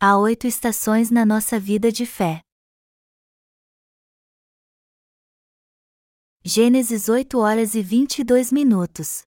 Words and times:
há 0.00 0.16
oito 0.16 0.46
estações 0.46 1.10
na 1.10 1.26
nossa 1.26 1.58
vida 1.58 1.90
de 1.90 2.06
fé. 2.06 2.40
Gênesis 6.44 7.08
8 7.08 7.36
horas 7.36 7.74
e 7.74 7.82
22 7.82 8.52
minutos. 8.52 9.22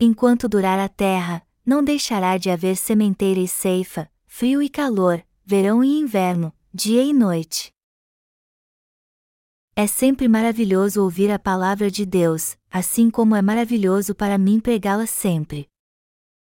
Enquanto 0.00 0.48
durar 0.48 0.80
a 0.80 0.88
terra, 0.88 1.46
não 1.64 1.84
deixará 1.84 2.36
de 2.36 2.50
haver 2.50 2.76
sementeira 2.76 3.38
e 3.38 3.46
ceifa, 3.46 4.10
frio 4.26 4.60
e 4.60 4.68
calor, 4.68 5.24
verão 5.44 5.84
e 5.84 6.00
inverno, 6.00 6.52
dia 6.74 7.04
e 7.04 7.12
noite. 7.12 7.70
É 9.76 9.86
sempre 9.86 10.26
maravilhoso 10.26 11.04
ouvir 11.04 11.30
a 11.30 11.38
palavra 11.38 11.88
de 11.88 12.04
Deus, 12.04 12.58
assim 12.68 13.08
como 13.08 13.36
é 13.36 13.40
maravilhoso 13.40 14.12
para 14.12 14.36
mim 14.36 14.58
pregá-la 14.58 15.06
sempre. 15.06 15.69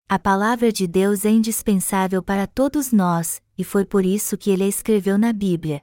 A 0.07 0.19
palavra 0.19 0.71
de 0.71 0.87
Deus 0.87 1.25
é 1.25 1.31
indispensável 1.31 2.23
para 2.23 2.47
todos 2.47 2.93
nós, 2.93 3.41
e 3.57 3.65
foi 3.65 3.87
por 3.87 4.05
isso 4.05 4.37
que 4.37 4.51
ele 4.51 4.63
a 4.63 4.69
escreveu 4.69 5.17
na 5.17 5.33
Bíblia. 5.33 5.81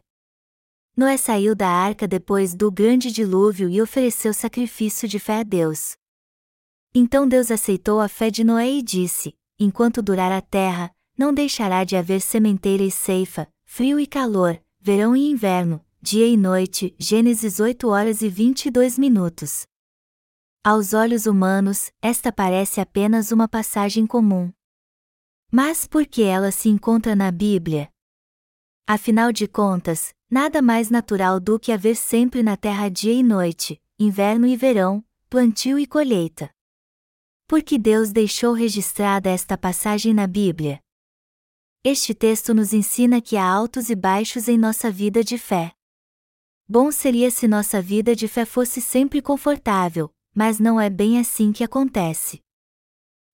Noé 0.96 1.18
saiu 1.18 1.56
da 1.56 1.68
arca 1.68 2.08
depois 2.08 2.54
do 2.54 2.72
grande 2.72 3.12
dilúvio 3.12 3.68
e 3.68 3.82
ofereceu 3.82 4.32
sacrifício 4.32 5.08
de 5.08 5.18
fé 5.18 5.40
a 5.40 5.44
Deus. 5.44 5.94
Então 6.94 7.28
Deus 7.28 7.50
aceitou 7.50 8.00
a 8.00 8.08
fé 8.08 8.30
de 8.30 8.44
Noé 8.44 8.70
e 8.70 8.84
disse: 8.84 9.34
Enquanto 9.60 10.04
durar 10.04 10.32
a 10.32 10.42
terra, 10.42 10.92
não 11.18 11.34
deixará 11.34 11.84
de 11.84 11.96
haver 11.96 12.22
sementeira 12.22 12.84
e 12.84 12.92
ceifa, 12.92 13.48
frio 13.66 14.00
e 14.00 14.06
calor, 14.06 14.62
verão 14.80 15.16
e 15.16 15.32
inverno, 15.32 15.84
dia 16.00 16.28
e 16.28 16.38
noite. 16.38 16.94
Gênesis 17.00 17.60
8 17.60 17.88
horas 17.88 18.22
e 18.22 18.30
22 18.30 19.00
minutos. 19.00 19.64
Aos 20.64 20.94
olhos 20.94 21.26
humanos, 21.26 21.92
esta 22.04 22.32
parece 22.32 22.80
apenas 22.80 23.32
uma 23.32 23.48
passagem 23.48 24.06
comum. 24.06 24.54
Mas 25.52 25.88
por 25.88 26.06
que 26.06 26.22
ela 26.22 26.52
se 26.52 26.70
encontra 26.70 27.16
na 27.16 27.32
Bíblia? 27.32 27.92
Afinal 28.86 29.32
de 29.32 29.48
contas, 29.48 30.14
nada 30.30 30.62
mais 30.62 30.92
natural 30.92 31.40
do 31.40 31.60
que 31.60 31.72
haver 31.72 31.96
sempre 31.96 32.44
na 32.44 32.56
terra 32.56 32.90
dia 32.90 33.12
e 33.12 33.24
noite, 33.24 33.82
inverno 33.98 34.46
e 34.46 34.56
verão, 34.56 35.04
plantio 35.32 35.80
e 35.80 35.88
colheita. 35.88 36.54
Por 37.48 37.64
que 37.64 37.80
Deus 37.80 38.12
deixou 38.12 38.54
registrada 38.54 39.32
esta 39.32 39.58
passagem 39.58 40.14
na 40.14 40.28
Bíblia? 40.28 40.80
Este 41.84 42.14
texto 42.14 42.54
nos 42.54 42.72
ensina 42.72 43.20
que 43.20 43.36
há 43.36 43.44
altos 43.44 43.90
e 43.90 43.96
baixos 43.96 44.48
em 44.48 44.60
nossa 44.60 44.92
vida 44.92 45.24
de 45.24 45.40
fé. 45.40 45.74
Bom 46.70 46.92
seria 46.92 47.32
se 47.32 47.48
nossa 47.48 47.82
vida 47.82 48.16
de 48.16 48.28
fé 48.28 48.46
fosse 48.46 48.80
sempre 48.80 49.24
confortável, 49.24 50.14
mas 50.34 50.60
não 50.60 50.80
é 50.80 50.90
bem 50.90 51.20
assim 51.20 51.52
que 51.52 51.64
acontece. 51.64 52.42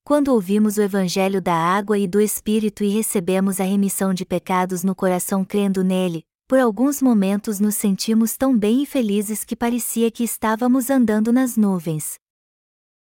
Quando 0.04 0.30
ouvimos 0.30 0.78
o 0.78 0.82
Evangelho 0.82 1.42
da 1.42 1.54
água 1.54 2.00
e 2.00 2.08
do 2.08 2.22
Espírito 2.22 2.84
e 2.84 2.90
recebemos 2.90 3.60
a 3.60 3.66
remissão 3.66 4.14
de 4.14 4.26
pecados 4.26 4.84
no 4.84 4.96
coração 4.96 5.44
crendo 5.44 5.84
nele, 5.84 6.24
por 6.48 6.60
alguns 6.60 7.02
momentos 7.02 7.60
nos 7.60 7.76
sentimos 7.76 8.38
tão 8.38 8.58
bem 8.58 8.84
e 8.84 8.86
felizes 8.86 9.44
que 9.44 9.56
parecia 9.56 10.10
que 10.10 10.24
estávamos 10.24 10.90
andando 10.90 11.34
nas 11.34 11.58
nuvens. 11.58 12.18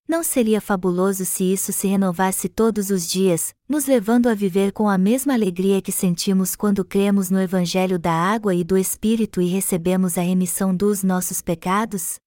Não 0.09 0.25
seria 0.25 0.61
fabuloso 0.61 1.25
se 1.25 1.44
isso 1.44 1.70
se 1.70 1.86
renovasse 1.86 2.48
todos 2.48 2.91
os 2.91 3.06
dias, 3.06 3.55
nos 3.69 3.86
levando 3.86 4.27
a 4.27 4.34
viver 4.34 4.72
com 4.72 4.89
a 4.89 4.98
mesma 4.98 5.34
alegria 5.34 5.81
que 5.81 5.92
sentimos 5.92 6.56
quando 6.56 6.84
cremos 6.84 7.31
no 7.31 7.41
Evangelho 7.41 7.98
da 7.98 8.12
água 8.12 8.55
e 8.55 8.64
do 8.64 8.77
Espírito 8.77 9.41
e 9.41 9.47
recebemos 9.47 10.19
a 10.19 10.22
remissão 10.22 10.75
dos 10.75 11.05
nossos 11.05 11.41
pecados? 11.42 12.19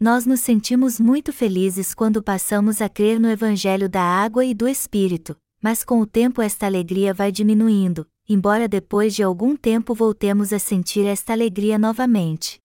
Nós 0.00 0.24
nos 0.24 0.40
sentimos 0.40 0.98
muito 0.98 1.30
felizes 1.30 1.92
quando 1.94 2.22
passamos 2.22 2.80
a 2.80 2.88
crer 2.88 3.20
no 3.20 3.28
Evangelho 3.28 3.86
da 3.86 4.00
água 4.00 4.42
e 4.46 4.54
do 4.54 4.66
Espírito, 4.66 5.36
mas 5.62 5.84
com 5.84 6.00
o 6.00 6.06
tempo 6.06 6.40
esta 6.40 6.64
alegria 6.64 7.12
vai 7.12 7.30
diminuindo, 7.30 8.08
embora 8.26 8.66
depois 8.66 9.14
de 9.14 9.22
algum 9.22 9.54
tempo 9.54 9.94
voltemos 9.94 10.54
a 10.54 10.58
sentir 10.58 11.04
esta 11.04 11.34
alegria 11.34 11.78
novamente. 11.78 12.58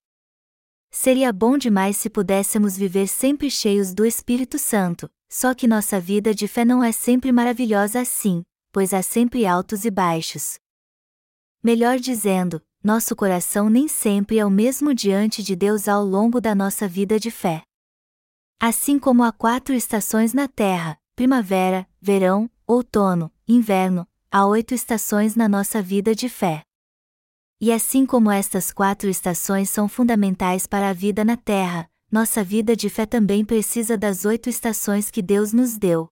Seria 0.89 1.33
bom 1.33 1.57
demais 1.57 1.97
se 1.97 2.09
pudéssemos 2.09 2.77
viver 2.77 3.05
sempre 3.05 3.51
cheios 3.51 3.93
do 3.93 4.05
Espírito 4.05 4.57
Santo, 4.57 5.09
só 5.29 5.53
que 5.53 5.67
nossa 5.67 5.99
vida 5.99 6.33
de 6.33 6.47
fé 6.47 6.63
não 6.63 6.81
é 6.81 6.93
sempre 6.93 7.33
maravilhosa 7.33 7.99
assim, 7.99 8.43
pois 8.71 8.93
há 8.93 9.01
sempre 9.01 9.45
altos 9.45 9.83
e 9.83 9.91
baixos. 9.91 10.57
Melhor 11.61 11.99
dizendo, 11.99 12.61
nosso 12.85 13.15
coração 13.15 13.67
nem 13.67 13.87
sempre 13.87 14.37
é 14.37 14.45
o 14.45 14.49
mesmo 14.49 14.93
diante 14.93 15.41
de 15.41 15.55
Deus 15.55 15.87
ao 15.87 16.05
longo 16.05 16.39
da 16.39 16.53
nossa 16.53 16.87
vida 16.87 17.19
de 17.19 17.31
fé. 17.31 17.63
Assim 18.59 18.99
como 18.99 19.23
há 19.23 19.31
quatro 19.31 19.73
estações 19.73 20.35
na 20.35 20.47
Terra: 20.47 20.95
primavera, 21.15 21.87
verão, 21.99 22.47
outono, 22.67 23.31
inverno, 23.47 24.07
há 24.31 24.45
oito 24.45 24.75
estações 24.75 25.35
na 25.35 25.49
nossa 25.49 25.81
vida 25.81 26.13
de 26.13 26.29
fé. 26.29 26.61
E 27.59 27.71
assim 27.71 28.05
como 28.05 28.29
estas 28.29 28.71
quatro 28.71 29.09
estações 29.09 29.67
são 29.67 29.87
fundamentais 29.87 30.67
para 30.67 30.89
a 30.89 30.93
vida 30.93 31.25
na 31.25 31.35
Terra, 31.35 31.89
nossa 32.11 32.43
vida 32.43 32.75
de 32.75 32.87
fé 32.87 33.07
também 33.07 33.43
precisa 33.43 33.97
das 33.97 34.25
oito 34.25 34.47
estações 34.47 35.09
que 35.09 35.23
Deus 35.23 35.51
nos 35.51 35.75
deu. 35.75 36.07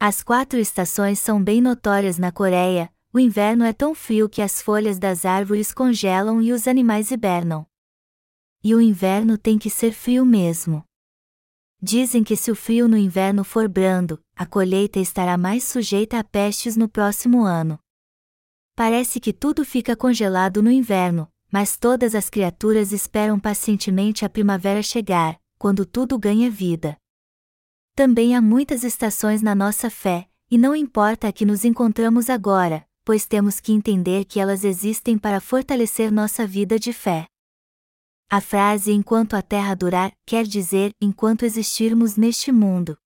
As 0.00 0.24
quatro 0.24 0.58
estações 0.58 1.20
são 1.20 1.40
bem 1.40 1.60
notórias 1.60 2.18
na 2.18 2.32
Coreia, 2.32 2.92
o 3.12 3.18
inverno 3.18 3.64
é 3.64 3.72
tão 3.72 3.94
frio 3.94 4.28
que 4.28 4.42
as 4.42 4.60
folhas 4.60 4.98
das 4.98 5.24
árvores 5.24 5.72
congelam 5.72 6.42
e 6.42 6.52
os 6.52 6.68
animais 6.68 7.10
hibernam. 7.10 7.66
E 8.62 8.74
o 8.74 8.80
inverno 8.80 9.38
tem 9.38 9.58
que 9.58 9.70
ser 9.70 9.92
frio 9.92 10.26
mesmo. 10.26 10.84
Dizem 11.80 12.24
que 12.24 12.36
se 12.36 12.50
o 12.50 12.56
frio 12.56 12.88
no 12.88 12.96
inverno 12.96 13.44
for 13.44 13.68
brando, 13.68 14.20
a 14.36 14.44
colheita 14.44 14.98
estará 14.98 15.38
mais 15.38 15.64
sujeita 15.64 16.18
a 16.18 16.24
pestes 16.24 16.76
no 16.76 16.88
próximo 16.88 17.44
ano. 17.44 17.78
Parece 18.74 19.20
que 19.20 19.32
tudo 19.32 19.64
fica 19.64 19.96
congelado 19.96 20.62
no 20.62 20.70
inverno, 20.70 21.30
mas 21.50 21.76
todas 21.76 22.14
as 22.14 22.28
criaturas 22.28 22.92
esperam 22.92 23.38
pacientemente 23.38 24.24
a 24.24 24.28
primavera 24.28 24.82
chegar, 24.82 25.40
quando 25.56 25.86
tudo 25.86 26.18
ganha 26.18 26.50
vida. 26.50 26.96
Também 27.94 28.36
há 28.36 28.40
muitas 28.40 28.84
estações 28.84 29.40
na 29.40 29.54
nossa 29.54 29.88
fé, 29.88 30.28
e 30.50 30.58
não 30.58 30.74
importa 30.74 31.28
a 31.28 31.32
que 31.32 31.46
nos 31.46 31.64
encontramos 31.64 32.28
agora, 32.28 32.87
pois 33.08 33.26
temos 33.26 33.58
que 33.58 33.72
entender 33.72 34.26
que 34.26 34.38
elas 34.38 34.64
existem 34.64 35.16
para 35.16 35.40
fortalecer 35.40 36.12
nossa 36.12 36.46
vida 36.46 36.78
de 36.78 36.92
fé. 36.92 37.26
A 38.28 38.38
frase 38.38 38.92
enquanto 38.92 39.32
a 39.32 39.40
terra 39.40 39.74
durar 39.74 40.12
quer 40.26 40.44
dizer 40.44 40.90
enquanto 41.00 41.46
existirmos 41.46 42.18
neste 42.18 42.52
mundo. 42.52 42.98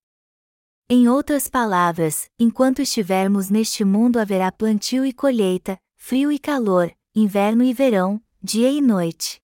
Em 0.89 1.07
outras 1.07 1.47
palavras, 1.47 2.25
enquanto 2.37 2.81
estivermos 2.81 3.49
neste 3.49 3.85
mundo 3.85 4.19
haverá 4.19 4.51
plantio 4.51 5.05
e 5.05 5.13
colheita, 5.13 5.79
frio 5.95 6.33
e 6.33 6.37
calor, 6.37 6.93
inverno 7.15 7.63
e 7.63 7.73
verão, 7.73 8.21
dia 8.43 8.69
e 8.69 8.81
noite. 8.81 9.39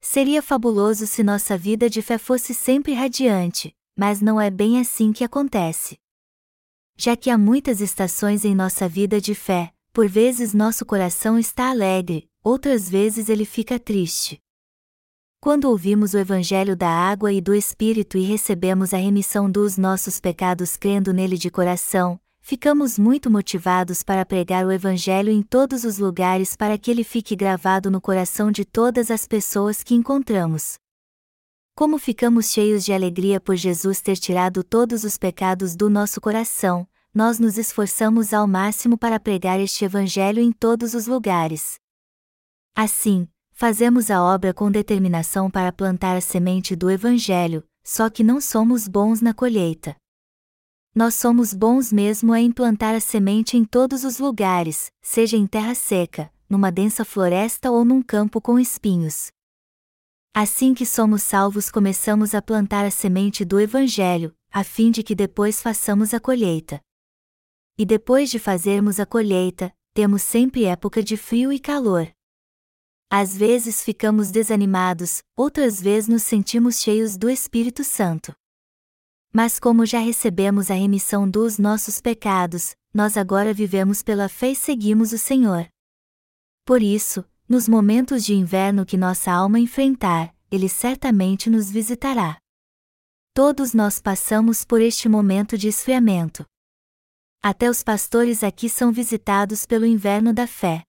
Seria 0.00 0.42
fabuloso 0.42 1.08
se 1.08 1.24
nossa 1.24 1.58
vida 1.58 1.90
de 1.90 2.02
fé 2.02 2.18
fosse 2.18 2.54
sempre 2.54 2.92
radiante, 2.92 3.74
mas 3.98 4.20
não 4.20 4.40
é 4.40 4.48
bem 4.48 4.78
assim 4.78 5.12
que 5.12 5.24
acontece. 5.24 5.98
Já 6.98 7.14
que 7.14 7.28
há 7.28 7.36
muitas 7.36 7.82
estações 7.82 8.44
em 8.44 8.54
nossa 8.54 8.88
vida 8.88 9.20
de 9.20 9.34
fé, 9.34 9.70
por 9.92 10.08
vezes 10.08 10.54
nosso 10.54 10.86
coração 10.86 11.38
está 11.38 11.68
alegre, 11.68 12.26
outras 12.42 12.88
vezes 12.88 13.28
ele 13.28 13.44
fica 13.44 13.78
triste. 13.78 14.40
Quando 15.38 15.66
ouvimos 15.66 16.14
o 16.14 16.18
Evangelho 16.18 16.74
da 16.74 16.88
água 16.88 17.30
e 17.32 17.40
do 17.40 17.54
Espírito 17.54 18.16
e 18.16 18.22
recebemos 18.22 18.94
a 18.94 18.96
remissão 18.96 19.50
dos 19.50 19.76
nossos 19.76 20.18
pecados 20.18 20.76
crendo 20.78 21.12
nele 21.12 21.36
de 21.36 21.50
coração, 21.50 22.18
ficamos 22.40 22.98
muito 22.98 23.30
motivados 23.30 24.02
para 24.02 24.24
pregar 24.24 24.66
o 24.66 24.72
Evangelho 24.72 25.30
em 25.30 25.42
todos 25.42 25.84
os 25.84 25.98
lugares 25.98 26.56
para 26.56 26.78
que 26.78 26.90
ele 26.90 27.04
fique 27.04 27.36
gravado 27.36 27.90
no 27.90 28.00
coração 28.00 28.50
de 28.50 28.64
todas 28.64 29.10
as 29.10 29.26
pessoas 29.26 29.82
que 29.82 29.94
encontramos. 29.94 30.78
Como 31.76 31.98
ficamos 31.98 32.52
cheios 32.52 32.86
de 32.86 32.92
alegria 32.94 33.38
por 33.38 33.54
Jesus 33.54 34.00
ter 34.00 34.16
tirado 34.16 34.64
todos 34.64 35.04
os 35.04 35.18
pecados 35.18 35.76
do 35.76 35.90
nosso 35.90 36.22
coração, 36.22 36.88
nós 37.12 37.38
nos 37.38 37.58
esforçamos 37.58 38.32
ao 38.32 38.46
máximo 38.46 38.96
para 38.96 39.20
pregar 39.20 39.60
este 39.60 39.84
Evangelho 39.84 40.40
em 40.40 40.50
todos 40.50 40.94
os 40.94 41.06
lugares. 41.06 41.78
Assim, 42.74 43.28
fazemos 43.52 44.10
a 44.10 44.22
obra 44.22 44.54
com 44.54 44.70
determinação 44.70 45.50
para 45.50 45.70
plantar 45.70 46.16
a 46.16 46.20
semente 46.22 46.74
do 46.74 46.90
Evangelho, 46.90 47.62
só 47.84 48.08
que 48.08 48.24
não 48.24 48.40
somos 48.40 48.88
bons 48.88 49.20
na 49.20 49.34
colheita. 49.34 49.94
Nós 50.94 51.14
somos 51.14 51.52
bons 51.52 51.92
mesmo 51.92 52.32
a 52.32 52.40
implantar 52.40 52.94
a 52.94 53.00
semente 53.00 53.54
em 53.54 53.66
todos 53.66 54.02
os 54.02 54.18
lugares, 54.18 54.90
seja 55.02 55.36
em 55.36 55.46
terra 55.46 55.74
seca, 55.74 56.32
numa 56.48 56.72
densa 56.72 57.04
floresta 57.04 57.70
ou 57.70 57.84
num 57.84 58.00
campo 58.00 58.40
com 58.40 58.58
espinhos. 58.58 59.30
Assim 60.38 60.74
que 60.74 60.84
somos 60.84 61.22
salvos, 61.22 61.70
começamos 61.70 62.34
a 62.34 62.42
plantar 62.42 62.84
a 62.84 62.90
semente 62.90 63.42
do 63.42 63.58
Evangelho, 63.58 64.36
a 64.52 64.62
fim 64.62 64.90
de 64.90 65.02
que 65.02 65.14
depois 65.14 65.62
façamos 65.62 66.12
a 66.12 66.20
colheita. 66.20 66.78
E 67.78 67.86
depois 67.86 68.28
de 68.28 68.38
fazermos 68.38 69.00
a 69.00 69.06
colheita, 69.06 69.74
temos 69.94 70.20
sempre 70.20 70.66
época 70.66 71.02
de 71.02 71.16
frio 71.16 71.50
e 71.50 71.58
calor. 71.58 72.12
Às 73.08 73.34
vezes 73.34 73.82
ficamos 73.82 74.30
desanimados, 74.30 75.22
outras 75.34 75.80
vezes 75.80 76.06
nos 76.06 76.24
sentimos 76.24 76.82
cheios 76.82 77.16
do 77.16 77.30
Espírito 77.30 77.82
Santo. 77.82 78.36
Mas 79.32 79.58
como 79.58 79.86
já 79.86 80.00
recebemos 80.00 80.70
a 80.70 80.74
remissão 80.74 81.26
dos 81.26 81.58
nossos 81.58 81.98
pecados, 81.98 82.76
nós 82.92 83.16
agora 83.16 83.54
vivemos 83.54 84.02
pela 84.02 84.28
fé 84.28 84.50
e 84.50 84.54
seguimos 84.54 85.12
o 85.12 85.18
Senhor. 85.18 85.66
Por 86.62 86.82
isso, 86.82 87.24
nos 87.48 87.68
momentos 87.68 88.24
de 88.24 88.34
inverno 88.34 88.84
que 88.84 88.96
nossa 88.96 89.30
alma 89.30 89.58
enfrentar, 89.60 90.34
Ele 90.50 90.68
certamente 90.68 91.48
nos 91.48 91.70
visitará. 91.70 92.38
Todos 93.32 93.72
nós 93.72 94.00
passamos 94.00 94.64
por 94.64 94.80
este 94.80 95.08
momento 95.08 95.56
de 95.56 95.68
esfriamento. 95.68 96.44
Até 97.42 97.70
os 97.70 97.82
pastores 97.82 98.42
aqui 98.42 98.68
são 98.68 98.90
visitados 98.90 99.66
pelo 99.66 99.86
inverno 99.86 100.32
da 100.32 100.46
fé. 100.46 100.82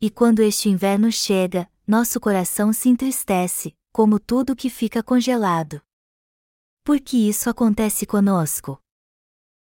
E 0.00 0.10
quando 0.10 0.40
este 0.40 0.68
inverno 0.68 1.10
chega, 1.10 1.68
nosso 1.86 2.20
coração 2.20 2.72
se 2.72 2.88
entristece, 2.88 3.74
como 3.90 4.20
tudo 4.20 4.54
que 4.54 4.68
fica 4.68 5.02
congelado. 5.02 5.80
Por 6.84 7.00
que 7.00 7.28
isso 7.28 7.48
acontece 7.48 8.06
conosco? 8.06 8.78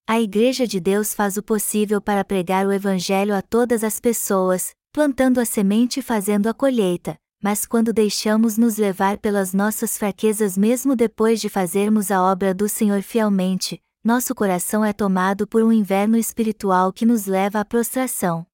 A 0.06 0.20
Igreja 0.20 0.66
de 0.66 0.78
Deus 0.78 1.14
faz 1.14 1.37
o 1.37 1.43
possível 1.43 2.00
para 2.00 2.25
pregar 2.25 2.66
o 2.66 2.72
Evangelho 2.72 3.34
a 3.34 3.40
todas 3.40 3.82
as 3.82 3.98
pessoas, 3.98 4.75
plantando 4.96 5.40
a 5.40 5.44
semente 5.44 6.00
e 6.00 6.02
fazendo 6.02 6.46
a 6.46 6.54
colheita, 6.54 7.19
mas 7.43 7.66
quando 7.66 7.93
deixamos 7.93 8.56
nos 8.56 8.78
levar 8.78 9.19
pelas 9.19 9.52
nossas 9.52 9.98
fraquezas 9.98 10.56
mesmo 10.56 10.96
depois 10.96 11.38
de 11.38 11.50
fazermos 11.50 12.10
a 12.10 12.22
obra 12.22 12.54
do 12.54 12.66
Senhor 12.66 13.02
fielmente, 13.02 13.78
nosso 14.02 14.34
coração 14.34 14.82
é 14.82 14.94
tomado 14.94 15.46
por 15.46 15.62
um 15.62 15.70
inverno 15.70 16.16
espiritual 16.16 16.94
que 16.94 17.04
nos 17.04 17.26
leva 17.26 17.60
à 17.60 17.64
prostração. 17.64 18.46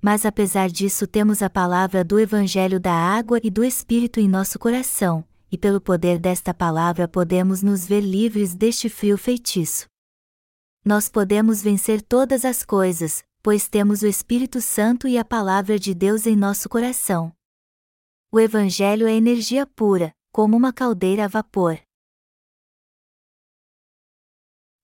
Mas 0.00 0.24
apesar 0.24 0.70
disso 0.70 1.06
temos 1.06 1.42
a 1.42 1.50
palavra 1.50 2.02
do 2.02 2.18
Evangelho 2.18 2.80
da 2.80 2.94
água 2.94 3.38
e 3.44 3.50
do 3.50 3.62
Espírito 3.62 4.20
em 4.20 4.28
nosso 4.28 4.58
coração, 4.58 5.22
e 5.50 5.58
pelo 5.58 5.82
poder 5.82 6.18
desta 6.18 6.54
palavra 6.54 7.06
podemos 7.06 7.62
nos 7.62 7.86
ver 7.86 8.00
livres 8.00 8.54
deste 8.54 8.88
frio 8.88 9.18
feitiço. 9.18 9.86
Nós 10.82 11.10
podemos 11.10 11.60
vencer 11.60 12.00
todas 12.00 12.42
as 12.42 12.64
coisas, 12.64 13.22
pois 13.42 13.68
temos 13.68 14.02
o 14.02 14.06
Espírito 14.06 14.60
Santo 14.60 15.08
e 15.08 15.18
a 15.18 15.24
palavra 15.24 15.76
de 15.76 15.92
Deus 15.92 16.26
em 16.26 16.36
nosso 16.36 16.68
coração. 16.68 17.34
O 18.30 18.38
Evangelho 18.38 19.08
é 19.08 19.12
energia 19.12 19.66
pura, 19.66 20.14
como 20.30 20.56
uma 20.56 20.72
caldeira 20.72 21.24
a 21.24 21.28
vapor. 21.28 21.78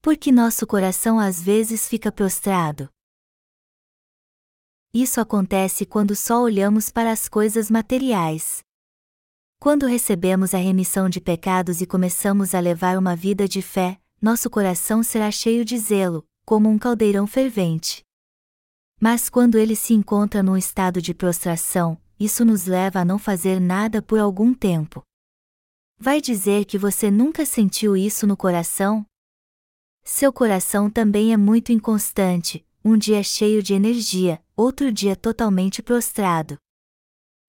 Porque 0.02 0.32
nosso 0.32 0.66
coração 0.66 1.20
às 1.20 1.40
vezes 1.40 1.88
fica 1.88 2.10
prostrado. 2.10 2.90
Isso 4.92 5.20
acontece 5.20 5.86
quando 5.86 6.16
só 6.16 6.42
olhamos 6.42 6.90
para 6.90 7.12
as 7.12 7.28
coisas 7.28 7.70
materiais. 7.70 8.60
Quando 9.60 9.86
recebemos 9.86 10.52
a 10.52 10.58
remissão 10.58 11.08
de 11.08 11.20
pecados 11.20 11.80
e 11.80 11.86
começamos 11.86 12.54
a 12.54 12.60
levar 12.60 12.98
uma 12.98 13.14
vida 13.14 13.46
de 13.46 13.62
fé, 13.62 14.00
nosso 14.20 14.50
coração 14.50 15.02
será 15.02 15.30
cheio 15.30 15.64
de 15.64 15.78
zelo, 15.78 16.26
como 16.44 16.68
um 16.68 16.78
caldeirão 16.78 17.26
fervente. 17.26 18.07
Mas 19.00 19.28
quando 19.28 19.56
ele 19.58 19.76
se 19.76 19.94
encontra 19.94 20.42
num 20.42 20.56
estado 20.56 21.00
de 21.00 21.14
prostração, 21.14 21.96
isso 22.18 22.44
nos 22.44 22.66
leva 22.66 23.00
a 23.00 23.04
não 23.04 23.18
fazer 23.18 23.60
nada 23.60 24.02
por 24.02 24.18
algum 24.18 24.52
tempo. 24.52 25.02
Vai 25.98 26.20
dizer 26.20 26.64
que 26.64 26.76
você 26.76 27.10
nunca 27.10 27.46
sentiu 27.46 27.96
isso 27.96 28.26
no 28.26 28.36
coração? 28.36 29.06
Seu 30.04 30.32
coração 30.32 30.90
também 30.90 31.32
é 31.32 31.36
muito 31.36 31.70
inconstante, 31.70 32.66
um 32.84 32.96
dia 32.96 33.22
cheio 33.22 33.62
de 33.62 33.74
energia, 33.74 34.42
outro 34.56 34.92
dia 34.92 35.14
totalmente 35.14 35.82
prostrado. 35.82 36.56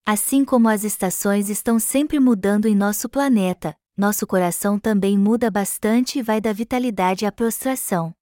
Assim 0.06 0.44
como 0.44 0.68
as 0.68 0.84
estações 0.84 1.50
estão 1.50 1.80
sempre 1.80 2.20
mudando 2.20 2.68
em 2.68 2.76
nosso 2.76 3.08
planeta, 3.08 3.76
nosso 3.96 4.26
coração 4.26 4.80
também 4.80 5.18
muda 5.18 5.52
bastante 5.52 6.20
e 6.20 6.22
vai 6.22 6.42
da 6.42 6.54
vitalidade 6.54 7.26
à 7.26 7.32
prostração. 7.32 8.14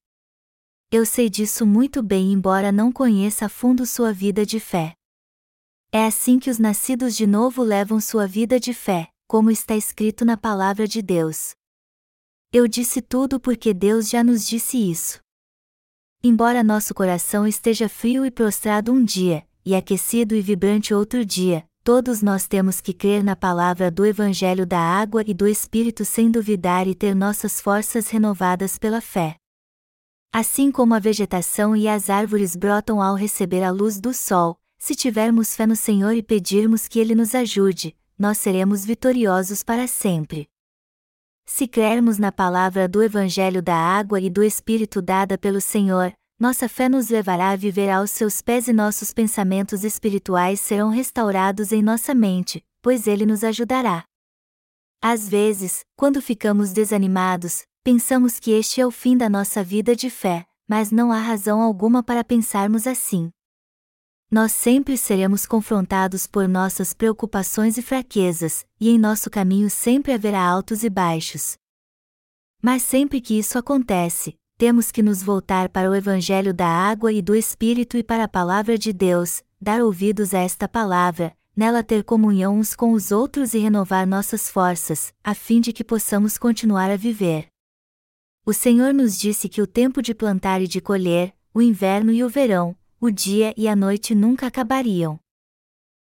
Eu 0.90 1.06
sei 1.06 1.30
disso 1.30 1.66
muito 1.66 2.02
bem, 2.02 2.32
embora 2.32 2.72
não 2.72 2.94
conheça 2.94 3.48
a 3.48 3.50
fundo 3.50 3.86
sua 3.86 4.14
vida 4.14 4.46
de 4.46 4.58
fé. 4.58 4.94
É 5.92 6.06
assim 6.06 6.40
que 6.40 6.50
os 6.50 6.60
nascidos 6.60 7.14
de 7.14 7.28
novo 7.28 7.62
levam 7.62 8.00
sua 8.00 8.26
vida 8.26 8.58
de 8.58 8.74
fé, 8.74 9.10
como 9.28 9.52
está 9.52 9.76
escrito 9.76 10.24
na 10.24 10.38
palavra 10.38 10.88
de 10.88 11.02
Deus. 11.02 11.52
Eu 12.54 12.70
disse 12.70 13.02
tudo 13.02 13.38
porque 13.38 13.74
Deus 13.74 14.08
já 14.10 14.24
nos 14.24 14.48
disse 14.48 14.78
isso. 14.78 15.20
Embora 16.24 16.64
nosso 16.64 16.94
coração 16.94 17.46
esteja 17.46 17.90
frio 17.90 18.26
e 18.26 18.32
prostrado 18.32 18.94
um 18.94 19.04
dia, 19.04 19.46
e 19.66 19.76
aquecido 19.76 20.36
e 20.36 20.42
vibrante 20.42 20.94
outro 20.94 21.26
dia, 21.26 21.66
todos 21.84 22.22
nós 22.22 22.48
temos 22.48 22.80
que 22.80 22.94
crer 22.94 23.26
na 23.26 23.36
palavra 23.36 23.92
do 23.92 24.06
Evangelho 24.06 24.66
da 24.66 24.80
água 24.80 25.22
e 25.28 25.34
do 25.34 25.50
Espírito 25.50 26.06
sem 26.06 26.32
duvidar 26.32 26.88
e 26.88 26.96
ter 26.96 27.14
nossas 27.14 27.60
forças 27.60 28.10
renovadas 28.10 28.78
pela 28.78 29.02
fé. 29.02 29.36
Assim 30.40 30.72
como 30.72 30.94
a 30.94 31.00
vegetação 31.00 31.76
e 31.76 31.88
as 31.88 32.12
árvores 32.12 32.56
brotam 32.56 33.02
ao 33.02 33.16
receber 33.16 33.64
a 33.64 33.72
luz 33.72 34.00
do 34.00 34.14
sol, 34.14 34.60
se 34.78 34.94
tivermos 34.94 35.56
fé 35.56 35.66
no 35.66 35.76
Senhor 35.76 36.12
e 36.12 36.22
pedirmos 36.22 36.88
que 36.88 37.00
Ele 37.00 37.16
nos 37.16 37.34
ajude, 37.34 37.98
nós 38.20 38.38
seremos 38.38 38.86
vitoriosos 38.86 39.64
para 39.64 39.88
sempre. 39.88 40.48
Se 41.44 41.68
crermos 41.68 42.20
na 42.20 42.32
palavra 42.32 42.88
do 42.88 43.02
Evangelho 43.02 43.64
da 43.64 43.74
água 43.76 44.22
e 44.22 44.30
do 44.30 44.44
Espírito 44.44 45.02
dada 45.02 45.40
pelo 45.40 45.60
Senhor, 45.60 46.14
nossa 46.40 46.70
fé 46.70 46.88
nos 46.88 47.10
levará 47.10 47.50
a 47.50 47.56
viver 47.56 47.90
aos 47.90 48.12
seus 48.12 48.40
pés 48.40 48.68
e 48.68 48.74
nossos 48.74 49.12
pensamentos 49.12 49.84
espirituais 49.84 50.60
serão 50.60 50.92
restaurados 50.92 51.72
em 51.72 51.82
nossa 51.82 52.14
mente, 52.14 52.64
pois 52.80 53.08
Ele 53.08 53.26
nos 53.26 53.44
ajudará. 53.44 54.06
Às 55.02 55.28
vezes, 55.28 55.84
quando 55.96 56.22
ficamos 56.22 56.74
desanimados, 56.74 57.64
pensamos 57.88 58.38
que 58.38 58.52
este 58.52 58.82
é 58.82 58.86
o 58.86 58.92
fim 58.92 59.16
da 59.16 59.30
nossa 59.30 59.64
vida 59.64 59.96
de 59.96 60.10
fé, 60.10 60.46
mas 60.68 60.92
não 60.92 61.10
há 61.10 61.22
razão 61.22 61.62
alguma 61.62 62.04
para 62.04 62.22
pensarmos 62.22 62.86
assim 62.86 63.32
nós 64.30 64.52
sempre 64.52 64.98
seremos 64.98 65.46
confrontados 65.46 66.28
por 66.28 66.50
nossas 66.50 66.94
preocupações 66.94 67.78
e 67.78 67.82
fraquezas, 67.82 68.66
e 68.78 68.90
em 68.90 69.00
nosso 69.00 69.30
caminho 69.30 69.70
sempre 69.70 70.12
haverá 70.12 70.42
altos 70.42 70.84
e 70.84 70.90
baixos. 70.90 71.56
Mas 72.62 72.82
sempre 72.82 73.22
que 73.22 73.40
isso 73.40 73.58
acontece, 73.58 74.36
temos 74.58 74.92
que 74.92 75.02
nos 75.02 75.24
voltar 75.24 75.70
para 75.70 75.90
o 75.90 75.96
Evangelho 75.96 76.54
da 76.54 76.68
água 76.68 77.14
e 77.14 77.22
do 77.22 77.34
Espírito 77.34 77.96
e 77.96 78.04
para 78.04 78.26
a 78.26 78.28
Palavra 78.28 78.78
de 78.78 78.92
Deus, 78.92 79.42
dar 79.62 79.82
ouvidos 79.82 80.34
a 80.34 80.40
esta 80.40 80.68
palavra, 80.68 81.34
nela 81.56 81.82
ter 81.82 82.04
comunhão 82.04 82.60
uns 82.60 82.76
com 82.76 82.92
os 82.92 83.14
outros 83.14 83.54
e 83.54 83.60
renovar 83.60 84.06
nossas 84.06 84.50
forças, 84.50 85.14
a 85.24 85.34
fim 85.34 85.62
de 85.62 85.72
que 85.72 85.86
possamos 85.86 86.38
continuar 86.38 86.92
a 86.92 86.98
viver. 86.98 87.48
O 88.50 88.54
Senhor 88.54 88.94
nos 88.94 89.20
disse 89.20 89.50
que 89.50 89.62
o 89.62 89.68
tempo 89.68 90.02
de 90.02 90.16
plantar 90.16 90.62
e 90.62 90.70
de 90.70 90.80
colher, 90.80 91.36
o 91.54 91.62
inverno 91.62 92.14
e 92.14 92.24
o 92.24 92.30
verão, 92.30 92.78
o 92.98 93.12
dia 93.12 93.54
e 93.58 93.68
a 93.68 93.76
noite 93.76 94.16
nunca 94.16 94.48
acabariam. 94.48 95.20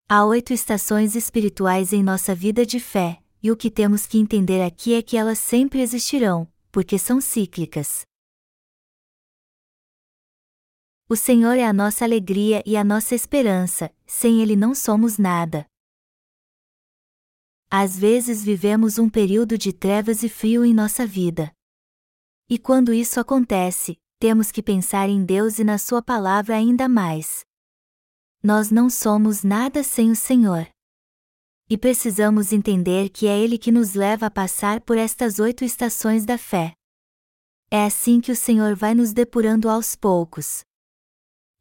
Há 0.07 0.23
oito 0.23 0.53
estações 0.53 1.17
espirituais 1.17 1.91
em 1.91 2.01
nossa 2.01 2.33
vida 2.33 2.65
de 2.65 2.79
fé, 2.79 3.21
e 3.43 3.51
o 3.51 3.57
que 3.57 3.69
temos 3.69 4.07
que 4.07 4.17
entender 4.17 4.61
aqui 4.61 4.93
é 4.93 5.01
que 5.01 5.17
elas 5.17 5.37
sempre 5.37 5.81
existirão, 5.81 6.49
porque 6.71 6.97
são 6.97 7.19
cíclicas. 7.19 8.03
O 11.09 11.17
Senhor 11.17 11.57
é 11.57 11.65
a 11.65 11.73
nossa 11.73 12.05
alegria 12.05 12.63
e 12.65 12.77
a 12.77 12.85
nossa 12.85 13.15
esperança, 13.15 13.93
sem 14.07 14.41
Ele 14.41 14.55
não 14.55 14.73
somos 14.73 15.17
nada. 15.17 15.65
Às 17.69 17.99
vezes 17.99 18.41
vivemos 18.41 18.97
um 18.97 19.09
período 19.09 19.57
de 19.57 19.73
trevas 19.73 20.23
e 20.23 20.29
frio 20.29 20.63
em 20.63 20.73
nossa 20.73 21.05
vida. 21.05 21.51
E 22.51 22.57
quando 22.57 22.91
isso 22.91 23.19
acontece, 23.19 23.95
temos 24.17 24.51
que 24.51 24.63
pensar 24.63 25.07
em 25.07 25.23
Deus 25.23 25.59
e 25.59 25.63
na 25.63 25.77
Sua 25.77 26.01
palavra 26.01 26.55
ainda 26.55 26.89
mais. 26.89 27.45
Nós 28.41 28.71
não 28.71 28.89
somos 28.89 29.43
nada 29.43 29.83
sem 29.83 30.09
o 30.09 30.15
Senhor. 30.15 30.67
E 31.69 31.77
precisamos 31.77 32.51
entender 32.51 33.09
que 33.09 33.27
é 33.27 33.37
Ele 33.37 33.55
que 33.55 33.71
nos 33.71 33.93
leva 33.93 34.25
a 34.25 34.31
passar 34.31 34.81
por 34.81 34.97
estas 34.97 35.37
oito 35.37 35.63
estações 35.63 36.25
da 36.25 36.39
fé. 36.39 36.73
É 37.69 37.85
assim 37.85 38.19
que 38.19 38.31
o 38.31 38.35
Senhor 38.35 38.75
vai 38.75 38.95
nos 38.95 39.13
depurando 39.13 39.69
aos 39.69 39.95
poucos. 39.95 40.61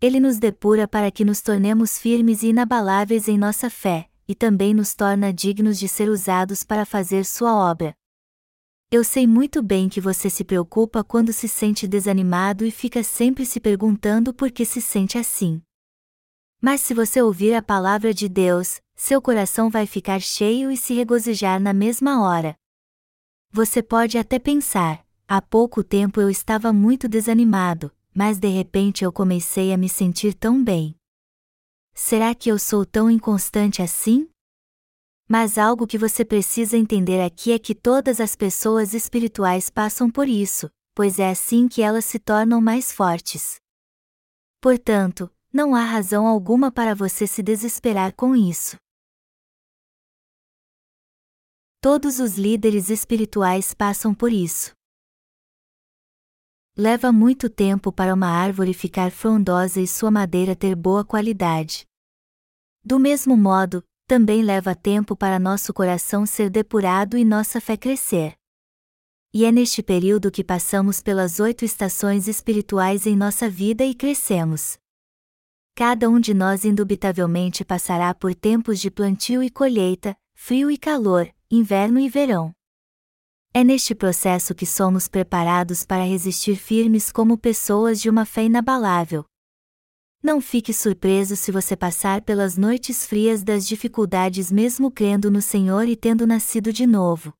Ele 0.01 0.19
nos 0.19 0.39
depura 0.39 0.89
para 0.89 1.11
que 1.11 1.23
nos 1.23 1.43
tornemos 1.43 1.99
firmes 1.99 2.43
e 2.43 2.47
inabaláveis 2.47 3.29
em 3.29 3.37
nossa 3.37 3.69
fé, 3.69 4.09
e 4.27 4.35
também 4.35 4.73
nos 4.73 4.95
torna 4.95 5.35
dignos 5.35 5.79
de 5.79 5.87
ser 5.87 6.09
usados 6.09 6.63
para 6.63 6.87
fazer 6.87 7.27
Sua 7.27 7.55
obra. 7.55 7.98
Eu 8.91 9.05
sei 9.05 9.27
muito 9.27 9.63
bem 9.63 9.87
que 9.87 10.01
você 10.01 10.31
se 10.31 10.43
preocupa 10.43 11.05
quando 11.05 11.31
se 11.31 11.47
sente 11.47 11.87
desanimado 11.87 12.65
e 12.65 12.71
fica 12.71 13.03
sempre 13.03 13.45
se 13.45 13.61
perguntando 13.61 14.33
por 14.33 14.51
que 14.51 14.65
se 14.65 14.81
sente 14.81 15.19
assim. 15.19 15.61
Mas 16.59 16.81
se 16.81 16.95
você 16.95 17.21
ouvir 17.21 17.53
a 17.53 17.61
palavra 17.61 18.15
de 18.15 18.31
Deus, 18.31 18.81
seu 18.97 19.21
coração 19.21 19.69
vai 19.69 19.85
ficar 19.85 20.23
cheio 20.23 20.71
e 20.71 20.77
se 20.77 20.95
regozijar 20.95 21.61
na 21.61 21.75
mesma 21.75 22.23
hora. 22.23 22.57
Você 23.53 23.83
pode 23.83 24.17
até 24.17 24.39
pensar: 24.39 25.07
há 25.29 25.43
pouco 25.43 25.85
tempo 25.85 26.19
eu 26.19 26.31
estava 26.31 26.73
muito 26.73 27.07
desanimado, 27.07 27.93
mas 28.15 28.39
de 28.39 28.49
repente 28.49 29.05
eu 29.05 29.13
comecei 29.13 29.71
a 29.71 29.77
me 29.77 29.91
sentir 29.91 30.33
tão 30.33 30.65
bem. 30.65 30.97
Será 31.93 32.35
que 32.35 32.51
eu 32.51 32.59
sou 32.59 32.87
tão 32.87 33.11
inconstante 33.11 33.83
assim? 33.83 34.31
Mas 35.29 35.59
algo 35.59 35.87
que 35.87 35.99
você 35.99 36.25
precisa 36.25 36.77
entender 36.77 37.21
aqui 37.21 37.53
é 37.53 37.59
que 37.59 37.75
todas 37.75 38.19
as 38.19 38.35
pessoas 38.35 38.95
espirituais 38.95 39.69
passam 39.69 40.11
por 40.11 40.27
isso, 40.27 40.71
pois 40.95 41.19
é 41.19 41.29
assim 41.29 41.69
que 41.69 41.83
elas 41.83 42.07
se 42.07 42.19
tornam 42.19 42.63
mais 42.63 42.91
fortes. 42.91 43.57
Portanto, 44.59 45.31
não 45.53 45.75
há 45.75 45.85
razão 45.85 46.27
alguma 46.27 46.73
para 46.73 46.95
você 46.95 47.27
se 47.27 47.43
desesperar 47.43 48.15
com 48.15 48.35
isso. 48.35 48.77
Todos 51.81 52.19
os 52.19 52.39
líderes 52.39 52.89
espirituais 52.89 53.75
passam 53.75 54.15
por 54.15 54.33
isso. 54.33 54.73
Leva 56.77 57.13
muito 57.13 57.51
tempo 57.51 57.93
para 57.93 58.15
uma 58.15 58.29
árvore 58.29 58.73
ficar 58.73 59.11
frondosa 59.11 59.81
e 59.81 59.87
sua 59.87 60.11
madeira 60.11 60.57
ter 60.57 60.75
boa 60.75 61.05
qualidade. 61.05 61.87
Do 62.85 62.99
mesmo 62.99 63.37
modo, 63.37 63.85
também 64.09 64.43
leva 64.43 64.75
tempo 64.75 65.15
para 65.15 65.39
nosso 65.39 65.73
coração 65.75 66.25
ser 66.25 66.49
depurado 66.49 67.19
e 67.19 67.27
nossa 67.27 67.61
fé 67.61 67.77
crescer. 67.77 68.35
E 69.35 69.45
é 69.45 69.53
neste 69.53 69.83
período 69.83 70.31
que 70.31 70.43
passamos 70.43 71.03
pelas 71.03 71.39
oito 71.39 71.63
estações 71.63 72.27
espirituais 72.27 73.07
em 73.07 73.15
nossa 73.15 73.51
vida 73.51 73.85
e 73.85 73.95
crescemos. 73.95 74.79
Cada 75.75 76.09
um 76.09 76.19
de 76.19 76.33
nós 76.33 76.65
indubitavelmente 76.65 77.67
passará 77.67 78.15
por 78.15 78.35
tempos 78.35 78.81
de 78.81 78.91
plantio 78.91 79.43
e 79.43 79.51
colheita, 79.51 80.17
frio 80.35 80.71
e 80.71 80.79
calor, 80.79 81.31
inverno 81.51 82.01
e 82.01 82.09
verão. 82.09 82.55
É 83.53 83.63
neste 83.63 83.95
processo 83.95 84.55
que 84.55 84.65
somos 84.65 85.07
preparados 85.07 85.85
para 85.85 86.03
resistir 86.03 86.57
firmes 86.57 87.13
como 87.13 87.37
pessoas 87.37 88.01
de 88.01 88.09
uma 88.09 88.25
fé 88.25 88.45
inabalável, 88.45 89.27
não 90.29 90.43
fique 90.43 90.75
surpreso 90.75 91.35
se 91.37 91.51
você 91.51 91.75
passar 91.75 92.21
pelas 92.21 92.59
noites 92.59 93.07
frias 93.07 93.43
das 93.43 93.67
dificuldades 93.67 94.53
mesmo 94.53 94.91
crendo 94.91 95.31
no 95.31 95.41
Senhor 95.41 95.89
e 95.89 95.97
tendo 95.97 96.27
nascido 96.27 96.71
de 96.71 96.87
novo. 96.87 97.33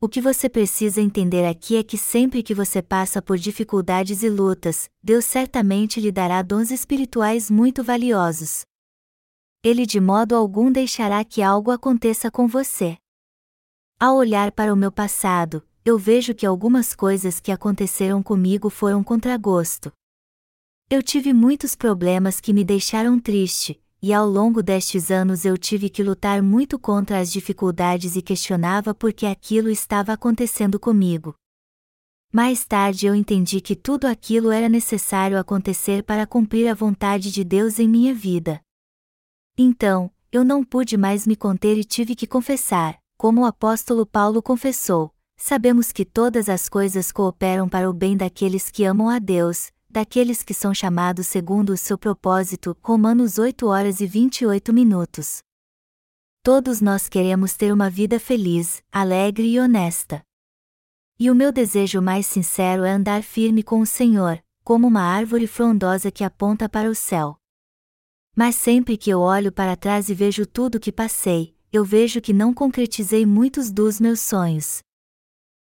O 0.00 0.08
que 0.08 0.20
você 0.20 0.48
precisa 0.48 1.00
entender 1.00 1.44
aqui 1.44 1.76
é 1.76 1.82
que 1.82 1.98
sempre 1.98 2.40
que 2.40 2.54
você 2.54 2.80
passa 2.80 3.20
por 3.20 3.36
dificuldades 3.36 4.22
e 4.22 4.28
lutas, 4.30 4.88
Deus 5.02 5.24
certamente 5.24 6.00
lhe 6.00 6.12
dará 6.12 6.40
dons 6.40 6.70
espirituais 6.70 7.50
muito 7.50 7.82
valiosos. 7.82 8.64
Ele 9.60 9.84
de 9.84 9.98
modo 9.98 10.36
algum 10.36 10.70
deixará 10.70 11.24
que 11.24 11.42
algo 11.42 11.72
aconteça 11.72 12.30
com 12.30 12.46
você. 12.46 12.96
Ao 13.98 14.14
olhar 14.14 14.52
para 14.52 14.72
o 14.72 14.76
meu 14.76 14.92
passado, 14.92 15.66
eu 15.84 15.98
vejo 15.98 16.32
que 16.32 16.46
algumas 16.46 16.94
coisas 16.94 17.40
que 17.40 17.50
aconteceram 17.50 18.22
comigo 18.22 18.70
foram 18.70 19.02
contra 19.02 19.36
gosto. 19.36 19.92
Eu 20.90 21.02
tive 21.02 21.34
muitos 21.34 21.74
problemas 21.74 22.40
que 22.40 22.50
me 22.50 22.64
deixaram 22.64 23.20
triste, 23.20 23.78
e 24.00 24.10
ao 24.10 24.26
longo 24.26 24.62
destes 24.62 25.10
anos 25.10 25.44
eu 25.44 25.58
tive 25.58 25.90
que 25.90 26.02
lutar 26.02 26.42
muito 26.42 26.78
contra 26.78 27.18
as 27.18 27.30
dificuldades 27.30 28.16
e 28.16 28.22
questionava 28.22 28.94
por 28.94 29.12
que 29.12 29.26
aquilo 29.26 29.68
estava 29.68 30.14
acontecendo 30.14 30.80
comigo. 30.80 31.34
Mais 32.32 32.64
tarde 32.64 33.06
eu 33.06 33.14
entendi 33.14 33.60
que 33.60 33.76
tudo 33.76 34.06
aquilo 34.06 34.50
era 34.50 34.66
necessário 34.66 35.38
acontecer 35.38 36.02
para 36.04 36.26
cumprir 36.26 36.66
a 36.68 36.74
vontade 36.74 37.30
de 37.30 37.44
Deus 37.44 37.78
em 37.78 37.86
minha 37.86 38.14
vida. 38.14 38.58
Então, 39.58 40.10
eu 40.32 40.42
não 40.42 40.64
pude 40.64 40.96
mais 40.96 41.26
me 41.26 41.36
conter 41.36 41.76
e 41.76 41.84
tive 41.84 42.14
que 42.14 42.26
confessar, 42.26 42.98
como 43.18 43.42
o 43.42 43.44
apóstolo 43.44 44.06
Paulo 44.06 44.40
confessou: 44.40 45.12
sabemos 45.36 45.92
que 45.92 46.06
todas 46.06 46.48
as 46.48 46.66
coisas 46.66 47.12
cooperam 47.12 47.68
para 47.68 47.90
o 47.90 47.92
bem 47.92 48.16
daqueles 48.16 48.70
que 48.70 48.84
amam 48.84 49.10
a 49.10 49.18
Deus, 49.18 49.70
daqueles 49.90 50.42
que 50.42 50.52
são 50.52 50.74
chamados 50.74 51.26
segundo 51.26 51.70
o 51.70 51.76
seu 51.76 51.96
propósito, 51.96 52.76
Romanos 52.82 53.38
8 53.38 53.66
horas 53.66 54.00
e 54.00 54.06
28 54.06 54.72
minutos. 54.72 55.38
Todos 56.42 56.80
nós 56.80 57.08
queremos 57.08 57.56
ter 57.56 57.72
uma 57.72 57.90
vida 57.90 58.18
feliz, 58.20 58.82
alegre 58.92 59.48
e 59.48 59.60
honesta. 59.60 60.22
E 61.18 61.30
o 61.30 61.34
meu 61.34 61.50
desejo 61.50 62.00
mais 62.00 62.26
sincero 62.26 62.84
é 62.84 62.92
andar 62.92 63.22
firme 63.22 63.62
com 63.62 63.80
o 63.80 63.86
Senhor, 63.86 64.42
como 64.62 64.86
uma 64.86 65.02
árvore 65.02 65.46
frondosa 65.46 66.10
que 66.10 66.22
aponta 66.22 66.68
para 66.68 66.88
o 66.88 66.94
céu. 66.94 67.36
Mas 68.36 68.54
sempre 68.54 68.96
que 68.96 69.10
eu 69.10 69.20
olho 69.20 69.50
para 69.50 69.76
trás 69.76 70.08
e 70.08 70.14
vejo 70.14 70.46
tudo 70.46 70.76
o 70.76 70.80
que 70.80 70.92
passei, 70.92 71.56
eu 71.72 71.84
vejo 71.84 72.20
que 72.20 72.32
não 72.32 72.54
concretizei 72.54 73.26
muitos 73.26 73.70
dos 73.70 74.00
meus 74.00 74.20
sonhos. 74.20 74.80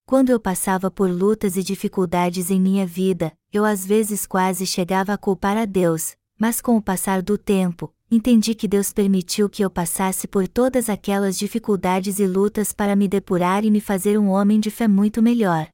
Quando 0.08 0.30
eu 0.30 0.38
passava 0.38 0.88
por 0.88 1.10
lutas 1.10 1.56
e 1.56 1.64
dificuldades 1.64 2.48
em 2.48 2.60
minha 2.60 2.86
vida, 2.86 3.32
eu 3.52 3.64
às 3.64 3.84
vezes 3.84 4.24
quase 4.24 4.64
chegava 4.64 5.12
a 5.12 5.18
culpar 5.18 5.56
a 5.56 5.64
Deus, 5.64 6.16
mas 6.38 6.60
com 6.60 6.76
o 6.76 6.80
passar 6.80 7.20
do 7.20 7.36
tempo, 7.36 7.92
entendi 8.08 8.54
que 8.54 8.68
Deus 8.68 8.92
permitiu 8.92 9.48
que 9.48 9.64
eu 9.64 9.68
passasse 9.68 10.28
por 10.28 10.46
todas 10.46 10.88
aquelas 10.88 11.36
dificuldades 11.36 12.20
e 12.20 12.26
lutas 12.26 12.72
para 12.72 12.94
me 12.94 13.08
depurar 13.08 13.64
e 13.64 13.70
me 13.70 13.80
fazer 13.80 14.16
um 14.16 14.28
homem 14.28 14.60
de 14.60 14.70
fé 14.70 14.86
muito 14.86 15.20
melhor. 15.20 15.66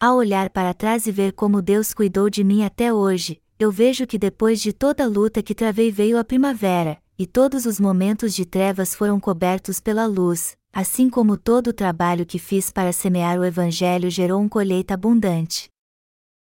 Ao 0.00 0.16
olhar 0.16 0.50
para 0.50 0.74
trás 0.74 1.06
e 1.06 1.12
ver 1.12 1.32
como 1.32 1.62
Deus 1.62 1.94
cuidou 1.94 2.28
de 2.28 2.42
mim 2.42 2.64
até 2.64 2.92
hoje, 2.92 3.40
eu 3.56 3.70
vejo 3.70 4.04
que 4.04 4.18
depois 4.18 4.60
de 4.60 4.72
toda 4.72 5.04
a 5.04 5.08
luta 5.08 5.44
que 5.44 5.54
travei 5.54 5.92
veio 5.92 6.18
a 6.18 6.24
primavera, 6.24 7.00
e 7.16 7.24
todos 7.24 7.66
os 7.66 7.78
momentos 7.78 8.34
de 8.34 8.44
trevas 8.44 8.96
foram 8.96 9.20
cobertos 9.20 9.78
pela 9.78 10.06
luz, 10.06 10.58
assim 10.78 11.10
como 11.10 11.36
todo 11.36 11.70
o 11.70 11.72
trabalho 11.72 12.24
que 12.24 12.38
fiz 12.38 12.70
para 12.70 12.92
semear 12.92 13.36
o 13.36 13.44
Evangelho 13.44 14.08
gerou 14.08 14.40
uma 14.40 14.48
colheita 14.48 14.94
abundante. 14.94 15.68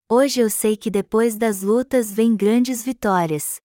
Hoje 0.07 0.39
eu 0.39 0.47
sei 0.47 0.77
que 0.77 0.91
depois 0.91 1.35
das 1.35 1.63
lutas 1.63 2.11
vem 2.11 2.35
grandes 2.35 2.83
vitórias. 2.83 3.59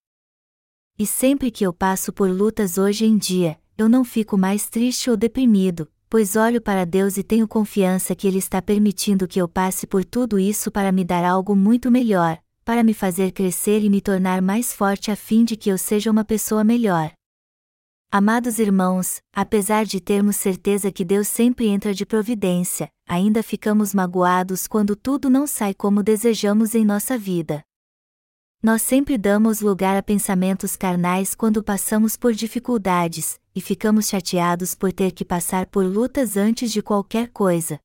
E 0.98 1.06
sempre 1.06 1.50
que 1.50 1.62
eu 1.62 1.74
passo 1.74 2.10
por 2.10 2.30
lutas 2.30 2.78
hoje 2.78 3.04
em 3.04 3.18
dia, 3.18 3.60
eu 3.76 3.86
não 3.86 4.02
fico 4.02 4.38
mais 4.38 4.66
triste 4.66 5.10
ou 5.10 5.16
deprimido, 5.16 5.86
pois 6.08 6.36
olho 6.36 6.62
para 6.62 6.86
Deus 6.86 7.18
e 7.18 7.22
tenho 7.22 7.46
confiança 7.46 8.14
que 8.14 8.26
Ele 8.26 8.38
está 8.38 8.62
permitindo 8.62 9.28
que 9.28 9.38
eu 9.38 9.46
passe 9.46 9.86
por 9.86 10.06
tudo 10.06 10.38
isso 10.38 10.70
para 10.70 10.90
me 10.90 11.04
dar 11.04 11.22
algo 11.22 11.54
muito 11.54 11.90
melhor, 11.90 12.38
para 12.64 12.82
me 12.82 12.94
fazer 12.94 13.30
crescer 13.32 13.84
e 13.84 13.90
me 13.90 14.00
tornar 14.00 14.40
mais 14.40 14.72
forte 14.72 15.10
a 15.10 15.16
fim 15.16 15.44
de 15.44 15.54
que 15.54 15.68
eu 15.68 15.76
seja 15.76 16.10
uma 16.10 16.24
pessoa 16.24 16.64
melhor. 16.64 17.12
Amados 18.10 18.60
irmãos, 18.60 19.20
apesar 19.32 19.84
de 19.84 20.00
termos 20.00 20.36
certeza 20.36 20.92
que 20.92 21.04
Deus 21.04 21.26
sempre 21.26 21.66
entra 21.66 21.92
de 21.92 22.06
providência, 22.06 22.88
ainda 23.06 23.42
ficamos 23.42 23.92
magoados 23.92 24.68
quando 24.68 24.94
tudo 24.94 25.28
não 25.28 25.44
sai 25.46 25.74
como 25.74 26.04
desejamos 26.04 26.74
em 26.76 26.84
nossa 26.84 27.18
vida. 27.18 27.64
Nós 28.62 28.82
sempre 28.82 29.18
damos 29.18 29.60
lugar 29.60 29.96
a 29.96 30.02
pensamentos 30.02 30.76
carnais 30.76 31.34
quando 31.34 31.64
passamos 31.64 32.16
por 32.16 32.32
dificuldades, 32.32 33.40
e 33.54 33.60
ficamos 33.60 34.06
chateados 34.06 34.74
por 34.74 34.92
ter 34.92 35.10
que 35.10 35.24
passar 35.24 35.66
por 35.66 35.84
lutas 35.84 36.36
antes 36.36 36.70
de 36.72 36.82
qualquer 36.82 37.28
coisa. 37.32 37.78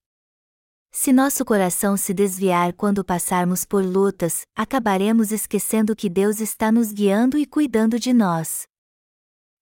Se 0.91 1.11
nosso 1.11 1.43
coração 1.43 1.97
se 1.97 2.13
desviar 2.13 2.73
quando 2.73 3.03
passarmos 3.03 3.65
por 3.65 3.83
lutas, 3.83 4.41
acabaremos 4.55 5.31
esquecendo 5.31 5.95
que 5.95 6.09
Deus 6.09 6.39
está 6.39 6.71
nos 6.71 6.91
guiando 6.91 7.37
e 7.37 7.45
cuidando 7.45 7.99
de 7.99 8.13
nós. 8.13 8.69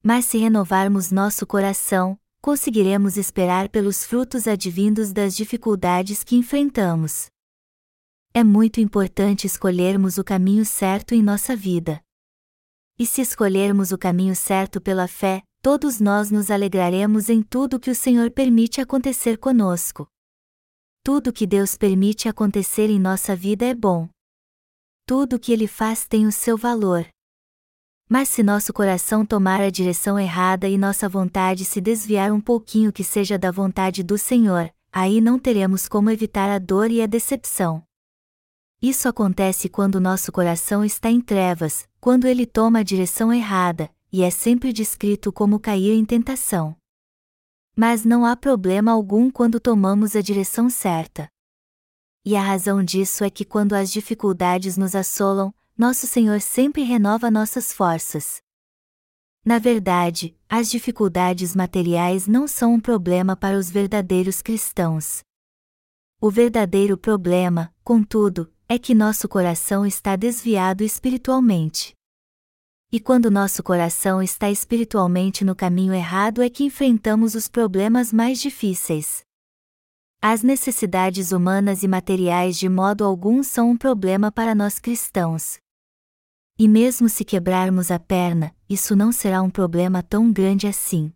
Mas 0.01 0.25
se 0.25 0.37
renovarmos 0.37 1.11
nosso 1.11 1.45
coração, 1.45 2.17
conseguiremos 2.41 3.17
esperar 3.17 3.67
pelos 3.69 4.05
frutos 4.05 4.47
advindos 4.47 5.11
das 5.11 5.35
dificuldades 5.35 6.23
que 6.23 6.35
enfrentamos. 6.35 7.27
É 8.33 8.43
muito 8.43 8.79
importante 8.79 9.45
escolhermos 9.45 10.17
o 10.17 10.23
caminho 10.23 10.65
certo 10.65 11.13
em 11.13 11.21
nossa 11.21 11.55
vida. 11.55 12.01
E 12.97 13.05
se 13.05 13.21
escolhermos 13.21 13.91
o 13.91 13.97
caminho 13.97 14.35
certo 14.35 14.79
pela 14.79 15.07
fé, 15.07 15.41
todos 15.61 15.99
nós 15.99 16.31
nos 16.31 16.49
alegraremos 16.49 17.29
em 17.29 17.41
tudo 17.41 17.79
que 17.79 17.89
o 17.89 17.95
Senhor 17.95 18.31
permite 18.31 18.79
acontecer 18.79 19.37
conosco. 19.37 20.07
Tudo 21.03 21.33
que 21.33 21.47
Deus 21.47 21.75
permite 21.75 22.29
acontecer 22.29 22.89
em 22.89 22.99
nossa 22.99 23.35
vida 23.35 23.65
é 23.65 23.73
bom. 23.73 24.07
Tudo 25.05 25.39
que 25.39 25.51
Ele 25.51 25.67
faz 25.67 26.05
tem 26.05 26.27
o 26.27 26.31
seu 26.31 26.57
valor. 26.57 27.05
Mas 28.09 28.27
se 28.27 28.41
nosso 28.41 28.73
coração 28.73 29.23
tomar 29.23 29.61
a 29.61 29.69
direção 29.69 30.19
errada 30.19 30.67
e 30.67 30.79
nossa 30.79 31.07
vontade 31.07 31.63
se 31.63 31.79
desviar 31.79 32.31
um 32.31 32.41
pouquinho 32.41 32.91
que 32.91 33.03
seja 33.03 33.37
da 33.37 33.51
vontade 33.51 34.01
do 34.01 34.17
Senhor, 34.17 34.73
aí 34.91 35.21
não 35.21 35.37
teremos 35.37 35.87
como 35.87 36.09
evitar 36.09 36.49
a 36.49 36.57
dor 36.57 36.89
e 36.89 37.03
a 37.03 37.05
decepção. 37.05 37.83
Isso 38.81 39.07
acontece 39.07 39.69
quando 39.69 39.99
nosso 39.99 40.31
coração 40.31 40.83
está 40.83 41.11
em 41.11 41.21
trevas, 41.21 41.87
quando 41.99 42.25
ele 42.25 42.47
toma 42.47 42.79
a 42.79 42.83
direção 42.83 43.31
errada, 43.31 43.93
e 44.11 44.23
é 44.23 44.31
sempre 44.31 44.73
descrito 44.73 45.31
como 45.31 45.59
cair 45.59 45.91
em 45.91 46.03
tentação. 46.03 46.75
Mas 47.75 48.03
não 48.03 48.25
há 48.25 48.35
problema 48.35 48.91
algum 48.91 49.29
quando 49.29 49.59
tomamos 49.59 50.15
a 50.15 50.21
direção 50.21 50.67
certa. 50.67 51.29
E 52.25 52.35
a 52.35 52.41
razão 52.41 52.83
disso 52.83 53.23
é 53.23 53.29
que 53.29 53.45
quando 53.45 53.73
as 53.73 53.91
dificuldades 53.91 54.77
nos 54.77 54.95
assolam, 54.95 55.53
nosso 55.79 56.05
Senhor 56.05 56.41
sempre 56.41 56.83
renova 56.83 57.31
nossas 57.31 57.71
forças. 57.71 58.41
Na 59.45 59.57
verdade, 59.59 60.37
as 60.49 60.69
dificuldades 60.69 61.55
materiais 61.55 62.27
não 62.27 62.49
são 62.49 62.73
um 62.73 62.81
problema 62.81 63.33
para 63.33 63.57
os 63.57 63.71
verdadeiros 63.71 64.41
cristãos. 64.41 65.23
O 66.19 66.29
verdadeiro 66.29 66.97
problema, 66.97 67.73
contudo, 67.81 68.53
é 68.67 68.77
que 68.77 68.93
nosso 68.93 69.29
coração 69.29 69.85
está 69.85 70.17
desviado 70.17 70.83
espiritualmente. 70.83 71.93
E 72.91 72.99
quando 72.99 73.31
nosso 73.31 73.63
coração 73.63 74.21
está 74.21 74.51
espiritualmente 74.51 75.45
no 75.45 75.55
caminho 75.55 75.93
errado 75.93 76.41
é 76.41 76.49
que 76.49 76.65
enfrentamos 76.65 77.35
os 77.35 77.47
problemas 77.47 78.11
mais 78.11 78.41
difíceis. 78.41 79.21
As 80.21 80.43
necessidades 80.43 81.31
humanas 81.31 81.83
e 81.83 81.87
materiais 81.87 82.57
de 82.57 82.67
modo 82.67 83.05
algum 83.05 83.41
são 83.41 83.69
um 83.69 83.77
problema 83.77 84.29
para 84.29 84.53
nós 84.53 84.77
cristãos. 84.77 85.57
E 86.61 86.67
mesmo 86.67 87.07
se 87.07 87.23
quebrarmos 87.23 87.89
a 87.89 87.97
perna, 87.97 88.53
isso 88.69 88.93
não 88.93 89.13
será 89.13 89.41
um 89.41 89.49
problema 89.49 90.03
tão 90.03 90.29
grande 90.29 90.67
assim. 90.67 91.09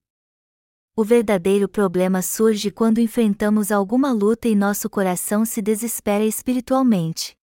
O 0.95 1.03
verdadeiro 1.03 1.67
problema 1.67 2.21
surge 2.21 2.71
quando 2.71 2.99
enfrentamos 2.99 3.69
alguma 3.69 4.13
luta 4.13 4.47
e 4.47 4.55
nosso 4.55 4.89
coração 4.89 5.43
se 5.43 5.61
desespera 5.61 6.23
espiritualmente. 6.23 7.35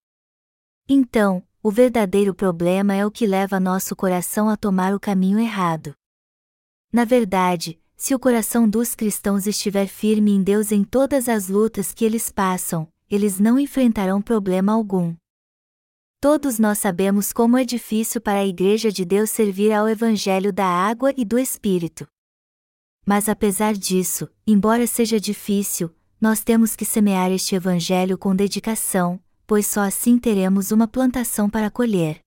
Então, 0.88 1.46
o 1.62 1.70
verdadeiro 1.70 2.34
problema 2.34 2.94
é 2.94 3.04
o 3.04 3.10
que 3.10 3.26
leva 3.26 3.60
nosso 3.60 3.94
coração 3.94 4.48
a 4.48 4.56
tomar 4.56 4.94
o 4.94 4.98
caminho 4.98 5.38
errado. 5.38 5.92
Na 6.90 7.04
verdade, 7.04 7.78
se 7.98 8.14
o 8.14 8.18
coração 8.18 8.66
dos 8.66 8.94
cristãos 8.94 9.46
estiver 9.46 9.86
firme 9.86 10.30
em 10.30 10.42
Deus 10.42 10.72
em 10.72 10.84
todas 10.84 11.28
as 11.28 11.48
lutas 11.48 11.92
que 11.92 12.06
eles 12.06 12.32
passam, 12.32 12.88
eles 13.10 13.38
não 13.38 13.58
enfrentarão 13.58 14.22
problema 14.22 14.72
algum. 14.72 15.14
Todos 16.22 16.58
nós 16.58 16.78
sabemos 16.78 17.32
como 17.32 17.56
é 17.56 17.64
difícil 17.64 18.20
para 18.20 18.40
a 18.40 18.46
Igreja 18.46 18.92
de 18.92 19.06
Deus 19.06 19.30
servir 19.30 19.72
ao 19.72 19.88
Evangelho 19.88 20.52
da 20.52 20.66
água 20.66 21.14
e 21.16 21.24
do 21.24 21.38
Espírito. 21.38 22.06
Mas 23.06 23.26
apesar 23.26 23.72
disso, 23.72 24.28
embora 24.46 24.86
seja 24.86 25.18
difícil, 25.18 25.90
nós 26.20 26.44
temos 26.44 26.76
que 26.76 26.84
semear 26.84 27.32
este 27.32 27.54
Evangelho 27.54 28.18
com 28.18 28.36
dedicação, 28.36 29.18
pois 29.46 29.66
só 29.66 29.80
assim 29.80 30.18
teremos 30.18 30.70
uma 30.70 30.86
plantação 30.86 31.48
para 31.48 31.70
colher. 31.70 32.20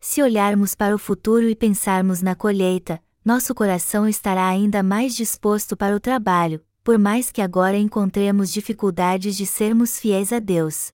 Se 0.00 0.22
olharmos 0.22 0.76
para 0.76 0.94
o 0.94 0.98
futuro 0.98 1.48
e 1.48 1.56
pensarmos 1.56 2.22
na 2.22 2.36
colheita, 2.36 3.02
nosso 3.24 3.52
coração 3.52 4.08
estará 4.08 4.46
ainda 4.46 4.80
mais 4.80 5.16
disposto 5.16 5.76
para 5.76 5.96
o 5.96 5.98
trabalho, 5.98 6.64
por 6.84 6.96
mais 6.98 7.32
que 7.32 7.42
agora 7.42 7.76
encontremos 7.76 8.52
dificuldades 8.52 9.36
de 9.36 9.44
sermos 9.44 9.98
fiéis 9.98 10.32
a 10.32 10.38
Deus. 10.38 10.92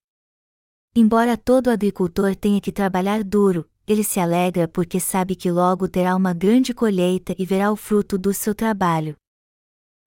Embora 1.01 1.37
todo 1.37 1.71
agricultor 1.71 2.35
tenha 2.35 2.61
que 2.61 2.73
trabalhar 2.73 3.23
duro, 3.23 3.71
ele 3.87 4.03
se 4.03 4.19
alegra 4.19 4.67
porque 4.67 4.99
sabe 4.99 5.37
que 5.37 5.49
logo 5.49 5.87
terá 5.87 6.17
uma 6.17 6.35
grande 6.35 6.75
colheita 6.75 7.37
e 7.39 7.47
verá 7.47 7.71
o 7.71 7.77
fruto 7.77 8.19
do 8.19 8.35
seu 8.35 8.53
trabalho. 8.53 9.15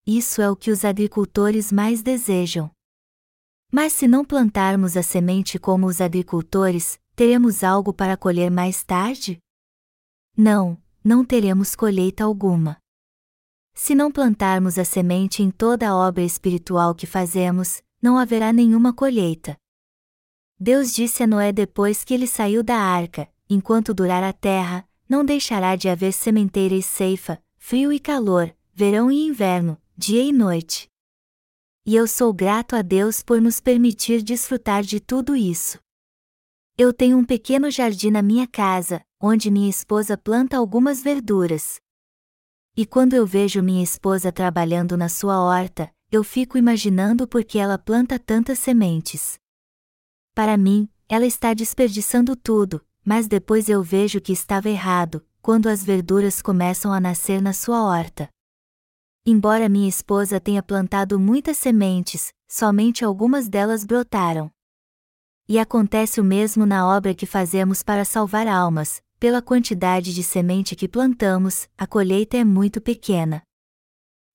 Isso 0.05 0.41
é 0.41 0.49
o 0.51 0.55
que 0.55 0.69
os 0.69 0.83
agricultores 0.83 1.71
mais 1.71 2.01
desejam. 2.01 2.69
Mas 3.71 3.93
se 3.93 4.05
não 4.05 4.25
plantarmos 4.25 4.97
a 4.97 5.01
semente 5.01 5.57
como 5.57 5.87
os 5.87 6.01
agricultores, 6.01 6.99
teremos 7.15 7.63
algo 7.63 7.93
para 7.93 8.17
colher 8.17 8.51
mais 8.51 8.83
tarde? 8.83 9.39
Não, 10.35 10.77
não 11.01 11.23
teremos 11.23 11.73
colheita 11.73 12.25
alguma. 12.25 12.77
Se 13.73 13.95
não 13.95 14.11
plantarmos 14.11 14.77
a 14.77 14.83
semente 14.83 15.41
em 15.41 15.51
toda 15.51 15.87
a 15.87 15.95
obra 15.95 16.23
espiritual 16.23 16.93
que 16.93 17.07
fazemos, 17.07 17.81
não 18.01 18.17
haverá 18.17 18.51
nenhuma 18.51 18.91
colheita. 18.91 19.55
Deus 20.61 20.93
disse 20.93 21.23
a 21.23 21.27
Noé 21.27 21.51
depois 21.51 22.03
que 22.03 22.13
ele 22.13 22.27
saiu 22.27 22.61
da 22.61 22.77
arca: 22.77 23.27
enquanto 23.49 23.93
durar 23.93 24.23
a 24.23 24.31
terra, 24.31 24.87
não 25.09 25.25
deixará 25.25 25.75
de 25.75 25.89
haver 25.89 26.13
sementeira 26.13 26.75
e 26.75 26.83
ceifa, 26.83 27.41
frio 27.57 27.91
e 27.91 27.99
calor, 27.99 28.55
verão 28.73 29.11
e 29.11 29.25
inverno, 29.25 29.77
dia 29.97 30.23
e 30.23 30.31
noite 30.31 30.91
e 31.85 31.95
eu 31.95 32.07
sou 32.07 32.31
grato 32.31 32.75
a 32.75 32.81
Deus 32.81 33.23
por 33.23 33.41
nos 33.41 33.59
permitir 33.59 34.21
desfrutar 34.21 34.83
de 34.83 34.99
tudo 34.99 35.35
isso. 35.35 35.79
Eu 36.77 36.93
tenho 36.93 37.17
um 37.17 37.25
pequeno 37.25 37.71
jardim 37.71 38.11
na 38.11 38.21
minha 38.21 38.47
casa, 38.47 39.01
onde 39.19 39.49
minha 39.49 39.69
esposa 39.69 40.17
planta 40.17 40.57
algumas 40.57 41.01
verduras. 41.01 41.79
E 42.77 42.85
quando 42.85 43.13
eu 43.13 43.25
vejo 43.25 43.61
minha 43.61 43.83
esposa 43.83 44.31
trabalhando 44.31 44.95
na 44.95 45.09
sua 45.09 45.41
horta, 45.41 45.91
eu 46.11 46.23
fico 46.23 46.57
imaginando 46.57 47.27
por 47.27 47.43
que 47.43 47.57
ela 47.57 47.77
planta 47.77 48.19
tantas 48.19 48.59
sementes. 48.59 49.39
Para 50.33 50.55
mim, 50.57 50.87
ela 51.09 51.25
está 51.25 51.53
desperdiçando 51.53 52.35
tudo, 52.35 52.83
mas 53.03 53.27
depois 53.27 53.67
eu 53.67 53.83
vejo 53.83 54.21
que 54.21 54.31
estava 54.31 54.69
errado, 54.69 55.25
quando 55.41 55.67
as 55.67 55.83
verduras 55.83 56.41
começam 56.41 56.93
a 56.93 56.99
nascer 56.99 57.41
na 57.41 57.51
sua 57.51 57.83
horta. 57.83 58.29
Embora 59.25 59.69
minha 59.69 59.89
esposa 59.89 60.39
tenha 60.39 60.63
plantado 60.63 61.19
muitas 61.19 61.57
sementes, 61.57 62.33
somente 62.47 63.03
algumas 63.03 63.49
delas 63.49 63.83
brotaram. 63.83 64.49
E 65.47 65.59
acontece 65.59 66.21
o 66.21 66.23
mesmo 66.23 66.65
na 66.65 66.87
obra 66.87 67.13
que 67.13 67.25
fazemos 67.25 67.83
para 67.83 68.05
salvar 68.05 68.47
almas, 68.47 69.03
pela 69.19 69.41
quantidade 69.41 70.13
de 70.13 70.23
semente 70.23 70.75
que 70.75 70.87
plantamos, 70.87 71.67
a 71.77 71.85
colheita 71.85 72.37
é 72.37 72.43
muito 72.43 72.79
pequena. 72.79 73.43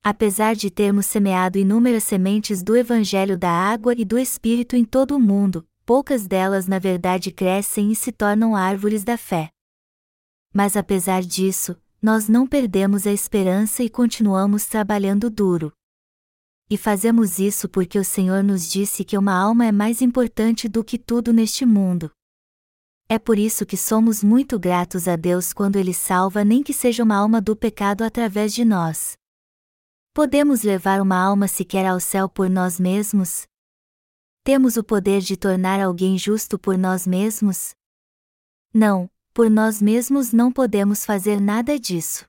Apesar 0.05 0.55
de 0.55 0.71
termos 0.71 1.07
semeado 1.07 1.59
inúmeras 1.59 2.05
sementes 2.05 2.63
do 2.63 2.77
Evangelho 2.77 3.37
da 3.37 3.51
Água 3.51 3.95
e 3.97 4.05
do 4.05 4.17
Espírito 4.17 4.77
em 4.77 4.85
todo 4.85 5.17
o 5.17 5.21
mundo, 5.21 5.67
poucas 5.87 6.27
delas 6.27 6.67
na 6.67 6.81
verdade 6.81 7.31
crescem 7.31 7.93
e 7.93 7.97
se 7.97 8.11
tornam 8.11 8.57
árvores 8.57 9.05
da 9.05 9.17
fé. 9.17 9.49
Mas 10.53 10.77
apesar 10.77 11.23
disso, 11.23 11.81
nós 12.03 12.29
não 12.29 12.45
perdemos 12.45 13.07
a 13.07 13.13
esperança 13.13 13.85
e 13.85 13.89
continuamos 13.89 14.67
trabalhando 14.67 15.31
duro. 15.31 15.73
E 16.69 16.77
fazemos 16.77 17.39
isso 17.39 17.69
porque 17.69 17.97
o 17.99 18.05
Senhor 18.05 18.43
nos 18.43 18.69
disse 18.69 19.05
que 19.05 19.17
uma 19.17 19.33
alma 19.33 19.65
é 19.65 19.71
mais 19.71 20.03
importante 20.03 20.69
do 20.69 20.83
que 20.83 20.99
tudo 20.99 21.33
neste 21.33 21.65
mundo. 21.65 22.11
É 23.09 23.21
por 23.21 23.39
isso 23.39 23.65
que 23.65 23.77
somos 23.77 24.25
muito 24.25 24.59
gratos 24.59 25.07
a 25.07 25.15
Deus 25.15 25.53
quando 25.53 25.77
Ele 25.77 25.95
salva 25.95 26.45
nem 26.45 26.65
que 26.65 26.73
seja 26.73 27.05
uma 27.05 27.15
alma 27.15 27.41
do 27.41 27.55
pecado 27.55 28.03
através 28.03 28.53
de 28.53 28.65
nós. 28.65 29.17
Podemos 30.13 30.63
levar 30.63 31.01
uma 31.01 31.17
alma 31.17 31.47
sequer 31.47 31.87
ao 31.87 32.01
céu 32.01 32.29
por 32.29 32.51
nós 32.51 32.81
mesmos? 32.81 33.47
Temos 34.47 34.77
o 34.77 34.85
poder 34.85 35.23
de 35.23 35.37
tornar 35.37 35.81
alguém 35.81 36.17
justo 36.17 36.57
por 36.57 36.79
nós 36.79 37.05
mesmos? 37.05 37.75
Não, 38.73 39.11
por 39.35 39.51
nós 39.51 39.83
mesmos 39.83 40.33
não 40.33 40.53
podemos 40.53 41.05
fazer 41.05 41.41
nada 41.41 41.77
disso. 41.81 42.25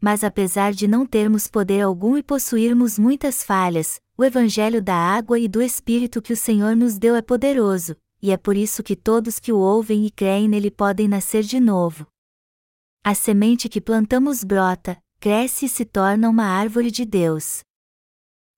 Mas 0.00 0.24
apesar 0.24 0.72
de 0.72 0.88
não 0.88 1.06
termos 1.06 1.46
poder 1.46 1.82
algum 1.82 2.16
e 2.16 2.24
possuirmos 2.24 2.98
muitas 2.98 3.44
falhas, 3.44 4.00
o 4.18 4.24
Evangelho 4.24 4.82
da 4.82 4.96
água 4.96 5.38
e 5.38 5.46
do 5.46 5.62
Espírito 5.62 6.20
que 6.20 6.32
o 6.32 6.36
Senhor 6.36 6.74
nos 6.74 6.98
deu 6.98 7.14
é 7.14 7.22
poderoso, 7.22 7.96
e 8.20 8.32
é 8.32 8.36
por 8.36 8.56
isso 8.56 8.82
que 8.82 8.96
todos 8.96 9.38
que 9.38 9.52
o 9.52 9.58
ouvem 9.58 10.04
e 10.04 10.10
creem 10.10 10.48
nele 10.48 10.72
podem 10.72 11.06
nascer 11.06 11.44
de 11.44 11.60
novo. 11.60 12.04
A 13.04 13.14
semente 13.14 13.68
que 13.68 13.80
plantamos 13.80 14.42
brota, 14.42 15.00
cresce 15.20 15.66
e 15.66 15.68
se 15.68 15.84
torna 15.84 16.28
uma 16.28 16.46
árvore 16.46 16.90
de 16.90 17.04
Deus. 17.04 17.62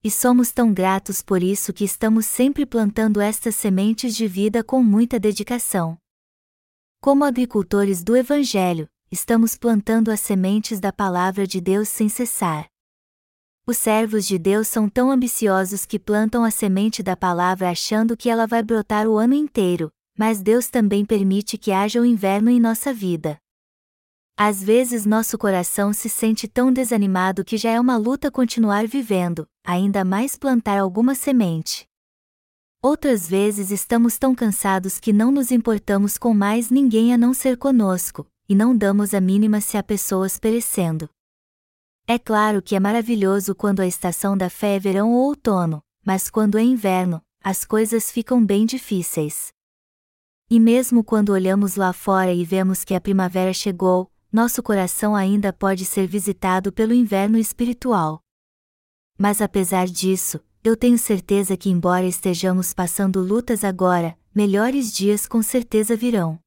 E 0.07 0.11
somos 0.11 0.53
tão 0.53 0.71
gratos 0.71 1.23
por 1.23 1.43
isso 1.43 1.73
que 1.73 1.83
estamos 1.83 2.27
sempre 2.27 2.67
plantando 2.67 3.23
estas 3.23 3.57
sementes 3.57 4.15
de 4.15 4.29
vida 4.29 4.63
com 4.63 4.83
muita 4.83 5.19
dedicação. 5.19 5.97
Como 7.01 7.25
agricultores 7.25 8.05
do 8.05 8.15
Evangelho, 8.15 8.87
estamos 9.11 9.57
plantando 9.57 10.11
as 10.11 10.21
sementes 10.21 10.79
da 10.79 10.93
palavra 10.93 11.47
de 11.47 11.59
Deus 11.59 11.89
sem 11.89 12.11
cessar. 12.11 12.67
Os 13.67 13.79
servos 13.79 14.27
de 14.27 14.39
Deus 14.39 14.69
são 14.69 14.91
tão 14.91 15.11
ambiciosos 15.11 15.87
que 15.87 15.99
plantam 15.99 16.45
a 16.45 16.51
semente 16.51 17.03
da 17.03 17.17
palavra 17.17 17.71
achando 17.71 18.15
que 18.15 18.29
ela 18.29 18.47
vai 18.47 18.63
brotar 18.63 19.09
o 19.09 19.17
ano 19.17 19.33
inteiro, 19.33 19.91
mas 20.19 20.43
Deus 20.43 20.69
também 20.69 21.03
permite 21.03 21.57
que 21.57 21.73
haja 21.73 21.99
o 21.99 22.05
inverno 22.05 22.51
em 22.51 22.61
nossa 22.61 22.93
vida. 22.93 23.39
Às 24.37 24.63
vezes 24.63 25.07
nosso 25.07 25.39
coração 25.39 25.95
se 25.95 26.11
sente 26.11 26.47
tão 26.47 26.71
desanimado 26.71 27.43
que 27.43 27.57
já 27.57 27.71
é 27.71 27.81
uma 27.81 27.97
luta 27.97 28.31
continuar 28.31 28.87
vivendo, 28.87 29.49
ainda 29.65 30.05
mais 30.05 30.37
plantar 30.37 30.79
alguma 30.79 31.15
semente. 31.15 31.89
Outras 32.83 33.27
vezes 33.27 33.71
estamos 33.71 34.19
tão 34.19 34.35
cansados 34.35 35.01
que 35.01 35.11
não 35.11 35.33
nos 35.33 35.51
importamos 35.51 36.19
com 36.19 36.35
mais 36.35 36.71
ninguém 36.71 37.15
a 37.15 37.19
não 37.19 37.33
ser 37.33 37.57
conosco, 37.57 38.27
e 38.47 38.55
não 38.55 38.77
damos 38.77 39.15
a 39.15 39.21
mínima 39.23 39.63
se 39.63 39.79
há 39.79 39.83
pessoas 39.83 40.39
perecendo. 40.39 41.09
É 42.07 42.19
claro 42.19 42.61
que 42.61 42.77
é 42.77 42.81
maravilhoso 42.81 43.55
quando 43.55 43.81
a 43.81 43.87
estação 43.87 44.37
da 44.37 44.51
fé 44.51 44.77
é 44.77 44.79
verão 44.79 45.13
ou 45.15 45.29
outono, 45.29 45.83
mas 46.05 46.29
quando 46.29 46.59
é 46.59 46.63
inverno, 46.63 47.23
as 47.43 47.65
coisas 47.65 48.11
ficam 48.11 48.45
bem 48.45 48.67
difíceis. 48.67 49.49
E 50.51 50.61
mesmo 50.61 51.03
quando 51.03 51.31
olhamos 51.31 51.77
lá 51.77 51.95
fora 51.95 52.35
e 52.35 52.45
vemos 52.45 52.85
que 52.85 52.95
a 52.95 53.01
primavera 53.01 53.55
chegou, 53.55 54.11
nosso 54.31 54.63
coração 54.63 55.17
ainda 55.17 55.55
pode 55.55 55.87
ser 55.87 56.07
visitado 56.07 56.71
pelo 56.71 56.93
inverno 56.93 57.39
espiritual. 57.39 58.24
Mas 59.19 59.41
apesar 59.41 59.87
disso, 59.87 60.41
eu 60.63 60.77
tenho 60.77 60.99
certeza 60.99 61.57
que, 61.57 61.71
embora 61.71 62.07
estejamos 62.07 62.73
passando 62.73 63.21
lutas 63.21 63.65
agora, 63.65 64.19
melhores 64.35 64.93
dias 64.93 65.27
com 65.27 65.43
certeza 65.43 65.95
virão. 65.95 66.39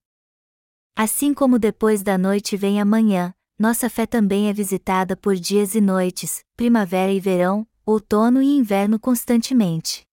Assim 0.96 1.34
como 1.34 1.60
depois 1.60 2.02
da 2.02 2.18
noite 2.18 2.58
vem 2.58 2.82
a 2.82 2.86
manhã, 2.86 3.34
nossa 3.58 3.90
fé 3.90 4.06
também 4.06 4.50
é 4.50 4.54
visitada 4.54 5.16
por 5.16 5.36
dias 5.36 5.76
e 5.76 5.82
noites, 5.82 6.44
primavera 6.56 7.12
e 7.12 7.20
verão, 7.20 7.66
outono 7.86 8.42
e 8.42 8.58
inverno 8.58 9.00
constantemente. 9.00 10.04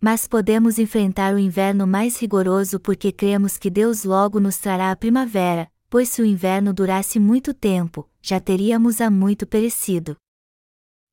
Mas 0.00 0.28
podemos 0.28 0.78
enfrentar 0.78 1.34
o 1.34 1.38
inverno 1.38 1.86
mais 1.86 2.20
rigoroso 2.20 2.78
porque 2.78 3.10
cremos 3.10 3.56
que 3.56 3.70
Deus 3.70 4.04
logo 4.04 4.38
nos 4.38 4.58
trará 4.58 4.90
a 4.90 4.96
primavera, 4.96 5.70
pois 5.88 6.10
se 6.10 6.20
o 6.20 6.24
inverno 6.26 6.72
durasse 6.72 7.18
muito 7.18 7.54
tempo, 7.54 8.08
já 8.20 8.38
teríamos 8.38 9.00
há 9.00 9.10
muito 9.10 9.46
perecido. 9.46 10.16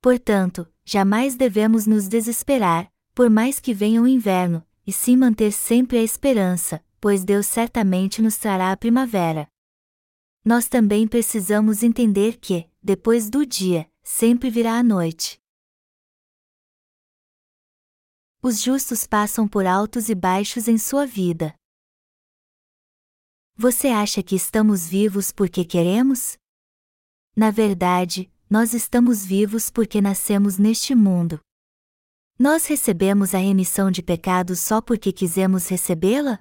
Portanto, 0.03 0.67
jamais 0.83 1.33
devemos 1.33 1.87
nos 1.87 2.09
desesperar, 2.09 2.91
por 3.15 3.29
mais 3.29 3.57
que 3.61 3.73
venha 3.73 4.01
o 4.01 4.07
inverno, 4.07 4.61
e 4.85 4.91
sim 4.91 5.15
manter 5.15 5.53
sempre 5.53 5.97
a 5.97 6.03
esperança, 6.03 6.83
pois 6.99 7.23
Deus 7.23 7.47
certamente 7.47 8.21
nos 8.21 8.35
trará 8.35 8.73
a 8.73 8.75
primavera. 8.75 9.47
Nós 10.43 10.67
também 10.67 11.07
precisamos 11.07 11.83
entender 11.83 12.37
que, 12.37 12.69
depois 12.83 13.29
do 13.29 13.45
dia, 13.45 13.89
sempre 14.03 14.49
virá 14.49 14.73
a 14.73 14.83
noite. 14.83 15.41
Os 18.41 18.61
justos 18.61 19.07
passam 19.07 19.47
por 19.47 19.65
altos 19.65 20.09
e 20.09 20.15
baixos 20.15 20.67
em 20.67 20.77
sua 20.77 21.05
vida. 21.05 21.55
Você 23.55 23.87
acha 23.87 24.21
que 24.21 24.35
estamos 24.35 24.85
vivos 24.85 25.31
porque 25.31 25.63
queremos? 25.63 26.37
Na 27.33 27.51
verdade, 27.51 28.32
nós 28.53 28.71
estamos 28.75 29.25
vivos 29.25 29.71
porque 29.71 29.99
nascemos 29.99 30.59
neste 30.59 30.93
mundo. 30.93 31.39
Nós 32.37 32.67
recebemos 32.67 33.33
a 33.33 33.39
remissão 33.39 33.89
de 33.89 34.03
pecados 34.03 34.59
só 34.59 34.79
porque 34.79 35.11
quisemos 35.11 35.67
recebê-la? 35.67 36.37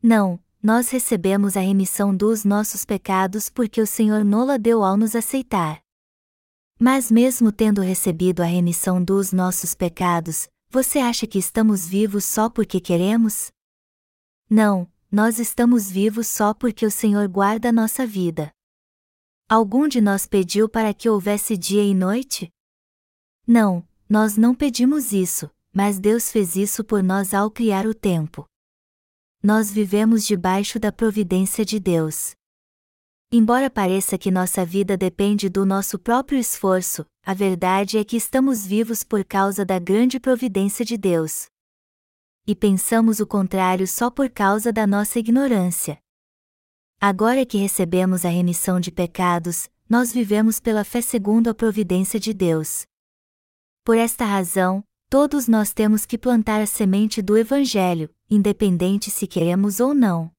Não, 0.00 0.38
nós 0.62 0.90
recebemos 0.90 1.56
a 1.56 1.60
remissão 1.60 2.14
dos 2.14 2.44
nossos 2.44 2.84
pecados 2.84 3.50
porque 3.50 3.80
o 3.80 3.86
Senhor 3.86 4.24
nola 4.24 4.56
deu 4.60 4.84
ao 4.84 4.96
nos 4.96 5.16
aceitar. 5.16 5.80
Mas 6.78 7.10
mesmo 7.10 7.50
tendo 7.50 7.80
recebido 7.80 8.40
a 8.40 8.46
remissão 8.46 9.02
dos 9.02 9.32
nossos 9.32 9.74
pecados, 9.74 10.46
você 10.70 11.00
acha 11.00 11.26
que 11.26 11.40
estamos 11.40 11.84
vivos 11.84 12.24
só 12.26 12.48
porque 12.48 12.78
queremos? 12.78 13.48
Não, 14.48 14.88
nós 15.10 15.40
estamos 15.40 15.90
vivos 15.90 16.28
só 16.28 16.54
porque 16.54 16.86
o 16.86 16.92
Senhor 16.92 17.26
guarda 17.26 17.70
a 17.70 17.72
nossa 17.72 18.06
vida. 18.06 18.52
Algum 19.50 19.88
de 19.88 19.98
nós 19.98 20.26
pediu 20.26 20.68
para 20.68 20.92
que 20.92 21.08
houvesse 21.08 21.56
dia 21.56 21.82
e 21.82 21.94
noite? 21.94 22.52
Não, 23.46 23.82
nós 24.06 24.36
não 24.36 24.54
pedimos 24.54 25.10
isso, 25.10 25.50
mas 25.72 25.98
Deus 25.98 26.30
fez 26.30 26.54
isso 26.54 26.84
por 26.84 27.02
nós 27.02 27.32
ao 27.32 27.50
criar 27.50 27.86
o 27.86 27.94
tempo. 27.94 28.44
Nós 29.42 29.70
vivemos 29.70 30.26
debaixo 30.26 30.78
da 30.78 30.92
providência 30.92 31.64
de 31.64 31.80
Deus. 31.80 32.34
Embora 33.32 33.70
pareça 33.70 34.18
que 34.18 34.30
nossa 34.30 34.66
vida 34.66 34.98
depende 34.98 35.48
do 35.48 35.64
nosso 35.64 35.98
próprio 35.98 36.38
esforço, 36.38 37.06
a 37.24 37.32
verdade 37.32 37.96
é 37.96 38.04
que 38.04 38.18
estamos 38.18 38.66
vivos 38.66 39.02
por 39.02 39.24
causa 39.24 39.64
da 39.64 39.78
grande 39.78 40.20
providência 40.20 40.84
de 40.84 40.98
Deus. 40.98 41.46
E 42.46 42.54
pensamos 42.54 43.18
o 43.18 43.26
contrário 43.26 43.88
só 43.88 44.10
por 44.10 44.28
causa 44.28 44.70
da 44.70 44.86
nossa 44.86 45.18
ignorância. 45.18 45.98
Agora 47.00 47.46
que 47.46 47.56
recebemos 47.56 48.24
a 48.24 48.28
remissão 48.28 48.80
de 48.80 48.90
pecados, 48.90 49.70
nós 49.88 50.12
vivemos 50.12 50.58
pela 50.58 50.82
fé 50.82 51.00
segundo 51.00 51.48
a 51.48 51.54
providência 51.54 52.18
de 52.18 52.34
Deus. 52.34 52.86
Por 53.84 53.96
esta 53.96 54.24
razão, 54.24 54.82
todos 55.08 55.46
nós 55.46 55.72
temos 55.72 56.04
que 56.04 56.18
plantar 56.18 56.60
a 56.60 56.66
semente 56.66 57.22
do 57.22 57.38
Evangelho, 57.38 58.12
independente 58.28 59.12
se 59.12 59.28
queremos 59.28 59.78
ou 59.78 59.94
não. 59.94 60.32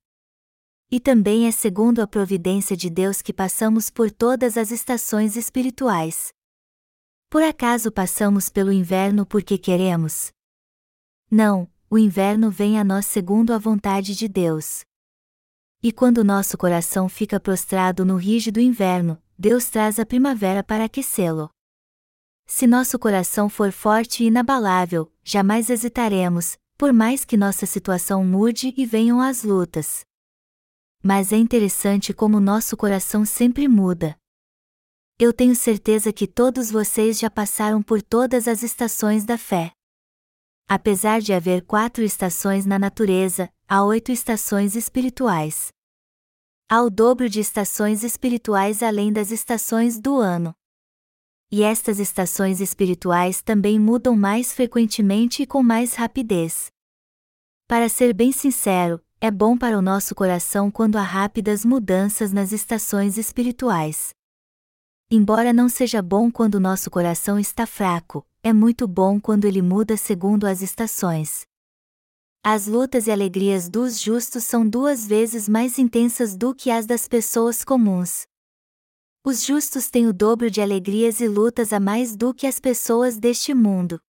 E 0.92 1.00
também 1.00 1.48
é 1.48 1.52
segundo 1.52 2.02
a 2.02 2.08
providência 2.08 2.76
de 2.76 2.90
Deus 2.90 3.22
que 3.22 3.32
passamos 3.32 3.90
por 3.90 4.12
todas 4.12 4.58
as 4.58 4.70
estações 4.70 5.38
espirituais. 5.38 6.34
Por 7.30 7.42
acaso 7.42 7.90
passamos 7.90 8.50
pelo 8.50 8.74
inverno 8.74 9.26
porque 9.26 9.58
queremos? 9.58 10.34
Não, 11.32 11.72
o 11.90 11.98
inverno 11.98 12.52
vem 12.52 12.78
a 12.78 12.84
nós 12.84 13.06
segundo 13.06 13.54
a 13.54 13.58
vontade 13.58 14.14
de 14.14 14.28
Deus. 14.28 14.84
E 15.82 15.94
quando 15.94 16.26
nosso 16.26 16.58
coração 16.58 17.08
fica 17.08 17.40
prostrado 17.40 18.04
no 18.04 18.18
rígido 18.18 18.60
inverno, 18.60 19.18
Deus 19.38 19.70
traz 19.70 19.98
a 19.98 20.06
primavera 20.06 20.62
para 20.62 20.84
aquecê-lo. 20.84 21.50
Se 22.46 22.68
nosso 22.68 23.00
coração 23.00 23.48
for 23.48 23.72
forte 23.72 24.24
e 24.24 24.28
inabalável, 24.28 25.10
jamais 25.24 25.70
hesitaremos, 25.70 26.58
por 26.78 26.92
mais 26.92 27.24
que 27.24 27.38
nossa 27.38 27.66
situação 27.66 28.26
mude 28.26 28.74
e 28.76 28.86
venham 28.86 29.22
as 29.22 29.44
lutas. 29.44 30.02
Mas 31.02 31.32
é 31.32 31.38
interessante 31.38 32.14
como 32.14 32.42
nosso 32.42 32.76
coração 32.76 33.24
sempre 33.24 33.70
muda. 33.70 34.18
Eu 35.18 35.32
tenho 35.32 35.56
certeza 35.56 36.12
que 36.12 36.28
todos 36.28 36.70
vocês 36.70 37.18
já 37.18 37.30
passaram 37.30 37.82
por 37.82 38.02
todas 38.02 38.50
as 38.50 38.64
estações 38.64 39.24
da 39.24 39.38
fé. 39.38 39.72
Apesar 40.68 41.22
de 41.22 41.32
haver 41.32 41.64
quatro 41.64 42.04
estações 42.04 42.66
na 42.66 42.78
natureza, 42.78 43.50
há 43.72 43.84
oito 43.84 44.12
estações 44.12 44.76
espirituais. 44.76 45.68
Há 46.68 46.82
o 46.82 46.90
dobro 46.90 47.30
de 47.30 47.40
estações 47.40 48.04
espirituais 48.04 48.82
além 48.82 49.14
das 49.14 49.30
estações 49.30 50.00
do 50.00 50.18
ano. 50.18 50.56
E 51.52 51.62
estas 51.62 52.00
estações 52.00 52.62
espirituais 52.62 53.44
também 53.44 53.80
mudam 53.80 54.16
mais 54.16 54.54
frequentemente 54.54 55.44
e 55.44 55.46
com 55.46 55.62
mais 55.62 55.94
rapidez. 55.94 56.72
Para 57.68 57.88
ser 57.90 58.12
bem 58.12 58.32
sincero, 58.32 59.00
é 59.22 59.30
bom 59.30 59.56
para 59.56 59.78
o 59.78 59.84
nosso 59.84 60.16
coração 60.16 60.72
quando 60.72 60.96
há 60.96 61.04
rápidas 61.04 61.64
mudanças 61.64 62.34
nas 62.34 62.52
estações 62.52 63.20
espirituais. 63.20 64.16
Embora 65.12 65.54
não 65.54 65.70
seja 65.70 66.02
bom 66.02 66.32
quando 66.32 66.60
nosso 66.60 66.90
coração 66.90 67.38
está 67.38 67.68
fraco, 67.68 68.26
é 68.42 68.52
muito 68.52 68.88
bom 68.88 69.20
quando 69.20 69.46
ele 69.46 69.62
muda 69.62 69.96
segundo 69.96 70.48
as 70.48 70.64
estações. 70.64 71.49
As 72.44 72.68
lutas 72.68 73.08
e 73.08 73.12
alegrias 73.12 73.68
dos 73.68 74.00
justos 74.00 74.46
são 74.46 74.68
duas 74.68 75.06
vezes 75.06 75.50
mais 75.50 75.78
intensas 75.78 76.38
do 76.38 76.56
que 76.56 76.72
as 76.72 76.86
das 76.86 77.06
pessoas 77.06 77.66
comuns. 77.66 78.26
Os 79.26 79.44
justos 79.44 79.90
têm 79.90 80.08
o 80.08 80.14
dobro 80.14 80.50
de 80.50 80.62
alegrias 80.62 81.20
e 81.20 81.28
lutas 81.28 81.74
a 81.74 81.80
mais 81.82 82.16
do 82.16 82.34
que 82.34 82.48
as 82.48 82.58
pessoas 82.58 83.18
deste 83.18 83.54
mundo. 83.54 84.00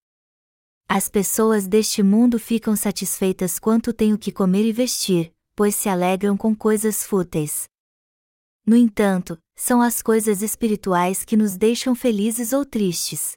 As 0.88 1.08
pessoas 1.08 1.66
deste 1.66 2.04
mundo 2.04 2.38
ficam 2.38 2.76
satisfeitas 2.76 3.58
quanto 3.58 3.92
têm 3.92 4.14
o 4.14 4.18
que 4.18 4.30
comer 4.30 4.64
e 4.64 4.72
vestir, 4.72 5.32
pois 5.56 5.74
se 5.74 5.88
alegram 5.88 6.36
com 6.36 6.54
coisas 6.54 7.02
fúteis. 7.02 7.68
No 8.64 8.76
entanto, 8.76 9.36
são 9.56 9.82
as 9.82 10.00
coisas 10.00 10.40
espirituais 10.40 11.24
que 11.24 11.36
nos 11.36 11.56
deixam 11.56 11.96
felizes 11.96 12.52
ou 12.52 12.64
tristes. 12.64 13.32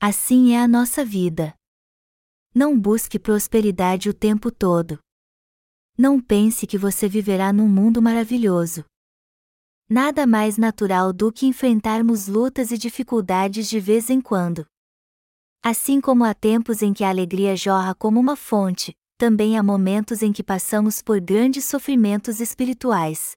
Assim 0.00 0.52
é 0.54 0.60
a 0.62 0.68
nossa 0.68 1.04
vida. 1.04 1.57
Não 2.58 2.76
busque 2.76 3.20
prosperidade 3.20 4.10
o 4.10 4.12
tempo 4.12 4.50
todo. 4.50 4.98
Não 5.96 6.20
pense 6.20 6.66
que 6.66 6.76
você 6.76 7.08
viverá 7.08 7.52
num 7.52 7.68
mundo 7.68 8.02
maravilhoso. 8.02 8.84
Nada 9.88 10.26
mais 10.26 10.58
natural 10.58 11.12
do 11.12 11.30
que 11.30 11.46
enfrentarmos 11.46 12.26
lutas 12.26 12.72
e 12.72 12.76
dificuldades 12.76 13.68
de 13.68 13.78
vez 13.78 14.10
em 14.10 14.20
quando. 14.20 14.66
Assim 15.62 16.00
como 16.00 16.24
há 16.24 16.34
tempos 16.34 16.82
em 16.82 16.92
que 16.92 17.04
a 17.04 17.10
alegria 17.10 17.54
jorra 17.54 17.94
como 17.94 18.18
uma 18.18 18.34
fonte, 18.34 18.92
também 19.16 19.56
há 19.56 19.62
momentos 19.62 20.20
em 20.20 20.32
que 20.32 20.42
passamos 20.42 21.00
por 21.00 21.20
grandes 21.20 21.64
sofrimentos 21.64 22.40
espirituais. 22.40 23.36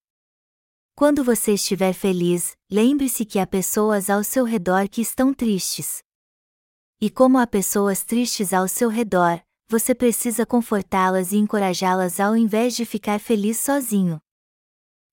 Quando 0.96 1.24
você 1.24 1.54
estiver 1.54 1.94
feliz, 1.94 2.56
lembre-se 2.72 3.24
que 3.24 3.38
há 3.38 3.46
pessoas 3.46 4.10
ao 4.10 4.24
seu 4.24 4.46
redor 4.46 4.90
que 4.90 5.00
estão 5.00 5.32
tristes. 5.32 6.02
E 7.04 7.10
como 7.10 7.40
há 7.40 7.48
pessoas 7.48 8.04
tristes 8.04 8.54
ao 8.54 8.68
seu 8.68 8.88
redor, 8.88 9.42
você 9.68 9.96
precisa 9.96 10.46
confortá-las 10.46 11.32
e 11.32 11.38
encorajá-las 11.38 12.20
ao 12.20 12.38
invés 12.38 12.76
de 12.76 12.86
ficar 12.86 13.20
feliz 13.20 13.58
sozinho. 13.58 14.22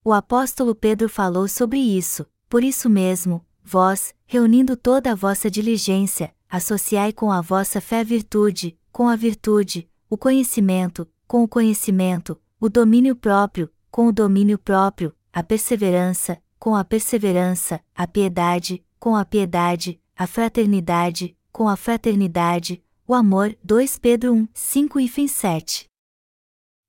O 0.05 0.13
apóstolo 0.13 0.75
Pedro 0.75 1.09
falou 1.09 1.49
sobre 1.49 1.79
isso, 1.79 2.27
por 2.47 2.63
isso 2.63 2.91
mesmo, 2.91 3.43
vós, 3.65 4.15
reunindo 4.27 4.77
toda 4.77 5.13
a 5.13 5.15
vossa 5.15 5.51
diligência, 5.51 6.35
associai 6.47 7.11
com 7.11 7.33
a 7.33 7.41
vossa 7.41 7.81
fé 7.81 8.01
a 8.01 8.05
virtude, 8.05 8.79
com 8.93 9.09
a 9.09 9.17
virtude, 9.17 9.89
o 10.11 10.19
conhecimento, 10.19 11.09
com 11.27 11.43
o 11.43 11.49
conhecimento, 11.49 12.39
o 12.61 12.69
domínio 12.69 13.17
próprio, 13.17 13.71
com 13.91 14.09
o 14.09 14.13
domínio 14.13 14.59
próprio, 14.59 15.15
a 15.33 15.43
perseverança, 15.43 16.39
com 16.59 16.77
a 16.77 16.85
perseverança, 16.85 17.81
a 17.95 18.07
piedade, 18.07 18.85
com 19.01 19.17
a 19.17 19.25
piedade, 19.25 19.99
a 20.15 20.27
fraternidade, 20.27 21.38
com 21.53 21.69
a 21.69 21.77
fraternidade, 21.77 22.83
o 23.07 23.15
amor. 23.15 23.57
2 23.63 23.99
Pedro 23.99 24.35
1, 24.35 24.49
5 24.53 25.01
e 25.01 25.29
7. 25.29 25.87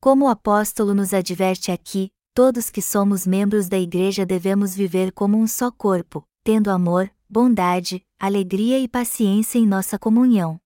Como 0.01 0.25
o 0.25 0.27
apóstolo 0.29 0.93
nos 0.93 1.13
adverte 1.13 1.71
aqui, 1.71 2.09
todos 2.33 2.69
que 2.69 2.81
somos 2.81 3.27
membros 3.27 3.67
da 3.67 3.77
Igreja 3.77 4.25
devemos 4.25 4.75
viver 4.75 5.11
como 5.11 5.37
um 5.37 5.47
só 5.47 5.71
corpo, 5.71 6.23
tendo 6.43 6.71
amor, 6.71 7.11
bondade, 7.29 8.05
alegria 8.19 8.79
e 8.79 8.87
paciência 8.87 9.59
em 9.59 9.67
nossa 9.67 9.99
comunhão. 9.99 10.59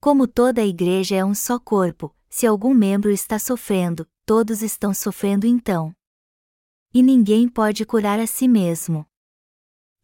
Como 0.00 0.26
toda 0.26 0.60
a 0.60 0.66
igreja 0.66 1.14
é 1.14 1.24
um 1.24 1.34
só 1.34 1.58
corpo, 1.58 2.14
se 2.28 2.46
algum 2.46 2.74
membro 2.74 3.10
está 3.10 3.38
sofrendo, 3.38 4.06
todos 4.26 4.60
estão 4.60 4.92
sofrendo 4.92 5.46
então. 5.46 5.94
E 6.92 7.02
ninguém 7.02 7.48
pode 7.48 7.86
curar 7.86 8.18
a 8.18 8.26
si 8.26 8.48
mesmo. 8.48 9.06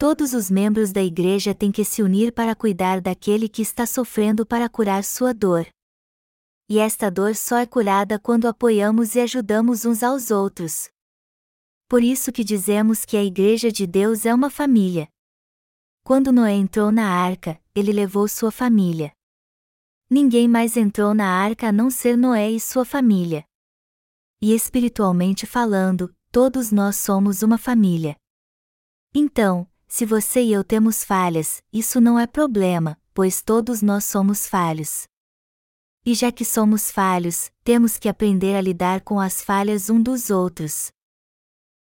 Todos 0.00 0.32
os 0.32 0.48
membros 0.48 0.92
da 0.92 1.02
igreja 1.02 1.52
têm 1.52 1.72
que 1.72 1.84
se 1.84 2.04
unir 2.04 2.32
para 2.32 2.54
cuidar 2.54 3.00
daquele 3.00 3.48
que 3.48 3.60
está 3.60 3.84
sofrendo 3.84 4.46
para 4.46 4.68
curar 4.68 5.02
sua 5.02 5.34
dor. 5.34 5.66
E 6.68 6.78
esta 6.78 7.10
dor 7.10 7.34
só 7.34 7.58
é 7.58 7.66
curada 7.66 8.16
quando 8.16 8.46
apoiamos 8.46 9.16
e 9.16 9.20
ajudamos 9.20 9.84
uns 9.84 10.04
aos 10.04 10.30
outros. 10.30 10.88
por 11.88 12.02
isso 12.02 12.30
que 12.30 12.44
dizemos 12.44 13.04
que 13.04 13.16
a 13.16 13.24
Igreja 13.24 13.72
de 13.72 13.88
Deus 13.88 14.24
é 14.24 14.32
uma 14.32 14.50
família. 14.50 15.08
Quando 16.04 16.30
Noé 16.30 16.52
entrou 16.52 16.92
na 16.92 17.10
arca, 17.10 17.60
ele 17.74 17.92
levou 17.92 18.28
sua 18.28 18.52
família. 18.52 19.12
Ninguém 20.08 20.46
mais 20.46 20.76
entrou 20.76 21.12
na 21.12 21.26
arca 21.26 21.70
a 21.70 21.72
não 21.72 21.90
ser 21.90 22.16
Noé 22.16 22.50
e 22.50 22.60
sua 22.60 22.84
família. 22.84 23.44
E 24.40 24.54
espiritualmente 24.54 25.44
falando, 25.44 26.14
todos 26.30 26.70
nós 26.70 26.94
somos 26.96 27.42
uma 27.42 27.58
família. 27.58 28.14
Então, 29.14 29.66
se 29.88 30.04
você 30.04 30.42
e 30.42 30.52
eu 30.52 30.62
temos 30.62 31.02
falhas, 31.02 31.62
isso 31.72 32.00
não 32.00 32.18
é 32.18 32.26
problema, 32.26 33.00
pois 33.14 33.40
todos 33.40 33.80
nós 33.80 34.04
somos 34.04 34.46
falhos. 34.46 35.08
E 36.04 36.14
já 36.14 36.30
que 36.30 36.44
somos 36.44 36.90
falhos, 36.90 37.50
temos 37.64 37.98
que 37.98 38.08
aprender 38.08 38.54
a 38.54 38.60
lidar 38.60 39.00
com 39.00 39.18
as 39.18 39.42
falhas 39.42 39.90
um 39.90 40.00
dos 40.00 40.30
outros. 40.30 40.92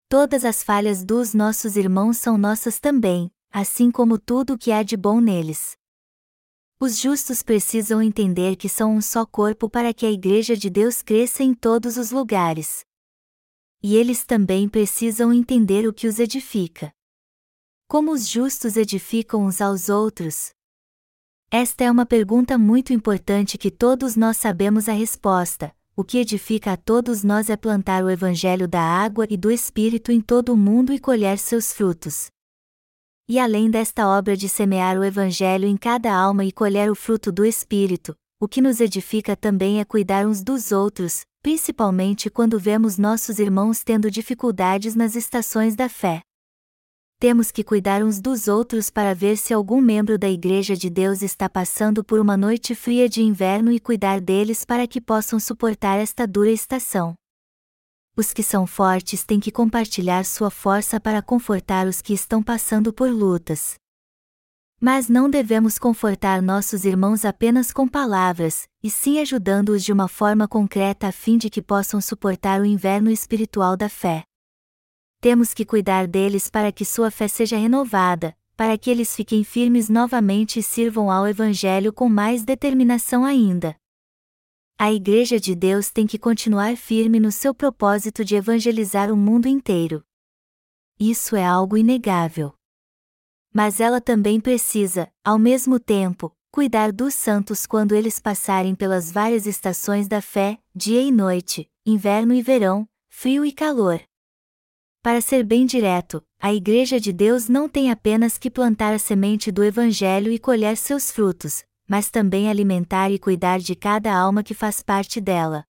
Todas 0.08 0.44
as 0.44 0.62
falhas 0.62 1.04
dos 1.04 1.34
nossos 1.34 1.76
irmãos 1.76 2.16
são 2.16 2.38
nossas 2.38 2.80
também, 2.80 3.30
assim 3.50 3.90
como 3.90 4.18
tudo 4.18 4.54
o 4.54 4.58
que 4.58 4.72
há 4.72 4.82
de 4.82 4.96
bom 4.96 5.20
neles. 5.20 5.76
Os 6.80 6.98
justos 6.98 7.42
precisam 7.42 8.00
entender 8.00 8.56
que 8.56 8.68
são 8.68 8.96
um 8.96 9.02
só 9.02 9.26
corpo 9.26 9.68
para 9.68 9.92
que 9.92 10.06
a 10.06 10.10
Igreja 10.10 10.56
de 10.56 10.70
Deus 10.70 11.02
cresça 11.02 11.42
em 11.42 11.52
todos 11.52 11.96
os 11.96 12.10
lugares. 12.10 12.84
E 13.82 13.96
eles 13.96 14.24
também 14.24 14.68
precisam 14.68 15.32
entender 15.32 15.86
o 15.86 15.92
que 15.92 16.06
os 16.06 16.18
edifica. 16.18 16.92
Como 17.90 18.12
os 18.12 18.28
justos 18.28 18.76
edificam 18.76 19.46
uns 19.46 19.62
aos 19.62 19.88
outros? 19.88 20.50
Esta 21.50 21.84
é 21.84 21.90
uma 21.90 22.04
pergunta 22.04 22.58
muito 22.58 22.92
importante 22.92 23.56
que 23.56 23.70
todos 23.70 24.14
nós 24.14 24.36
sabemos 24.36 24.90
a 24.90 24.92
resposta, 24.92 25.74
o 25.96 26.04
que 26.04 26.18
edifica 26.18 26.72
a 26.72 26.76
todos 26.76 27.24
nós 27.24 27.48
é 27.48 27.56
plantar 27.56 28.04
o 28.04 28.10
Evangelho 28.10 28.68
da 28.68 28.82
água 28.82 29.26
e 29.30 29.38
do 29.38 29.50
Espírito 29.50 30.12
em 30.12 30.20
todo 30.20 30.52
o 30.52 30.56
mundo 30.56 30.92
e 30.92 30.98
colher 30.98 31.38
seus 31.38 31.72
frutos. 31.72 32.26
E 33.26 33.38
além 33.38 33.70
desta 33.70 34.06
obra 34.06 34.36
de 34.36 34.50
semear 34.50 34.98
o 34.98 35.04
Evangelho 35.04 35.66
em 35.66 35.78
cada 35.78 36.14
alma 36.14 36.44
e 36.44 36.52
colher 36.52 36.90
o 36.90 36.94
fruto 36.94 37.32
do 37.32 37.42
Espírito, 37.42 38.14
o 38.38 38.46
que 38.46 38.60
nos 38.60 38.82
edifica 38.82 39.34
também 39.34 39.80
é 39.80 39.84
cuidar 39.86 40.26
uns 40.26 40.42
dos 40.42 40.72
outros, 40.72 41.22
principalmente 41.42 42.28
quando 42.28 42.60
vemos 42.60 42.98
nossos 42.98 43.38
irmãos 43.38 43.82
tendo 43.82 44.10
dificuldades 44.10 44.94
nas 44.94 45.16
estações 45.16 45.74
da 45.74 45.88
fé 45.88 46.22
temos 47.18 47.50
que 47.50 47.64
cuidar 47.64 48.04
uns 48.04 48.20
dos 48.20 48.46
outros 48.46 48.90
para 48.90 49.12
ver 49.12 49.36
se 49.36 49.52
algum 49.52 49.80
membro 49.80 50.16
da 50.16 50.28
Igreja 50.28 50.76
de 50.76 50.88
Deus 50.88 51.20
está 51.20 51.48
passando 51.48 52.04
por 52.04 52.20
uma 52.20 52.36
noite 52.36 52.76
fria 52.76 53.08
de 53.08 53.22
inverno 53.22 53.72
e 53.72 53.80
cuidar 53.80 54.20
deles 54.20 54.64
para 54.64 54.86
que 54.86 55.00
possam 55.00 55.40
suportar 55.40 55.98
esta 55.98 56.28
dura 56.28 56.50
estação. 56.50 57.14
Os 58.16 58.32
que 58.32 58.42
são 58.42 58.68
fortes 58.68 59.24
têm 59.24 59.40
que 59.40 59.50
compartilhar 59.50 60.24
sua 60.24 60.50
força 60.50 61.00
para 61.00 61.20
confortar 61.20 61.88
os 61.88 62.00
que 62.00 62.12
estão 62.12 62.40
passando 62.40 62.92
por 62.92 63.10
lutas. 63.10 63.74
Mas 64.80 65.08
não 65.08 65.28
devemos 65.28 65.76
confortar 65.76 66.40
nossos 66.40 66.84
irmãos 66.84 67.24
apenas 67.24 67.72
com 67.72 67.88
palavras, 67.88 68.68
e 68.80 68.88
sim 68.88 69.18
ajudando-os 69.18 69.82
de 69.82 69.92
uma 69.92 70.06
forma 70.06 70.46
concreta 70.46 71.08
a 71.08 71.12
fim 71.12 71.36
de 71.36 71.50
que 71.50 71.60
possam 71.60 72.00
suportar 72.00 72.60
o 72.60 72.64
inverno 72.64 73.10
espiritual 73.10 73.76
da 73.76 73.88
fé 73.88 74.27
temos 75.20 75.52
que 75.52 75.64
cuidar 75.64 76.06
deles 76.06 76.48
para 76.48 76.70
que 76.70 76.84
sua 76.84 77.10
fé 77.10 77.26
seja 77.26 77.56
renovada, 77.56 78.36
para 78.56 78.76
que 78.78 78.90
eles 78.90 79.14
fiquem 79.14 79.44
firmes 79.44 79.88
novamente 79.88 80.58
e 80.58 80.62
sirvam 80.62 81.10
ao 81.10 81.26
Evangelho 81.26 81.92
com 81.92 82.08
mais 82.08 82.44
determinação 82.44 83.24
ainda. 83.24 83.76
A 84.78 84.92
Igreja 84.92 85.40
de 85.40 85.54
Deus 85.54 85.90
tem 85.90 86.06
que 86.06 86.18
continuar 86.18 86.76
firme 86.76 87.18
no 87.18 87.32
seu 87.32 87.52
propósito 87.52 88.24
de 88.24 88.36
evangelizar 88.36 89.12
o 89.12 89.16
mundo 89.16 89.46
inteiro. 89.46 90.04
Isso 91.00 91.34
é 91.34 91.44
algo 91.44 91.76
inegável. 91.76 92.54
Mas 93.52 93.80
ela 93.80 94.00
também 94.00 94.40
precisa, 94.40 95.10
ao 95.24 95.38
mesmo 95.38 95.80
tempo, 95.80 96.32
cuidar 96.52 96.92
dos 96.92 97.14
santos 97.14 97.66
quando 97.66 97.94
eles 97.94 98.20
passarem 98.20 98.74
pelas 98.74 99.10
várias 99.10 99.46
estações 99.46 100.06
da 100.06 100.20
fé, 100.20 100.58
dia 100.74 101.02
e 101.02 101.10
noite, 101.10 101.68
inverno 101.84 102.32
e 102.32 102.42
verão, 102.42 102.88
frio 103.08 103.44
e 103.44 103.52
calor. 103.52 104.00
Para 105.02 105.20
ser 105.20 105.44
bem 105.44 105.64
direto, 105.64 106.22
a 106.40 106.52
Igreja 106.52 106.98
de 106.98 107.12
Deus 107.12 107.48
não 107.48 107.68
tem 107.68 107.90
apenas 107.90 108.36
que 108.36 108.50
plantar 108.50 108.92
a 108.92 108.98
semente 108.98 109.52
do 109.52 109.62
Evangelho 109.62 110.32
e 110.32 110.38
colher 110.38 110.76
seus 110.76 111.10
frutos, 111.10 111.64
mas 111.88 112.10
também 112.10 112.50
alimentar 112.50 113.10
e 113.10 113.18
cuidar 113.18 113.60
de 113.60 113.74
cada 113.74 114.12
alma 114.12 114.42
que 114.42 114.54
faz 114.54 114.82
parte 114.82 115.20
dela. 115.20 115.64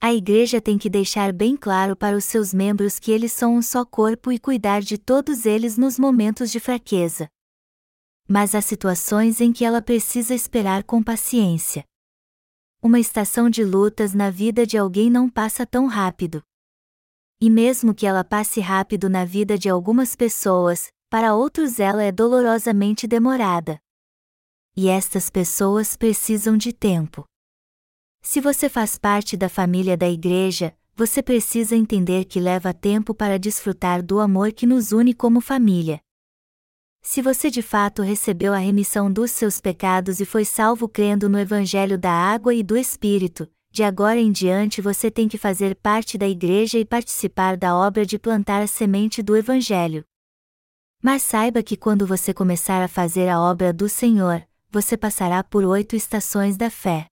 A 0.00 0.14
Igreja 0.14 0.60
tem 0.60 0.78
que 0.78 0.88
deixar 0.88 1.32
bem 1.32 1.56
claro 1.56 1.96
para 1.96 2.16
os 2.16 2.24
seus 2.24 2.54
membros 2.54 3.00
que 3.00 3.10
eles 3.10 3.32
são 3.32 3.56
um 3.56 3.62
só 3.62 3.84
corpo 3.84 4.30
e 4.30 4.38
cuidar 4.38 4.80
de 4.80 4.96
todos 4.96 5.44
eles 5.44 5.76
nos 5.76 5.98
momentos 5.98 6.52
de 6.52 6.60
fraqueza. 6.60 7.28
Mas 8.28 8.54
há 8.54 8.60
situações 8.60 9.40
em 9.40 9.52
que 9.52 9.64
ela 9.64 9.82
precisa 9.82 10.32
esperar 10.32 10.84
com 10.84 11.02
paciência. 11.02 11.84
Uma 12.80 13.00
estação 13.00 13.50
de 13.50 13.64
lutas 13.64 14.14
na 14.14 14.30
vida 14.30 14.64
de 14.64 14.78
alguém 14.78 15.10
não 15.10 15.28
passa 15.28 15.66
tão 15.66 15.86
rápido. 15.86 16.40
E 17.40 17.48
mesmo 17.48 17.94
que 17.94 18.04
ela 18.04 18.24
passe 18.24 18.60
rápido 18.60 19.08
na 19.08 19.24
vida 19.24 19.56
de 19.56 19.68
algumas 19.68 20.16
pessoas, 20.16 20.90
para 21.08 21.34
outros 21.34 21.78
ela 21.78 22.02
é 22.02 22.10
dolorosamente 22.10 23.06
demorada. 23.06 23.78
E 24.76 24.88
estas 24.88 25.30
pessoas 25.30 25.96
precisam 25.96 26.56
de 26.56 26.72
tempo. 26.72 27.24
Se 28.20 28.40
você 28.40 28.68
faz 28.68 28.98
parte 28.98 29.36
da 29.36 29.48
família 29.48 29.96
da 29.96 30.08
igreja, 30.08 30.76
você 30.96 31.22
precisa 31.22 31.76
entender 31.76 32.24
que 32.24 32.40
leva 32.40 32.74
tempo 32.74 33.14
para 33.14 33.38
desfrutar 33.38 34.02
do 34.02 34.18
amor 34.18 34.52
que 34.52 34.66
nos 34.66 34.90
une 34.90 35.14
como 35.14 35.40
família. 35.40 36.00
Se 37.00 37.22
você 37.22 37.50
de 37.50 37.62
fato 37.62 38.02
recebeu 38.02 38.52
a 38.52 38.58
remissão 38.58 39.10
dos 39.10 39.30
seus 39.30 39.60
pecados 39.60 40.18
e 40.18 40.24
foi 40.24 40.44
salvo 40.44 40.88
crendo 40.88 41.28
no 41.28 41.38
Evangelho 41.38 41.96
da 41.96 42.10
Água 42.10 42.52
e 42.52 42.64
do 42.64 42.76
Espírito, 42.76 43.48
de 43.78 43.84
agora 43.84 44.18
em 44.18 44.32
diante 44.32 44.82
você 44.82 45.08
tem 45.08 45.28
que 45.28 45.38
fazer 45.38 45.76
parte 45.76 46.18
da 46.18 46.28
igreja 46.28 46.80
e 46.80 46.84
participar 46.84 47.56
da 47.56 47.76
obra 47.76 48.04
de 48.04 48.18
plantar 48.18 48.60
a 48.60 48.66
semente 48.66 49.22
do 49.22 49.36
Evangelho. 49.36 50.04
Mas 51.00 51.22
saiba 51.22 51.62
que 51.62 51.76
quando 51.76 52.04
você 52.04 52.34
começar 52.34 52.82
a 52.82 52.88
fazer 52.88 53.28
a 53.28 53.40
obra 53.40 53.72
do 53.72 53.88
Senhor, 53.88 54.44
você 54.68 54.96
passará 54.96 55.44
por 55.44 55.64
oito 55.64 55.94
estações 55.94 56.56
da 56.56 56.68
fé. 56.68 57.06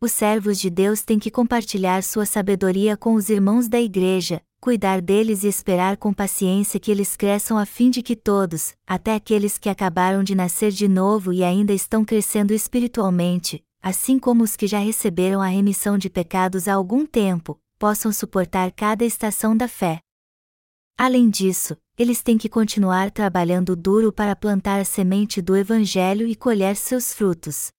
Os 0.00 0.12
servos 0.12 0.60
de 0.60 0.70
Deus 0.70 1.02
têm 1.02 1.18
que 1.18 1.28
compartilhar 1.28 2.04
sua 2.04 2.24
sabedoria 2.24 2.96
com 2.96 3.14
os 3.14 3.28
irmãos 3.28 3.66
da 3.66 3.80
igreja, 3.80 4.40
cuidar 4.60 5.00
deles 5.00 5.42
e 5.42 5.48
esperar 5.48 5.96
com 5.96 6.14
paciência 6.14 6.78
que 6.78 6.92
eles 6.92 7.16
cresçam 7.16 7.58
a 7.58 7.66
fim 7.66 7.90
de 7.90 8.00
que 8.00 8.14
todos, 8.14 8.76
até 8.86 9.12
aqueles 9.12 9.58
que 9.58 9.68
acabaram 9.68 10.22
de 10.22 10.36
nascer 10.36 10.70
de 10.70 10.86
novo 10.86 11.32
e 11.32 11.42
ainda 11.42 11.72
estão 11.72 12.04
crescendo 12.04 12.54
espiritualmente, 12.54 13.64
assim 13.84 14.18
como 14.18 14.42
os 14.42 14.56
que 14.56 14.66
já 14.66 14.78
receberam 14.78 15.42
a 15.42 15.46
remissão 15.46 15.98
de 15.98 16.08
pecados 16.08 16.66
há 16.68 16.72
algum 16.72 17.04
tempo, 17.04 17.60
possam 17.78 18.10
suportar 18.10 18.72
cada 18.72 19.04
estação 19.04 19.54
da 19.54 19.68
fé. 19.68 20.00
Além 20.96 21.28
disso, 21.28 21.76
eles 21.98 22.22
têm 22.22 22.38
que 22.38 22.48
continuar 22.48 23.10
trabalhando 23.10 23.76
duro 23.76 24.10
para 24.10 24.34
plantar 24.34 24.80
a 24.80 24.86
semente 24.86 25.42
do 25.42 25.54
Evangelho 25.54 26.26
e 26.26 26.34
colher 26.34 26.76
seus 26.76 27.12
frutos. 27.12 27.70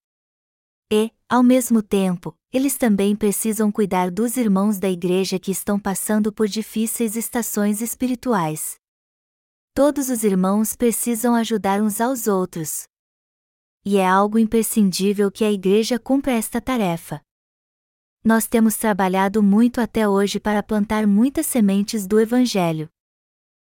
E, 0.93 1.09
ao 1.27 1.41
mesmo 1.41 1.81
tempo, 1.81 2.37
eles 2.53 2.77
também 2.77 3.15
precisam 3.15 3.71
cuidar 3.71 4.11
dos 4.11 4.37
irmãos 4.37 4.77
da 4.77 4.87
igreja 4.87 5.39
que 5.39 5.49
estão 5.49 5.79
passando 5.79 6.31
por 6.31 6.47
difíceis 6.47 7.15
estações 7.15 7.81
espirituais. 7.81 8.75
Todos 9.73 10.09
os 10.09 10.23
irmãos 10.23 10.75
precisam 10.75 11.33
ajudar 11.33 11.81
uns 11.81 11.99
aos 11.99 12.27
outros, 12.27 12.87
e 13.86 13.98
é 13.98 14.08
algo 14.08 14.39
imprescindível 14.39 15.32
que 15.32 15.43
a 15.43 15.52
Igreja 15.52 16.00
cumpra 16.00 16.32
esta 16.32 16.60
tarefa. 16.60 17.21
Nós 18.24 18.48
temos 18.48 18.76
trabalhado 18.76 19.43
muito 19.43 19.80
até 19.80 20.10
hoje 20.10 20.39
para 20.39 20.63
plantar 20.63 21.06
muitas 21.06 21.45
sementes 21.45 22.08
do 22.08 22.19
Evangelho. 22.19 22.89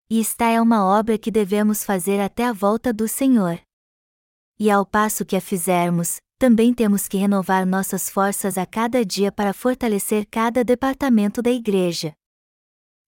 E 0.08 0.20
esta 0.20 0.46
é 0.46 0.58
uma 0.58 0.86
obra 0.86 1.18
que 1.18 1.30
devemos 1.30 1.84
fazer 1.84 2.18
até 2.18 2.46
a 2.46 2.52
volta 2.52 2.90
do 2.90 3.06
Senhor. 3.06 3.60
E 4.58 4.70
ao 4.70 4.86
passo 4.86 5.26
que 5.26 5.36
a 5.36 5.40
fizermos, 5.40 6.18
também 6.38 6.72
temos 6.72 7.06
que 7.06 7.18
renovar 7.18 7.66
nossas 7.66 8.08
forças 8.08 8.56
a 8.56 8.64
cada 8.64 9.04
dia 9.04 9.30
para 9.30 9.52
fortalecer 9.52 10.26
cada 10.30 10.64
departamento 10.64 11.42
da 11.42 11.50
Igreja. 11.50 12.14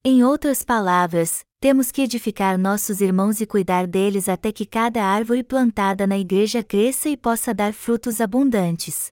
Em 0.04 0.22
outras 0.22 0.62
palavras, 0.62 1.42
temos 1.60 1.92
que 1.92 2.00
edificar 2.00 2.56
nossos 2.58 3.02
irmãos 3.02 3.38
e 3.42 3.46
cuidar 3.46 3.86
deles 3.86 4.30
até 4.30 4.50
que 4.50 4.64
cada 4.64 5.04
árvore 5.04 5.44
plantada 5.44 6.06
na 6.06 6.18
igreja 6.18 6.64
cresça 6.64 7.10
e 7.10 7.18
possa 7.18 7.52
dar 7.52 7.74
frutos 7.74 8.18
abundantes. 8.18 9.08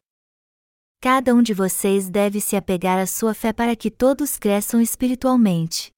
Cada 0.98 1.34
um 1.34 1.42
de 1.42 1.52
vocês 1.52 2.08
deve 2.08 2.40
se 2.40 2.56
apegar 2.56 2.98
à 2.98 3.06
sua 3.06 3.34
fé 3.34 3.52
para 3.52 3.76
que 3.76 3.90
todos 3.90 4.38
cresçam 4.38 4.80
espiritualmente. 4.80 5.92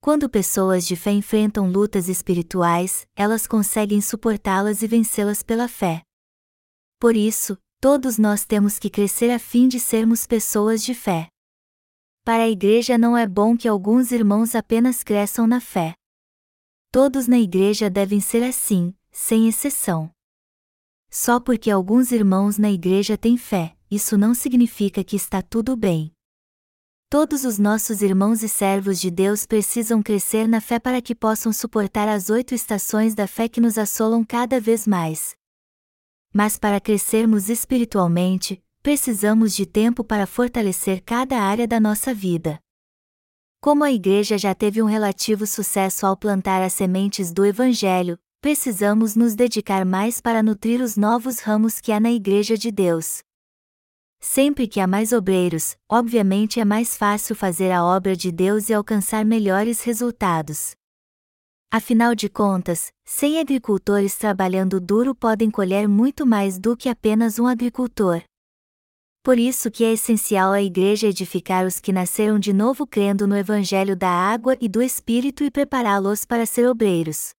Quando 0.00 0.28
pessoas 0.28 0.84
de 0.84 0.96
fé 0.96 1.12
enfrentam 1.12 1.70
lutas 1.70 2.08
espirituais, 2.08 3.06
elas 3.14 3.46
conseguem 3.46 4.00
suportá-las 4.00 4.82
e 4.82 4.88
vencê-las 4.88 5.44
pela 5.44 5.68
fé. 5.68 6.02
Por 6.98 7.14
isso, 7.14 7.56
todos 7.80 8.18
nós 8.18 8.44
temos 8.44 8.80
que 8.80 8.90
crescer 8.90 9.30
a 9.30 9.38
fim 9.38 9.68
de 9.68 9.78
sermos 9.78 10.26
pessoas 10.26 10.82
de 10.82 10.92
fé. 10.92 11.31
Para 12.24 12.44
a 12.44 12.48
igreja 12.48 12.96
não 12.96 13.18
é 13.18 13.26
bom 13.26 13.56
que 13.56 13.66
alguns 13.66 14.12
irmãos 14.12 14.54
apenas 14.54 15.02
cresçam 15.02 15.44
na 15.44 15.60
fé. 15.60 15.94
Todos 16.92 17.26
na 17.26 17.36
igreja 17.36 17.90
devem 17.90 18.20
ser 18.20 18.44
assim, 18.44 18.94
sem 19.10 19.48
exceção. 19.48 20.08
Só 21.10 21.40
porque 21.40 21.68
alguns 21.68 22.12
irmãos 22.12 22.58
na 22.58 22.70
igreja 22.70 23.18
têm 23.18 23.36
fé, 23.36 23.76
isso 23.90 24.16
não 24.16 24.34
significa 24.34 25.02
que 25.02 25.16
está 25.16 25.42
tudo 25.42 25.76
bem. 25.76 26.12
Todos 27.10 27.44
os 27.44 27.58
nossos 27.58 28.02
irmãos 28.02 28.44
e 28.44 28.48
servos 28.48 29.00
de 29.00 29.10
Deus 29.10 29.44
precisam 29.44 30.00
crescer 30.00 30.46
na 30.46 30.60
fé 30.60 30.78
para 30.78 31.02
que 31.02 31.16
possam 31.16 31.52
suportar 31.52 32.08
as 32.08 32.30
oito 32.30 32.54
estações 32.54 33.16
da 33.16 33.26
fé 33.26 33.48
que 33.48 33.60
nos 33.60 33.76
assolam 33.76 34.24
cada 34.24 34.60
vez 34.60 34.86
mais. 34.86 35.34
Mas 36.32 36.56
para 36.56 36.80
crescermos 36.80 37.50
espiritualmente, 37.50 38.62
precisamos 38.82 39.54
de 39.54 39.64
tempo 39.64 40.02
para 40.02 40.26
fortalecer 40.26 41.02
cada 41.04 41.40
área 41.40 41.68
da 41.68 41.78
nossa 41.78 42.12
vida. 42.12 42.58
Como 43.60 43.84
a 43.84 43.92
igreja 43.92 44.36
já 44.36 44.56
teve 44.56 44.82
um 44.82 44.86
relativo 44.86 45.46
sucesso 45.46 46.04
ao 46.04 46.16
plantar 46.16 46.60
as 46.60 46.72
sementes 46.72 47.32
do 47.32 47.46
Evangelho, 47.46 48.18
precisamos 48.40 49.14
nos 49.14 49.36
dedicar 49.36 49.84
mais 49.84 50.20
para 50.20 50.42
nutrir 50.42 50.80
os 50.82 50.96
novos 50.96 51.38
ramos 51.38 51.80
que 51.80 51.92
há 51.92 52.00
na 52.00 52.10
Igreja 52.10 52.58
de 52.58 52.72
Deus. 52.72 53.22
Sempre 54.18 54.66
que 54.66 54.80
há 54.80 54.86
mais 54.86 55.12
obreiros, 55.12 55.76
obviamente 55.88 56.58
é 56.58 56.64
mais 56.64 56.96
fácil 56.96 57.36
fazer 57.36 57.70
a 57.70 57.84
obra 57.84 58.16
de 58.16 58.32
Deus 58.32 58.68
e 58.68 58.74
alcançar 58.74 59.24
melhores 59.24 59.82
resultados. 59.84 60.74
Afinal 61.70 62.16
de 62.16 62.28
contas, 62.28 62.92
sem 63.04 63.38
agricultores 63.38 64.16
trabalhando 64.16 64.80
duro 64.80 65.14
podem 65.14 65.52
colher 65.52 65.86
muito 65.86 66.26
mais 66.26 66.58
do 66.58 66.76
que 66.76 66.88
apenas 66.88 67.38
um 67.38 67.46
agricultor. 67.46 68.22
Por 69.22 69.38
isso 69.38 69.70
que 69.70 69.84
é 69.84 69.92
essencial 69.92 70.52
a 70.52 70.60
igreja 70.60 71.06
edificar 71.06 71.64
os 71.64 71.78
que 71.78 71.92
nasceram 71.92 72.40
de 72.40 72.52
novo 72.52 72.84
crendo 72.84 73.24
no 73.24 73.36
evangelho 73.36 73.94
da 73.94 74.10
água 74.10 74.56
e 74.60 74.68
do 74.68 74.82
espírito 74.82 75.44
e 75.44 75.50
prepará-los 75.50 76.24
para 76.24 76.44
ser 76.44 76.66
obreiros. 76.66 77.30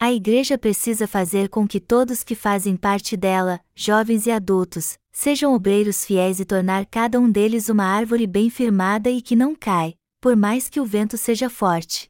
A 0.00 0.12
igreja 0.12 0.58
precisa 0.58 1.06
fazer 1.06 1.48
com 1.48 1.68
que 1.68 1.78
todos 1.78 2.24
que 2.24 2.34
fazem 2.34 2.76
parte 2.76 3.16
dela, 3.16 3.60
jovens 3.72 4.26
e 4.26 4.32
adultos, 4.32 4.98
sejam 5.12 5.54
obreiros 5.54 6.04
fiéis 6.04 6.40
e 6.40 6.44
tornar 6.44 6.84
cada 6.86 7.20
um 7.20 7.30
deles 7.30 7.68
uma 7.68 7.84
árvore 7.84 8.26
bem 8.26 8.50
firmada 8.50 9.08
e 9.10 9.22
que 9.22 9.36
não 9.36 9.54
cai, 9.54 9.94
por 10.20 10.34
mais 10.34 10.68
que 10.68 10.80
o 10.80 10.84
vento 10.84 11.16
seja 11.16 11.48
forte. 11.48 12.08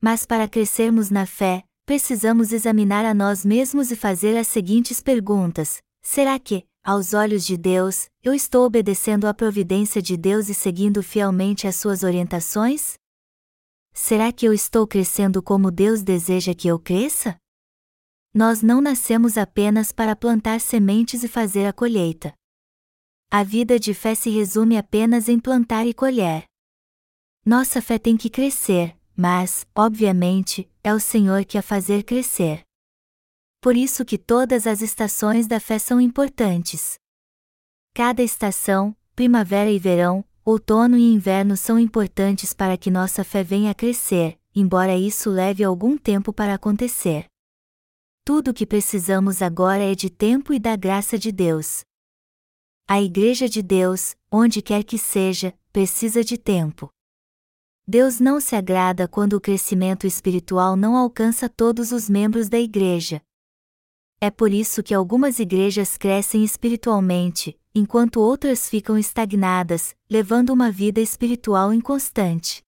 Mas 0.00 0.26
para 0.26 0.48
crescermos 0.48 1.10
na 1.10 1.26
fé, 1.26 1.62
precisamos 1.86 2.52
examinar 2.52 3.04
a 3.04 3.14
nós 3.14 3.44
mesmos 3.44 3.92
e 3.92 3.96
fazer 3.96 4.36
as 4.36 4.48
seguintes 4.48 5.00
perguntas: 5.00 5.78
será 6.02 6.38
que, 6.38 6.64
aos 6.84 7.12
olhos 7.14 7.44
de 7.44 7.56
Deus, 7.56 8.08
eu 8.22 8.32
estou 8.32 8.64
obedecendo 8.64 9.26
à 9.26 9.34
providência 9.34 10.00
de 10.00 10.16
Deus 10.16 10.48
e 10.48 10.54
seguindo 10.54 11.02
fielmente 11.02 11.66
as 11.66 11.76
suas 11.76 12.02
orientações? 12.02 12.94
Será 13.92 14.32
que 14.32 14.46
eu 14.46 14.52
estou 14.52 14.86
crescendo 14.86 15.42
como 15.42 15.70
Deus 15.70 16.02
deseja 16.02 16.54
que 16.54 16.68
eu 16.68 16.78
cresça? 16.78 17.36
Nós 18.32 18.62
não 18.62 18.80
nascemos 18.80 19.36
apenas 19.36 19.90
para 19.90 20.14
plantar 20.14 20.60
sementes 20.60 21.24
e 21.24 21.28
fazer 21.28 21.66
a 21.66 21.72
colheita. 21.72 22.32
A 23.30 23.42
vida 23.42 23.78
de 23.78 23.92
fé 23.92 24.14
se 24.14 24.30
resume 24.30 24.76
apenas 24.76 25.28
em 25.28 25.38
plantar 25.38 25.86
e 25.86 25.92
colher. 25.92 26.44
Nossa 27.44 27.82
fé 27.82 27.98
tem 27.98 28.16
que 28.16 28.30
crescer, 28.30 28.96
mas, 29.16 29.66
obviamente, 29.74 30.70
é 30.82 30.94
o 30.94 31.00
Senhor 31.00 31.44
que 31.44 31.58
a 31.58 31.62
fazer 31.62 32.04
crescer. 32.04 32.67
Por 33.60 33.76
isso 33.76 34.04
que 34.04 34.16
todas 34.16 34.66
as 34.66 34.82
estações 34.82 35.46
da 35.48 35.58
fé 35.58 35.78
são 35.78 36.00
importantes. 36.00 36.96
Cada 37.92 38.22
estação, 38.22 38.96
primavera 39.16 39.70
e 39.70 39.78
verão, 39.78 40.24
outono 40.44 40.96
e 40.96 41.12
inverno 41.12 41.56
são 41.56 41.78
importantes 41.78 42.52
para 42.52 42.76
que 42.76 42.90
nossa 42.90 43.24
fé 43.24 43.42
venha 43.42 43.72
a 43.72 43.74
crescer, 43.74 44.38
embora 44.54 44.96
isso 44.96 45.28
leve 45.28 45.64
algum 45.64 45.98
tempo 45.98 46.32
para 46.32 46.54
acontecer. 46.54 47.26
Tudo 48.24 48.52
o 48.52 48.54
que 48.54 48.64
precisamos 48.64 49.42
agora 49.42 49.82
é 49.82 49.94
de 49.94 50.08
tempo 50.08 50.52
e 50.52 50.58
da 50.60 50.76
graça 50.76 51.18
de 51.18 51.32
Deus. 51.32 51.82
A 52.86 53.02
Igreja 53.02 53.48
de 53.48 53.60
Deus, 53.60 54.14
onde 54.30 54.62
quer 54.62 54.84
que 54.84 54.98
seja, 54.98 55.52
precisa 55.72 56.22
de 56.22 56.38
tempo. 56.38 56.90
Deus 57.86 58.20
não 58.20 58.38
se 58.38 58.54
agrada 58.54 59.08
quando 59.08 59.32
o 59.32 59.40
crescimento 59.40 60.06
espiritual 60.06 60.76
não 60.76 60.96
alcança 60.96 61.48
todos 61.48 61.90
os 61.90 62.08
membros 62.08 62.48
da 62.48 62.58
Igreja. 62.58 63.20
É 64.20 64.30
por 64.30 64.52
isso 64.52 64.82
que 64.82 64.92
algumas 64.92 65.38
igrejas 65.38 65.96
crescem 65.96 66.42
espiritualmente, 66.42 67.56
enquanto 67.72 68.20
outras 68.20 68.68
ficam 68.68 68.98
estagnadas, 68.98 69.94
levando 70.10 70.50
uma 70.50 70.72
vida 70.72 71.00
espiritual 71.00 71.72
inconstante. 71.72 72.62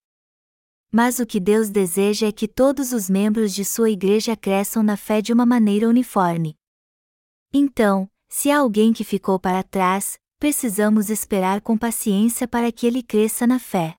Mas 0.93 1.19
o 1.19 1.27
que 1.27 1.41
Deus 1.41 1.69
deseja 1.69 2.29
é 2.29 2.33
que 2.33 2.47
todos 2.47 2.93
os 2.93 3.11
membros 3.11 3.53
de 3.53 3.65
sua 3.65 3.91
igreja 3.91 4.37
cresçam 4.37 4.83
na 4.83 4.97
fé 4.97 5.21
de 5.21 5.33
uma 5.33 5.45
maneira 5.45 5.89
uniforme. 5.89 6.57
Então, 7.53 8.09
se 8.29 8.49
há 8.51 8.59
alguém 8.59 8.93
que 8.93 9.03
ficou 9.03 9.39
para 9.39 9.65
trás, 9.65 10.19
precisamos 10.39 11.11
esperar 11.11 11.61
com 11.61 11.77
paciência 11.77 12.47
para 12.47 12.71
que 12.71 12.87
ele 12.87 13.03
cresça 13.03 13.45
na 13.45 13.59
fé. 13.59 13.97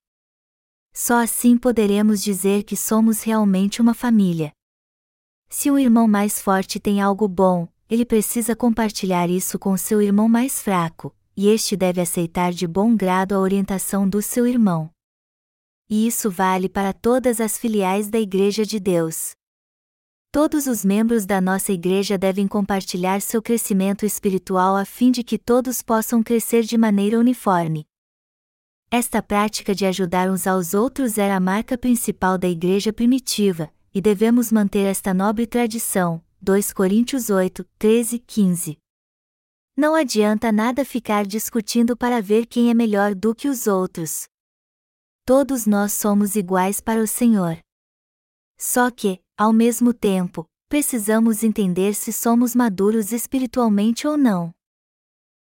Só 0.93 1.21
assim 1.21 1.57
poderemos 1.57 2.23
dizer 2.23 2.63
que 2.63 2.77
somos 2.77 3.23
realmente 3.23 3.81
uma 3.81 3.93
família. 3.93 4.53
Se 5.53 5.69
um 5.69 5.77
irmão 5.77 6.07
mais 6.07 6.41
forte 6.41 6.79
tem 6.79 7.01
algo 7.01 7.27
bom, 7.27 7.67
ele 7.89 8.05
precisa 8.05 8.55
compartilhar 8.55 9.29
isso 9.29 9.59
com 9.59 9.75
seu 9.75 10.01
irmão 10.01 10.29
mais 10.29 10.61
fraco, 10.61 11.13
e 11.35 11.49
este 11.49 11.75
deve 11.75 11.99
aceitar 11.99 12.53
de 12.53 12.65
bom 12.65 12.95
grado 12.95 13.35
a 13.35 13.39
orientação 13.39 14.07
do 14.07 14.21
seu 14.21 14.47
irmão. 14.47 14.89
E 15.89 16.07
isso 16.07 16.31
vale 16.31 16.69
para 16.69 16.93
todas 16.93 17.41
as 17.41 17.57
filiais 17.57 18.09
da 18.09 18.17
Igreja 18.17 18.65
de 18.65 18.79
Deus. 18.79 19.31
Todos 20.31 20.67
os 20.67 20.85
membros 20.85 21.25
da 21.25 21.41
nossa 21.41 21.73
igreja 21.73 22.17
devem 22.17 22.47
compartilhar 22.47 23.21
seu 23.21 23.41
crescimento 23.41 24.05
espiritual 24.05 24.77
a 24.77 24.85
fim 24.85 25.11
de 25.11 25.21
que 25.21 25.37
todos 25.37 25.81
possam 25.81 26.23
crescer 26.23 26.63
de 26.63 26.77
maneira 26.77 27.19
uniforme. 27.19 27.85
Esta 28.89 29.21
prática 29.21 29.75
de 29.75 29.85
ajudar 29.85 30.29
uns 30.29 30.47
aos 30.47 30.73
outros 30.73 31.17
era 31.17 31.35
a 31.35 31.41
marca 31.41 31.77
principal 31.77 32.37
da 32.37 32.47
igreja 32.47 32.93
primitiva, 32.93 33.69
e 33.93 34.01
devemos 34.01 34.51
manter 34.51 34.85
esta 34.85 35.13
nobre 35.13 35.45
tradição, 35.45 36.23
2 36.41 36.73
Coríntios 36.73 37.29
8, 37.29 37.63
13, 37.77 38.19
15. 38.19 38.77
Não 39.75 39.95
adianta 39.95 40.51
nada 40.51 40.85
ficar 40.85 41.25
discutindo 41.25 41.95
para 41.95 42.21
ver 42.21 42.45
quem 42.45 42.69
é 42.69 42.73
melhor 42.73 43.15
do 43.15 43.33
que 43.33 43.47
os 43.47 43.67
outros. 43.67 44.27
Todos 45.25 45.65
nós 45.65 45.93
somos 45.93 46.35
iguais 46.35 46.79
para 46.79 47.01
o 47.01 47.07
Senhor. 47.07 47.57
Só 48.57 48.91
que, 48.91 49.19
ao 49.37 49.51
mesmo 49.51 49.93
tempo, 49.93 50.45
precisamos 50.69 51.43
entender 51.43 51.93
se 51.95 52.13
somos 52.13 52.55
maduros 52.55 53.11
espiritualmente 53.11 54.07
ou 54.07 54.17
não. 54.17 54.53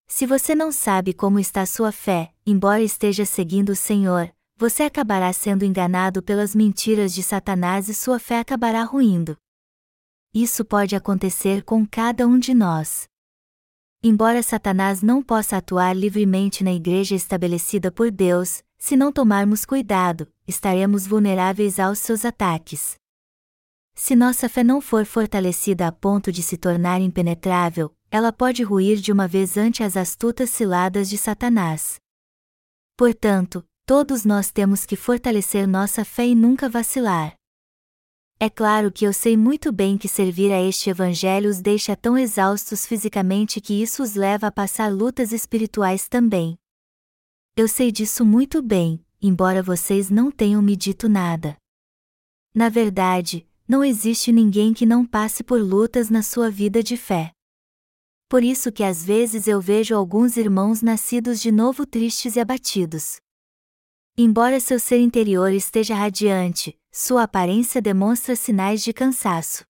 Se 0.06 0.26
você 0.26 0.54
não 0.54 0.70
sabe 0.70 1.12
como 1.12 1.40
está 1.40 1.66
sua 1.66 1.90
fé, 1.90 2.32
embora 2.44 2.82
esteja 2.82 3.24
seguindo 3.24 3.70
o 3.70 3.76
Senhor, 3.76 4.32
você 4.56 4.84
acabará 4.84 5.32
sendo 5.32 5.64
enganado 5.64 6.22
pelas 6.22 6.54
mentiras 6.54 7.14
de 7.14 7.22
Satanás 7.22 7.88
e 7.88 7.94
sua 7.94 8.18
fé 8.18 8.38
acabará 8.40 8.82
ruindo 8.82 9.36
isso 10.38 10.66
pode 10.66 10.94
acontecer 10.94 11.62
com 11.62 11.86
cada 11.86 12.26
um 12.26 12.38
de 12.38 12.52
nós. 12.52 13.08
Embora 14.02 14.42
Satanás 14.42 15.00
não 15.00 15.22
possa 15.22 15.56
atuar 15.56 15.96
livremente 15.96 16.62
na 16.62 16.74
igreja 16.74 17.14
estabelecida 17.14 17.90
por 17.90 18.10
Deus, 18.10 18.62
se 18.76 18.96
não 18.96 19.10
tomarmos 19.10 19.64
cuidado, 19.64 20.30
estaremos 20.46 21.06
vulneráveis 21.06 21.80
aos 21.80 22.00
seus 22.00 22.22
ataques. 22.22 22.96
Se 23.94 24.14
nossa 24.14 24.46
fé 24.46 24.62
não 24.62 24.82
for 24.82 25.06
fortalecida 25.06 25.86
a 25.86 25.92
ponto 25.92 26.30
de 26.30 26.42
se 26.42 26.58
tornar 26.58 27.00
impenetrável, 27.00 27.90
ela 28.10 28.30
pode 28.30 28.62
ruir 28.62 28.98
de 28.98 29.10
uma 29.10 29.26
vez 29.26 29.56
ante 29.56 29.82
as 29.82 29.96
astutas 29.96 30.50
ciladas 30.50 31.08
de 31.08 31.16
Satanás. 31.16 31.96
Portanto, 32.94 33.64
todos 33.86 34.24
nós 34.24 34.50
temos 34.50 34.84
que 34.84 34.96
fortalecer 34.96 35.68
nossa 35.68 36.04
fé 36.04 36.26
e 36.26 36.34
nunca 36.34 36.68
vacilar. 36.68 37.36
É 38.38 38.50
claro 38.50 38.90
que 38.90 39.06
eu 39.06 39.12
sei 39.12 39.36
muito 39.36 39.70
bem 39.70 39.96
que 39.96 40.08
servir 40.08 40.52
a 40.52 40.60
este 40.60 40.90
Evangelho 40.90 41.48
os 41.48 41.60
deixa 41.60 41.94
tão 41.94 42.18
exaustos 42.18 42.84
fisicamente 42.84 43.60
que 43.60 43.80
isso 43.80 44.02
os 44.02 44.16
leva 44.16 44.48
a 44.48 44.50
passar 44.50 44.92
lutas 44.92 45.32
espirituais 45.32 46.08
também. 46.08 46.58
Eu 47.56 47.68
sei 47.68 47.92
disso 47.92 48.26
muito 48.26 48.60
bem, 48.60 49.02
embora 49.22 49.62
vocês 49.62 50.10
não 50.10 50.32
tenham 50.32 50.60
me 50.60 50.76
dito 50.76 51.08
nada. 51.08 51.56
Na 52.52 52.68
verdade, 52.68 53.46
não 53.68 53.84
existe 53.84 54.32
ninguém 54.32 54.74
que 54.74 54.84
não 54.84 55.06
passe 55.06 55.44
por 55.44 55.62
lutas 55.62 56.10
na 56.10 56.22
sua 56.22 56.50
vida 56.50 56.82
de 56.82 56.96
fé. 56.96 57.30
Por 58.28 58.42
isso 58.42 58.72
que 58.72 58.82
às 58.82 59.04
vezes 59.04 59.46
eu 59.46 59.60
vejo 59.60 59.94
alguns 59.94 60.36
irmãos 60.36 60.82
nascidos 60.82 61.40
de 61.40 61.52
novo 61.52 61.86
tristes 61.86 62.34
e 62.34 62.40
abatidos. 62.40 63.20
Embora 64.18 64.58
seu 64.60 64.80
ser 64.80 64.98
interior 64.98 65.52
esteja 65.52 65.94
radiante, 65.94 66.74
sua 66.90 67.24
aparência 67.24 67.82
demonstra 67.82 68.34
sinais 68.34 68.82
de 68.82 68.90
cansaço. 68.90 69.62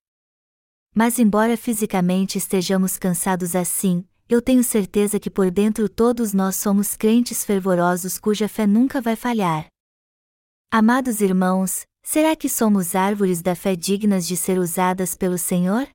Mas, 0.95 1.19
embora 1.19 1.57
fisicamente 1.57 2.39
estejamos 2.39 2.97
cansados 2.97 3.57
assim, 3.57 4.07
eu 4.29 4.41
tenho 4.41 4.63
certeza 4.63 5.19
que 5.19 5.29
por 5.29 5.51
dentro 5.51 5.89
todos 5.89 6.33
nós 6.33 6.55
somos 6.55 6.97
crentes 6.97 7.45
fervorosos 7.45 8.21
cuja 8.21 8.49
fé 8.49 8.69
nunca 8.69 9.01
vai 9.01 9.17
falhar. 9.17 9.67
Amados 10.71 11.21
irmãos, 11.21 11.85
será 12.05 12.37
que 12.37 12.49
somos 12.49 12.95
árvores 12.95 13.43
da 13.43 13.57
fé 13.57 13.75
dignas 13.75 14.29
de 14.29 14.37
ser 14.37 14.61
usadas 14.61 15.17
pelo 15.17 15.39
Senhor? 15.39 15.89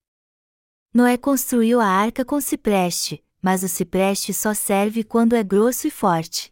Noé 0.94 1.18
construiu 1.18 1.80
a 1.80 1.88
arca 1.88 2.26
com 2.26 2.42
cipreste, 2.42 3.24
mas 3.42 3.64
o 3.64 3.70
cipreste 3.70 4.34
só 4.34 4.54
serve 4.54 5.06
quando 5.06 5.38
é 5.38 5.44
grosso 5.44 5.88
e 5.88 5.90
forte. 5.90 6.52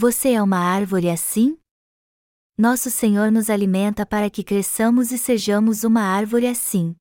Você 0.00 0.28
é 0.34 0.40
uma 0.40 0.58
árvore 0.58 1.10
assim? 1.10 1.58
Nosso 2.56 2.88
Senhor 2.88 3.32
nos 3.32 3.50
alimenta 3.50 4.06
para 4.06 4.30
que 4.30 4.44
cresçamos 4.44 5.10
e 5.10 5.18
sejamos 5.18 5.82
uma 5.82 6.02
árvore 6.02 6.46
assim. 6.46 6.94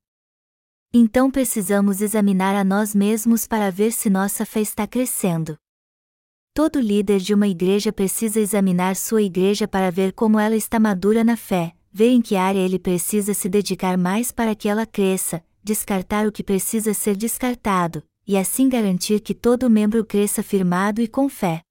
Então 0.91 1.29
precisamos 1.29 2.01
examinar 2.01 2.55
a 2.55 2.63
nós 2.63 2.95
mesmos 2.95 3.45
para 3.45 3.69
ver 3.69 3.91
se 3.91 4.09
nossa 4.09 4.47
fé 4.47 4.61
está 4.61 4.87
crescendo. 4.87 5.55
Todo 6.55 6.79
líder 6.79 7.19
de 7.19 7.35
uma 7.35 7.47
igreja 7.47 7.93
precisa 7.93 8.39
examinar 8.39 8.95
sua 8.95 9.21
igreja 9.21 9.67
para 9.67 9.91
ver 9.91 10.11
como 10.13 10.39
ela 10.39 10.55
está 10.55 10.79
madura 10.79 11.23
na 11.23 11.37
fé, 11.37 11.75
ver 11.91 12.09
em 12.09 12.19
que 12.19 12.35
área 12.35 12.61
ele 12.61 12.79
precisa 12.79 13.31
se 13.35 13.47
dedicar 13.47 13.95
mais 13.95 14.31
para 14.31 14.55
que 14.55 14.67
ela 14.67 14.87
cresça, 14.87 15.45
descartar 15.63 16.25
o 16.25 16.31
que 16.31 16.41
precisa 16.41 16.95
ser 16.95 17.15
descartado, 17.15 18.01
e 18.25 18.35
assim 18.35 18.67
garantir 18.67 19.19
que 19.19 19.35
todo 19.35 19.69
membro 19.69 20.03
cresça 20.03 20.41
firmado 20.41 20.99
e 20.99 21.07
com 21.07 21.29
fé. 21.29 21.61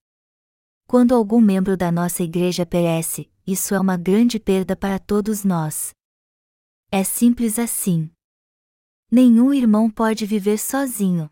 Quando 0.87 1.17
algum 1.17 1.41
membro 1.41 1.77
da 1.77 1.91
nossa 1.91 2.23
igreja 2.23 2.65
perece, 2.65 3.29
isso 3.45 3.75
é 3.75 3.81
uma 3.81 3.97
grande 3.97 4.39
perda 4.39 4.77
para 4.77 5.01
todos 5.01 5.43
nós. 5.43 5.91
É 6.93 7.03
simples 7.03 7.59
assim. 7.59 8.09
Nenhum 9.11 9.53
irmão 9.53 9.91
pode 9.91 10.25
viver 10.25 10.59
sozinho. 10.59 11.29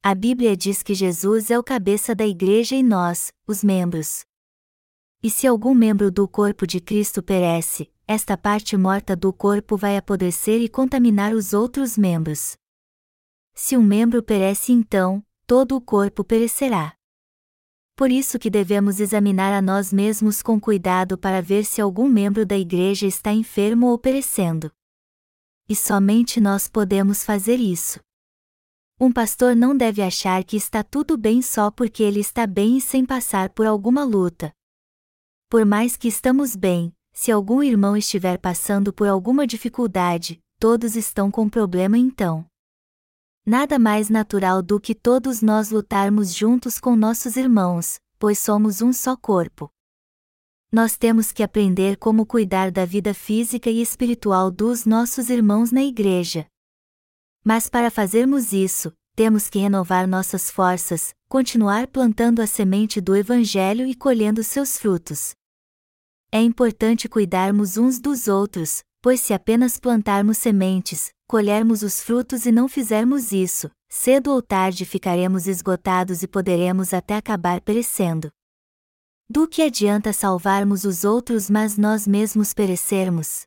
A 0.00 0.14
Bíblia 0.14 0.56
diz 0.56 0.80
que 0.80 0.94
Jesus 0.94 1.50
é 1.50 1.58
o 1.58 1.62
cabeça 1.62 2.14
da 2.14 2.24
igreja 2.24 2.76
e 2.76 2.84
nós, 2.84 3.32
os 3.48 3.64
membros. 3.64 4.24
E 5.20 5.28
se 5.28 5.44
algum 5.44 5.74
membro 5.74 6.08
do 6.08 6.28
corpo 6.28 6.64
de 6.64 6.80
Cristo 6.80 7.20
perece, 7.20 7.92
esta 8.06 8.36
parte 8.36 8.76
morta 8.76 9.16
do 9.16 9.32
corpo 9.32 9.76
vai 9.76 9.96
apodrecer 9.96 10.60
e 10.60 10.68
contaminar 10.68 11.34
os 11.34 11.52
outros 11.52 11.98
membros. 11.98 12.56
Se 13.54 13.76
um 13.76 13.82
membro 13.82 14.22
perece 14.22 14.72
então, 14.72 15.20
todo 15.48 15.74
o 15.74 15.80
corpo 15.80 16.22
perecerá. 16.22 16.96
Por 17.96 18.10
isso 18.10 18.38
que 18.38 18.50
devemos 18.50 19.00
examinar 19.00 19.52
a 19.52 19.62
nós 19.62 19.92
mesmos 19.92 20.42
com 20.42 20.60
cuidado 20.60 21.16
para 21.18 21.42
ver 21.42 21.64
se 21.64 21.80
algum 21.80 22.08
membro 22.08 22.46
da 22.46 22.56
igreja 22.56 23.06
está 23.06 23.32
enfermo 23.32 23.88
ou 23.88 23.98
perecendo 23.98 24.72
e 25.72 25.74
somente 25.74 26.38
nós 26.38 26.68
podemos 26.68 27.24
fazer 27.24 27.56
isso. 27.56 27.98
Um 29.00 29.10
pastor 29.10 29.56
não 29.56 29.74
deve 29.74 30.02
achar 30.02 30.44
que 30.44 30.54
está 30.54 30.84
tudo 30.84 31.16
bem 31.16 31.40
só 31.40 31.70
porque 31.70 32.02
ele 32.02 32.20
está 32.20 32.46
bem 32.46 32.76
e 32.76 32.80
sem 32.80 33.06
passar 33.06 33.48
por 33.48 33.66
alguma 33.66 34.04
luta. 34.04 34.52
Por 35.48 35.64
mais 35.64 35.96
que 35.96 36.08
estamos 36.08 36.54
bem, 36.54 36.94
se 37.10 37.32
algum 37.32 37.62
irmão 37.62 37.96
estiver 37.96 38.38
passando 38.38 38.92
por 38.92 39.08
alguma 39.08 39.46
dificuldade, 39.46 40.40
todos 40.58 40.94
estão 40.94 41.30
com 41.30 41.48
problema 41.48 41.96
então. 41.96 42.46
Nada 43.44 43.78
mais 43.78 44.08
natural 44.08 44.62
do 44.62 44.80
que 44.80 44.94
todos 44.94 45.42
nós 45.42 45.70
lutarmos 45.70 46.34
juntos 46.34 46.78
com 46.78 46.96
nossos 46.96 47.36
irmãos, 47.36 48.00
pois 48.18 48.38
somos 48.38 48.80
um 48.80 48.92
só 48.92 49.16
corpo 49.16 49.70
nós 50.72 50.96
temos 50.96 51.32
que 51.32 51.42
aprender 51.42 51.98
como 51.98 52.24
cuidar 52.24 52.70
da 52.70 52.86
vida 52.86 53.12
física 53.12 53.68
e 53.68 53.82
espiritual 53.82 54.50
dos 54.50 54.86
nossos 54.86 55.28
irmãos 55.28 55.70
na 55.70 55.82
igreja. 55.82 56.46
Mas 57.44 57.68
para 57.68 57.90
fazermos 57.90 58.54
isso, 58.54 58.90
temos 59.14 59.50
que 59.50 59.58
renovar 59.58 60.08
nossas 60.08 60.50
forças, 60.50 61.14
continuar 61.28 61.86
plantando 61.88 62.40
a 62.40 62.46
semente 62.46 63.02
do 63.02 63.14
Evangelho 63.14 63.86
e 63.86 63.94
colhendo 63.94 64.42
seus 64.42 64.78
frutos. 64.78 65.34
É 66.32 66.40
importante 66.40 67.06
cuidarmos 67.06 67.76
uns 67.76 68.00
dos 68.00 68.26
outros, 68.26 68.82
pois 69.02 69.20
se 69.20 69.34
apenas 69.34 69.76
plantarmos 69.76 70.38
sementes, 70.38 71.12
colhermos 71.26 71.82
os 71.82 72.00
frutos 72.00 72.46
e 72.46 72.52
não 72.52 72.68
fizermos 72.68 73.32
isso, 73.32 73.70
cedo 73.88 74.30
ou 74.30 74.42
tarde 74.42 74.84
ficaremos 74.84 75.46
esgotados 75.46 76.22
e 76.22 76.28
poderemos 76.28 76.92
até 76.92 77.16
acabar 77.16 77.60
perecendo. 77.60 78.30
Do 79.28 79.48
que 79.48 79.62
adianta 79.62 80.12
salvarmos 80.12 80.84
os 80.84 81.04
outros 81.04 81.48
mas 81.48 81.78
nós 81.78 82.06
mesmos 82.06 82.52
perecermos? 82.52 83.46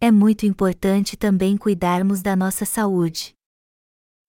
É 0.00 0.10
muito 0.10 0.46
importante 0.46 1.16
também 1.16 1.56
cuidarmos 1.56 2.22
da 2.22 2.36
nossa 2.36 2.64
saúde. 2.64 3.34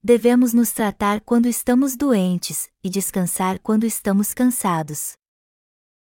Devemos 0.04 0.54
nos 0.54 0.72
tratar 0.72 1.22
quando 1.22 1.46
estamos 1.46 1.96
doentes, 1.96 2.70
e 2.84 2.90
descansar 2.90 3.60
quando 3.60 3.86
estamos 3.86 4.34
cansados. 4.34 5.18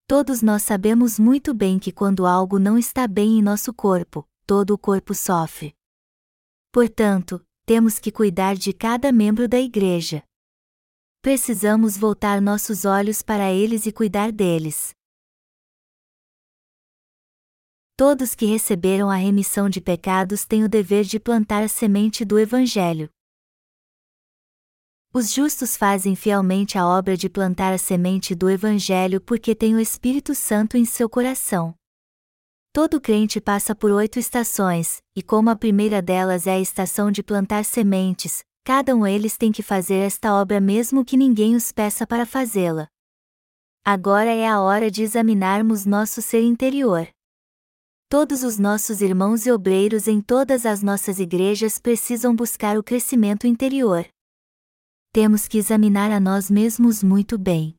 Todos 0.08 0.41
nós 0.41 0.64
sabemos 0.64 1.18
muito 1.18 1.54
bem 1.54 1.80
que 1.80 1.91
quando 1.91 2.26
algo 2.26 2.60
não 2.60 2.78
está 2.78 3.08
bem 3.08 3.39
em 3.39 3.41
nosso 3.41 3.74
corpo, 3.74 4.28
todo 4.46 4.72
o 4.72 4.78
corpo 4.78 5.16
sofre. 5.16 5.74
Portanto, 6.74 7.41
temos 7.65 7.99
que 7.99 8.11
cuidar 8.11 8.55
de 8.57 8.74
cada 8.74 9.13
membro 9.13 9.47
da 9.47 9.59
igreja 9.59 10.21
precisamos 11.24 11.95
voltar 11.95 12.41
nossos 12.41 12.84
olhos 12.84 13.21
para 13.21 13.49
eles 13.49 13.86
e 13.86 13.93
cuidar 13.93 14.30
deles. 14.30 14.93
Todos 17.95 18.36
que 18.36 18.45
receberam 18.45 19.09
a 19.09 19.15
remissão 19.15 19.69
de 19.69 19.80
pecados 19.80 20.43
têm 20.43 20.65
o 20.65 20.69
dever 20.69 21.05
de 21.05 21.21
plantar 21.21 21.63
a 21.63 21.69
semente 21.69 22.26
do 22.26 22.38
Evangelho. 22.38 23.09
Os 25.13 25.32
justos 25.32 25.78
fazem 25.78 26.13
fielmente 26.13 26.78
a 26.78 26.86
obra 26.86 27.15
de 27.15 27.30
plantar 27.30 27.71
a 27.71 27.78
semente 27.78 28.36
do 28.36 28.49
Evangelho 28.49 29.21
porque 29.21 29.55
têm 29.55 29.76
o 29.76 29.80
Espírito 29.80 30.36
Santo 30.36 30.76
em 30.76 30.84
seu 30.84 31.09
coração. 31.09 31.74
Todo 32.74 32.99
crente 32.99 33.39
passa 33.39 33.76
por 33.76 33.91
oito 33.91 34.17
estações, 34.17 34.99
e 35.15 35.21
como 35.21 35.51
a 35.51 35.55
primeira 35.55 36.01
delas 36.01 36.47
é 36.47 36.53
a 36.53 36.59
estação 36.59 37.11
de 37.11 37.21
plantar 37.21 37.63
sementes, 37.63 38.43
cada 38.63 38.95
um 38.95 39.05
eles 39.05 39.38
tem 39.38 39.51
que 39.51 39.61
fazer 39.61 39.97
esta 39.97 40.34
obra 40.34 40.59
mesmo 40.59 41.05
que 41.05 41.15
ninguém 41.15 41.55
os 41.55 41.71
peça 41.71 42.07
para 42.07 42.26
fazê-la. 42.26 42.88
Agora 43.86 44.32
é 44.32 44.47
a 44.47 44.59
hora 44.59 44.89
de 44.89 45.03
examinarmos 45.03 45.86
nosso 45.86 46.19
ser 46.19 46.41
interior. 46.41 47.07
Todos 48.09 48.41
os 48.41 48.57
nossos 48.57 49.01
irmãos 49.01 49.45
e 49.45 49.51
obreiros 49.51 50.07
em 50.07 50.19
todas 50.19 50.65
as 50.65 50.82
nossas 50.82 51.19
igrejas 51.19 51.78
precisam 51.78 52.36
buscar 52.36 52.76
o 52.76 52.84
crescimento 52.84 53.45
interior. 53.45 54.03
Temos 55.11 55.47
que 55.47 55.59
examinar 55.59 56.09
a 56.09 56.19
nós 56.19 56.49
mesmos 56.49 57.03
muito 57.03 57.38
bem. 57.38 57.76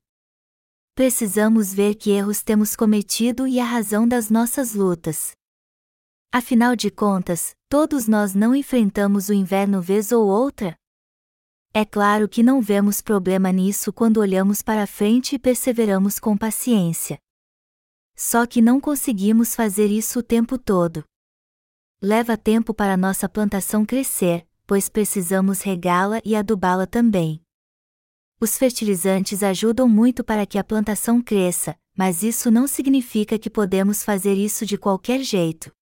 Precisamos 0.95 1.74
ver 1.74 1.97
que 1.97 2.12
erros 2.12 2.40
temos 2.40 2.76
cometido 2.76 3.49
e 3.49 3.59
a 3.59 3.64
razão 3.64 4.07
das 4.07 4.30
nossas 4.30 4.74
lutas. 4.74 5.32
Afinal 6.32 6.76
de 6.76 6.88
contas, 6.88 7.57
todos 7.68 8.07
nós 8.07 8.32
não 8.32 8.55
enfrentamos 8.55 9.28
o 9.28 9.32
inverno 9.32 9.82
vez 9.82 10.12
ou 10.12 10.24
outra? 10.24 10.76
É 11.72 11.84
claro 11.84 12.28
que 12.28 12.45
não 12.45 12.62
vemos 12.62 13.03
problema 13.03 13.51
nisso 13.51 13.92
quando 13.92 14.18
olhamos 14.18 14.62
para 14.62 14.86
frente 14.86 15.34
e 15.34 15.38
perseveramos 15.38 16.20
com 16.20 16.36
paciência. 16.36 17.18
Só 18.14 18.47
que 18.47 18.62
não 18.62 18.80
conseguimos 18.80 19.57
fazer 19.57 19.88
isso 19.88 20.20
o 20.20 20.22
tempo 20.22 20.57
todo. 20.57 21.03
Leva 22.01 22.36
tempo 22.36 22.72
para 22.72 22.97
nossa 22.97 23.28
plantação 23.28 23.84
crescer, 23.84 24.47
pois 24.64 24.88
precisamos 24.88 25.61
regá-la 25.61 26.20
e 26.24 26.36
adubá-la 26.36 26.86
também. 26.86 27.43
Os 28.41 28.59
fertilizantes 28.59 29.43
ajudam 29.43 29.89
muito 29.89 30.24
para 30.24 30.45
que 30.45 30.59
a 30.59 30.64
plantação 30.64 31.22
cresça, 31.22 31.76
mas 31.97 32.22
isso 32.22 32.51
não 32.51 32.66
significa 32.66 33.39
que 33.39 33.49
podemos 33.49 34.03
fazer 34.03 34.35
isso 34.35 34.66
de 34.66 34.76
qualquer 34.76 35.20
jeito. 35.20 35.72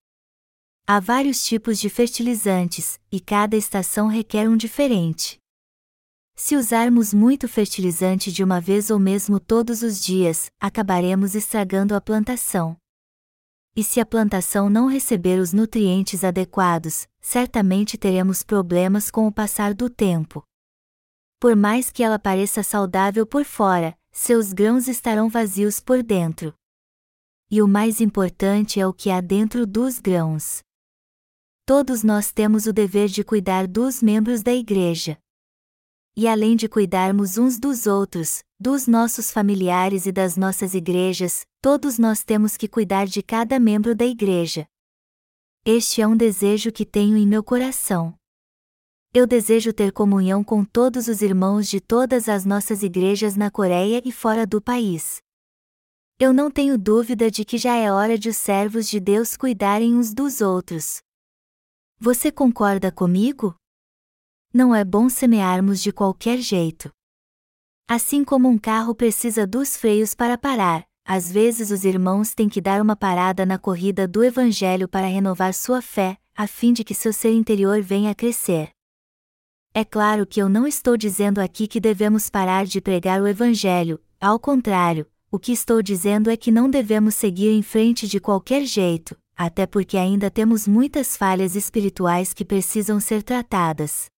Há 0.86 1.00
vários 1.00 1.44
tipos 1.44 1.78
de 1.78 1.88
fertilizantes, 1.88 3.00
e 3.11 3.20
cada 3.20 3.57
estação 3.57 4.09
requer 4.09 4.48
um 4.48 4.57
diferente. 4.57 5.38
Se 6.34 6.57
usarmos 6.57 7.14
muito 7.14 7.46
fertilizante 7.46 8.32
de 8.32 8.42
uma 8.42 8.61
vez 8.61 8.90
ou 8.90 8.98
mesmo 8.98 9.38
todos 9.38 9.82
os 9.82 10.03
dias, 10.03 10.50
acabaremos 10.61 11.34
estragando 11.34 11.94
a 11.94 12.00
plantação. 12.00 12.76
E 13.74 13.82
se 13.82 14.00
a 14.00 14.07
plantação 14.07 14.68
não 14.68 14.86
receber 14.86 15.38
os 15.38 15.53
nutrientes 15.53 16.24
adequados, 16.24 17.07
certamente 17.20 17.96
teremos 17.96 18.42
problemas 18.42 19.11
com 19.11 19.26
o 19.26 19.32
passar 19.32 19.72
do 19.72 19.88
tempo. 19.88 20.42
Por 21.43 21.57
mais 21.57 21.90
que 21.90 22.05
ela 22.05 22.18
pareça 22.18 22.62
saudável 22.62 23.26
por 23.26 23.45
fora, 23.45 23.99
seus 24.12 24.53
grãos 24.53 24.86
estarão 24.86 25.28
vazios 25.28 25.80
por 25.80 26.01
dentro. 26.01 26.55
E 27.51 27.61
o 27.61 27.66
mais 27.66 28.01
importante 28.01 28.78
é 28.78 28.86
o 28.86 28.95
que 28.95 29.11
há 29.11 29.20
dentro 29.20 29.66
dos 29.66 29.99
grãos 29.99 30.62
todos 31.74 32.03
nós 32.05 32.30
temos 32.30 32.66
o 32.66 32.72
dever 32.72 33.09
de 33.09 33.24
cuidar 33.24 33.66
dos 33.66 34.03
membros 34.03 34.43
da 34.43 34.53
Igreja. 34.53 35.16
E 36.14 36.28
além 36.28 36.55
de 36.55 36.68
cuidarmos 36.68 37.38
uns 37.38 37.59
dos 37.59 37.86
outros, 37.86 38.45
dos 38.61 38.86
nossos 38.86 39.30
familiares 39.30 40.05
e 40.05 40.12
das 40.12 40.36
nossas 40.36 40.74
igrejas, 40.74 41.47
todos 41.62 41.99
nós 41.99 42.22
temos 42.22 42.59
que 42.59 42.68
cuidar 42.68 43.07
de 43.07 43.22
cada 43.22 43.59
membro 43.59 43.95
da 43.95 44.05
Igreja. 44.05 44.66
Este 45.64 46.03
é 46.03 46.07
um 46.07 46.14
desejo 46.14 46.70
que 46.70 46.84
tenho 46.84 47.16
em 47.16 47.26
meu 47.26 47.43
coração. 47.43 48.14
Eu 49.14 49.26
desejo 49.26 49.74
ter 49.74 49.92
comunhão 49.92 50.42
com 50.42 50.64
todos 50.64 51.06
os 51.06 51.20
irmãos 51.20 51.68
de 51.68 51.82
todas 51.82 52.30
as 52.30 52.46
nossas 52.46 52.82
igrejas 52.82 53.36
na 53.36 53.50
Coreia 53.50 54.00
e 54.06 54.10
fora 54.10 54.46
do 54.46 54.58
país. 54.58 55.20
Eu 56.18 56.32
não 56.32 56.50
tenho 56.50 56.78
dúvida 56.78 57.30
de 57.30 57.44
que 57.44 57.58
já 57.58 57.76
é 57.76 57.92
hora 57.92 58.16
de 58.16 58.30
os 58.30 58.38
servos 58.38 58.88
de 58.88 58.98
Deus 58.98 59.36
cuidarem 59.36 59.94
uns 59.94 60.14
dos 60.14 60.40
outros. 60.40 61.02
Você 62.00 62.32
concorda 62.32 62.90
comigo? 62.90 63.54
Não 64.50 64.74
é 64.74 64.82
bom 64.82 65.10
semearmos 65.10 65.82
de 65.82 65.92
qualquer 65.92 66.38
jeito. 66.38 66.90
Assim 67.86 68.24
como 68.24 68.48
um 68.48 68.56
carro 68.56 68.94
precisa 68.94 69.46
dos 69.46 69.76
freios 69.76 70.14
para 70.14 70.38
parar, 70.38 70.86
às 71.04 71.30
vezes 71.30 71.70
os 71.70 71.84
irmãos 71.84 72.32
têm 72.34 72.48
que 72.48 72.62
dar 72.62 72.80
uma 72.80 72.96
parada 72.96 73.44
na 73.44 73.58
corrida 73.58 74.08
do 74.08 74.24
Evangelho 74.24 74.88
para 74.88 75.06
renovar 75.06 75.52
sua 75.52 75.82
fé, 75.82 76.16
a 76.34 76.46
fim 76.46 76.72
de 76.72 76.82
que 76.82 76.94
seu 76.94 77.12
ser 77.12 77.34
interior 77.34 77.82
venha 77.82 78.10
a 78.10 78.14
crescer. 78.14 78.72
É 79.74 79.84
claro 79.86 80.26
que 80.26 80.40
eu 80.40 80.50
não 80.50 80.66
estou 80.66 80.98
dizendo 80.98 81.40
aqui 81.40 81.66
que 81.66 81.80
devemos 81.80 82.28
parar 82.28 82.66
de 82.66 82.78
pregar 82.78 83.22
o 83.22 83.26
Evangelho, 83.26 83.98
ao 84.20 84.38
contrário, 84.38 85.06
o 85.30 85.38
que 85.38 85.50
estou 85.50 85.82
dizendo 85.82 86.30
é 86.30 86.36
que 86.36 86.50
não 86.50 86.68
devemos 86.68 87.14
seguir 87.14 87.48
em 87.48 87.62
frente 87.62 88.06
de 88.06 88.20
qualquer 88.20 88.66
jeito, 88.66 89.16
até 89.34 89.66
porque 89.66 89.96
ainda 89.96 90.30
temos 90.30 90.68
muitas 90.68 91.16
falhas 91.16 91.56
espirituais 91.56 92.34
que 92.34 92.44
precisam 92.44 93.00
ser 93.00 93.22
tratadas. 93.22 94.10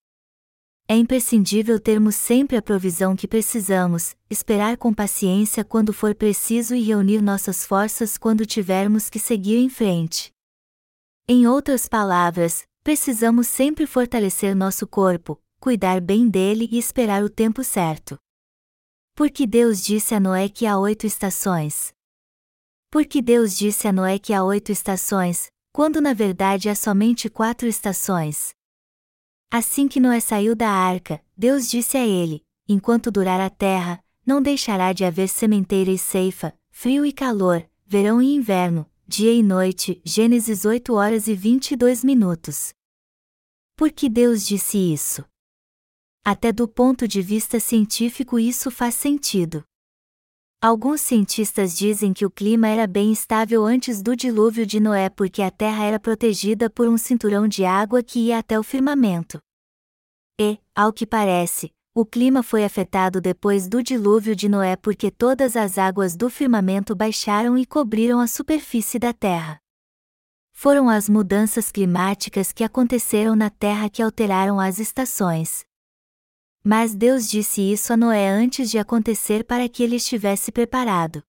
É 0.89 0.97
imprescindível 0.97 1.79
termos 1.79 2.17
sempre 2.17 2.57
a 2.57 2.63
provisão 2.63 3.15
que 3.15 3.29
precisamos, 3.29 4.17
esperar 4.29 4.77
com 4.77 4.93
paciência 4.93 5.65
quando 5.65 5.93
for 5.93 6.17
preciso 6.17 6.75
e 6.75 6.83
reunir 6.83 7.23
nossas 7.23 7.65
forças 7.65 8.19
quando 8.19 8.45
tivermos 8.45 9.09
que 9.09 9.21
seguir 9.21 9.59
em 9.59 9.69
frente. 9.69 10.33
Em 11.29 11.47
outras 11.47 11.89
palavras, 11.89 12.65
precisamos 12.83 13.47
sempre 13.47 13.87
fortalecer 13.87 14.55
nosso 14.55 14.87
corpo, 14.87 15.41
cuidar 15.65 15.99
bem 15.99 16.29
dele 16.29 16.69
e 16.71 16.77
esperar 16.77 17.25
o 17.25 17.31
tempo 17.31 17.65
certo. 17.65 18.19
Porque 19.15 19.47
Deus 19.47 19.83
disse 19.83 20.15
a 20.15 20.21
Noé 20.21 20.47
que 20.47 20.67
há 20.67 20.79
oito 20.79 21.07
estações. 21.07 21.91
Porque 22.91 23.23
Deus 23.23 23.57
disse 23.57 23.89
a 23.89 23.93
Noé 23.93 24.19
que 24.19 24.35
há 24.35 24.45
oito 24.45 24.71
estações, 24.71 25.51
quando 25.73 26.03
na 26.03 26.13
verdade 26.13 26.69
há 26.69 26.75
somente 26.75 27.31
quatro 27.31 27.67
estações. 27.67 28.53
Assim 29.51 29.89
que 29.89 29.99
Noé 29.99 30.21
saiu 30.21 30.55
da 30.55 30.69
arca, 30.69 31.25
Deus 31.35 31.67
disse 31.67 31.97
a 31.97 32.07
ele: 32.07 32.45
Enquanto 32.69 33.11
durar 33.11 33.41
a 33.41 33.49
terra, 33.49 34.05
não 34.27 34.43
deixará 34.43 34.93
de 34.93 35.03
haver 35.03 35.31
sementeira 35.31 35.91
e 35.91 35.97
ceifa, 35.97 36.53
frio 36.71 37.07
e 37.07 37.13
calor, 37.13 37.67
verão 37.87 38.21
e 38.21 38.35
inverno, 38.35 38.85
dia 39.09 39.33
e 39.33 39.43
noite. 39.43 40.03
Gênesis 40.05 40.67
8 40.67 40.93
horas 40.93 41.27
e 41.27 41.35
22 41.35 42.05
minutos. 42.05 42.75
Por 43.75 43.91
que 43.91 44.11
Deus 44.11 44.47
disse 44.47 44.77
isso? 44.77 45.25
Até 46.27 46.51
do 46.51 46.67
ponto 46.67 47.07
de 47.07 47.21
vista 47.21 47.61
científico 47.61 48.39
isso 48.39 48.71
faz 48.71 48.95
sentido. 48.95 49.63
Alguns 50.59 51.03
cientistas 51.03 51.77
dizem 51.77 52.15
que 52.15 52.25
o 52.25 52.31
clima 52.31 52.67
era 52.67 52.87
bem 52.87 53.13
estável 53.13 53.67
antes 53.67 54.01
do 54.01 54.17
dilúvio 54.17 54.65
de 54.65 54.81
Noé 54.81 55.11
porque 55.11 55.43
a 55.43 55.51
Terra 55.51 55.85
era 55.85 56.01
protegida 56.01 56.71
por 56.71 56.89
um 56.89 56.97
cinturão 56.97 57.47
de 57.47 57.67
água 57.67 58.03
que 58.03 58.21
ia 58.21 58.39
até 58.39 58.59
o 58.59 58.63
firmamento. 58.63 59.39
E, 60.41 60.59
ao 60.75 60.95
que 60.95 61.07
parece, 61.07 61.71
o 61.95 62.07
clima 62.07 62.43
foi 62.43 62.65
afetado 62.65 63.21
depois 63.21 63.69
do 63.69 63.83
dilúvio 63.83 64.35
de 64.35 64.49
Noé 64.49 64.77
porque 64.77 65.11
todas 65.11 65.55
as 65.55 65.77
águas 65.77 66.17
do 66.17 66.31
firmamento 66.31 66.97
baixaram 66.97 67.59
e 67.59 67.67
cobriram 67.67 68.19
a 68.19 68.27
superfície 68.27 68.99
da 68.99 69.13
Terra. 69.13 69.59
Foram 70.55 70.89
as 70.89 71.07
mudanças 71.07 71.71
climáticas 71.71 72.51
que 72.51 72.65
aconteceram 72.65 73.37
na 73.37 73.51
Terra 73.51 73.91
que 73.91 74.01
alteraram 74.01 74.59
as 74.59 74.79
estações. 74.79 75.67
Mas 76.67 76.95
Deus 76.95 77.29
disse 77.29 77.61
isso 77.61 77.93
a 77.93 77.97
Noé 77.97 78.27
antes 78.27 78.71
de 78.71 78.79
acontecer 78.79 79.45
para 79.45 79.69
que 79.69 79.83
ele 79.83 79.97
estivesse 79.97 80.51
preparado. 80.51 81.23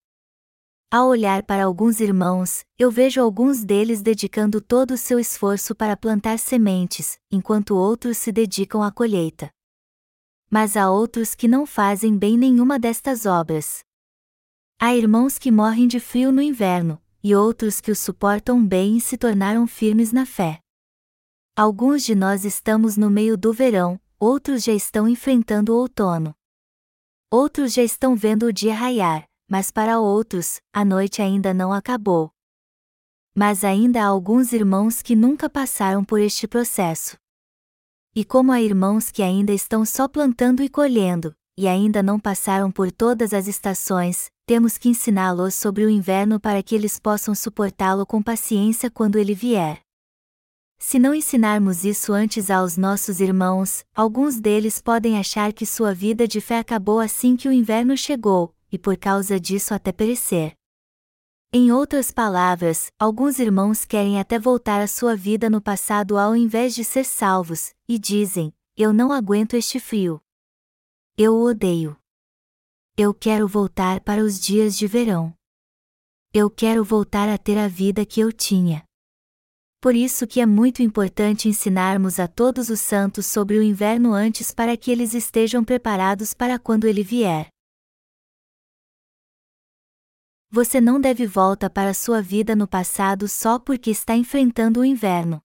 Ao 0.90 1.10
olhar 1.10 1.44
para 1.44 1.66
alguns 1.66 2.00
irmãos, 2.00 2.64
eu 2.80 2.90
vejo 2.90 3.20
alguns 3.22 3.66
deles 3.66 4.02
dedicando 4.02 4.62
todo 4.62 4.92
o 4.92 4.98
seu 4.98 5.20
esforço 5.20 5.76
para 5.76 5.98
plantar 5.98 6.40
sementes, 6.40 7.20
enquanto 7.30 7.76
outros 7.76 8.18
se 8.18 8.32
dedicam 8.32 8.82
à 8.82 8.90
colheita. 8.90 9.52
Mas 10.50 10.78
há 10.78 10.90
outros 10.90 11.36
que 11.36 11.50
não 11.50 11.66
fazem 11.66 12.18
bem 12.18 12.38
nenhuma 12.38 12.80
destas 12.80 13.26
obras. 13.26 13.84
Há 14.80 14.96
irmãos 14.96 15.38
que 15.38 15.52
morrem 15.52 15.86
de 15.86 16.00
frio 16.00 16.32
no 16.32 16.42
inverno, 16.42 17.02
e 17.22 17.36
outros 17.36 17.82
que 17.82 17.92
o 17.92 17.96
suportam 17.96 18.66
bem 18.66 18.96
e 18.96 19.02
se 19.02 19.18
tornaram 19.18 19.68
firmes 19.68 20.14
na 20.14 20.26
fé. 20.26 20.62
Alguns 21.58 22.06
de 22.06 22.16
nós 22.16 22.46
estamos 22.46 22.96
no 22.96 23.10
meio 23.10 23.36
do 23.36 23.52
verão, 23.52 24.00
outros 24.26 24.64
já 24.64 24.74
estão 24.74 25.08
enfrentando 25.08 25.72
o 25.72 25.78
outono. 25.78 26.36
Outros 27.32 27.74
já 27.74 27.84
estão 27.84 28.16
vendo 28.16 28.48
o 28.48 28.52
dia 28.52 28.74
raiar, 28.74 29.30
mas 29.48 29.70
para 29.70 30.00
outros, 30.00 30.60
a 30.74 30.84
noite 30.84 31.22
ainda 31.22 31.54
não 31.54 31.72
acabou. 31.72 32.32
Mas 33.36 33.64
ainda 33.64 34.02
há 34.02 34.08
alguns 34.08 34.52
irmãos 34.52 35.04
que 35.04 35.16
nunca 35.16 35.48
passaram 35.48 36.04
por 36.04 36.20
este 36.20 36.48
processo. 36.48 37.18
E 38.16 38.26
como 38.26 38.52
há 38.52 38.60
irmãos 38.60 39.12
que 39.12 39.22
ainda 39.22 39.54
estão 39.54 39.86
só 39.86 40.08
plantando 40.08 40.64
e 40.64 40.70
colhendo, 40.70 41.36
e 41.56 41.68
ainda 41.68 42.02
não 42.02 42.20
passaram 42.20 42.72
por 42.72 42.92
todas 42.92 43.32
as 43.32 43.46
estações, 43.46 44.32
temos 44.48 44.76
que 44.76 44.90
ensiná-los 44.90 45.54
sobre 45.54 45.86
o 45.86 45.90
inverno 45.90 46.40
para 46.40 46.64
que 46.64 46.74
eles 46.74 47.00
possam 47.00 47.36
suportá-lo 47.36 48.08
com 48.08 48.24
paciência 48.24 48.90
quando 48.90 49.20
ele 49.20 49.36
vier. 49.36 49.85
Se 50.78 51.00
não 51.00 51.16
ensinarmos 51.16 51.86
isso 51.86 52.14
antes 52.14 52.50
aos 52.50 52.78
nossos 52.78 53.20
irmãos, 53.20 53.86
alguns 53.96 54.40
deles 54.40 54.82
podem 54.82 55.18
achar 55.18 55.54
que 55.54 55.66
sua 55.66 55.94
vida 55.94 56.28
de 56.28 56.42
fé 56.42 56.60
acabou 56.60 57.00
assim 57.00 57.36
que 57.36 57.48
o 57.48 57.54
inverno 57.54 57.98
chegou, 57.98 58.54
e 58.72 58.78
por 58.78 58.98
causa 58.98 59.40
disso 59.40 59.74
até 59.74 59.92
perecer. 59.92 60.54
Em 61.52 61.72
outras 61.72 62.12
palavras, 62.12 62.92
alguns 63.00 63.40
irmãos 63.40 63.86
querem 63.86 64.20
até 64.20 64.38
voltar 64.38 64.82
à 64.82 64.88
sua 64.88 65.16
vida 65.16 65.50
no 65.50 65.62
passado 65.62 66.18
ao 66.18 66.36
invés 66.36 66.76
de 66.76 66.84
ser 66.84 67.06
salvos, 67.06 67.74
e 67.88 67.98
dizem: 67.98 68.54
Eu 68.76 68.92
não 68.92 69.12
aguento 69.12 69.54
este 69.56 69.80
frio. 69.80 70.22
Eu 71.18 71.36
o 71.36 71.46
odeio. 71.46 71.98
Eu 72.98 73.14
quero 73.14 73.48
voltar 73.48 74.02
para 74.02 74.22
os 74.22 74.40
dias 74.40 74.78
de 74.78 74.86
verão. 74.86 75.34
Eu 76.34 76.50
quero 76.50 76.84
voltar 76.84 77.30
a 77.30 77.38
ter 77.38 77.58
a 77.58 77.70
vida 77.70 78.06
que 78.06 78.20
eu 78.20 78.34
tinha 78.34 78.86
por 79.86 79.96
isso 79.96 80.26
que 80.26 80.42
é 80.42 80.48
muito 80.48 80.82
importante 80.82 81.48
ensinarmos 81.48 82.20
a 82.20 82.28
todos 82.28 82.72
os 82.72 82.80
santos 82.80 83.28
sobre 83.28 83.60
o 83.60 83.62
inverno 83.62 84.14
antes 84.14 84.50
para 84.52 84.76
que 84.76 84.90
eles 84.90 85.14
estejam 85.14 85.64
preparados 85.64 86.34
para 86.34 86.58
quando 86.58 86.88
ele 86.88 87.04
vier. 87.04 87.50
Você 90.50 90.82
não 90.82 91.00
deve 91.00 91.28
volta 91.28 91.70
para 91.70 91.94
sua 91.94 92.20
vida 92.20 92.56
no 92.56 92.68
passado 92.68 93.28
só 93.28 93.60
porque 93.60 93.92
está 93.92 94.16
enfrentando 94.16 94.80
o 94.80 94.84
inverno. 94.84 95.40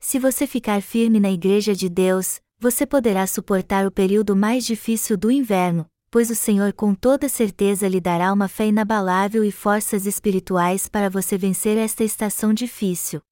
Se 0.00 0.18
você 0.18 0.44
ficar 0.44 0.82
firme 0.82 1.20
na 1.20 1.30
Igreja 1.30 1.76
de 1.76 1.88
Deus, 1.88 2.40
você 2.58 2.84
poderá 2.84 3.24
suportar 3.24 3.86
o 3.86 3.92
período 3.92 4.34
mais 4.34 4.66
difícil 4.66 5.16
do 5.16 5.30
inverno, 5.30 5.88
pois 6.12 6.28
o 6.28 6.34
Senhor 6.34 6.74
com 6.74 6.94
toda 6.94 7.26
certeza 7.26 7.88
lhe 7.88 7.98
dará 7.98 8.34
uma 8.34 8.46
fé 8.46 8.66
inabalável 8.66 9.42
e 9.42 9.50
forças 9.50 10.04
espirituais 10.04 10.86
para 10.86 11.08
você 11.08 11.38
vencer 11.38 11.78
esta 11.78 12.04
estação 12.04 12.52
difícil. 12.52 13.22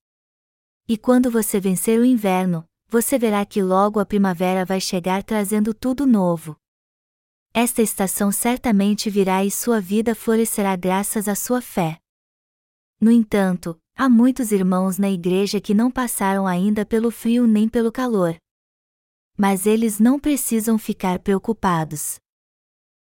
E 0.89 0.97
quando 0.97 1.31
você 1.31 1.61
vencer 1.61 2.01
o 2.01 2.07
inverno, 2.07 2.65
você 2.89 3.19
verá 3.19 3.45
que 3.45 3.63
logo 3.63 4.01
a 4.01 4.07
primavera 4.07 4.65
vai 4.65 4.81
chegar 4.81 5.23
trazendo 5.23 5.75
tudo 5.75 6.07
novo. 6.07 6.57
Esta 7.53 7.83
estação 7.83 8.33
certamente 8.33 9.11
virá 9.11 9.45
e 9.45 9.51
sua 9.51 9.79
vida 9.79 10.15
florescerá 10.15 10.75
graças 10.75 11.29
à 11.29 11.35
sua 11.35 11.61
fé. 11.61 11.99
No 12.99 13.11
entanto, 13.11 13.79
há 13.95 14.09
muitos 14.09 14.53
irmãos 14.53 14.97
na 14.97 15.11
igreja 15.11 15.61
que 15.61 15.75
não 15.75 15.91
passaram 15.91 16.47
ainda 16.47 16.87
pelo 16.87 17.11
frio 17.11 17.47
nem 17.47 17.69
pelo 17.69 17.93
calor. 17.93 18.37
Mas 19.37 19.67
eles 19.67 20.01
não 20.01 20.19
precisam 20.19 20.79
ficar 20.79 21.19
preocupados. 21.19 22.19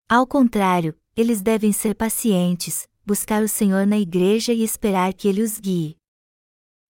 Ao 0.08 0.26
contrário, 0.26 0.94
eles 1.16 1.40
devem 1.40 1.72
ser 1.72 1.94
pacientes, 1.94 2.88
buscar 3.04 3.42
o 3.42 3.48
Senhor 3.48 3.86
na 3.86 3.98
igreja 3.98 4.52
e 4.52 4.62
esperar 4.62 5.12
que 5.12 5.28
Ele 5.28 5.42
os 5.42 5.58
guie. 5.58 5.96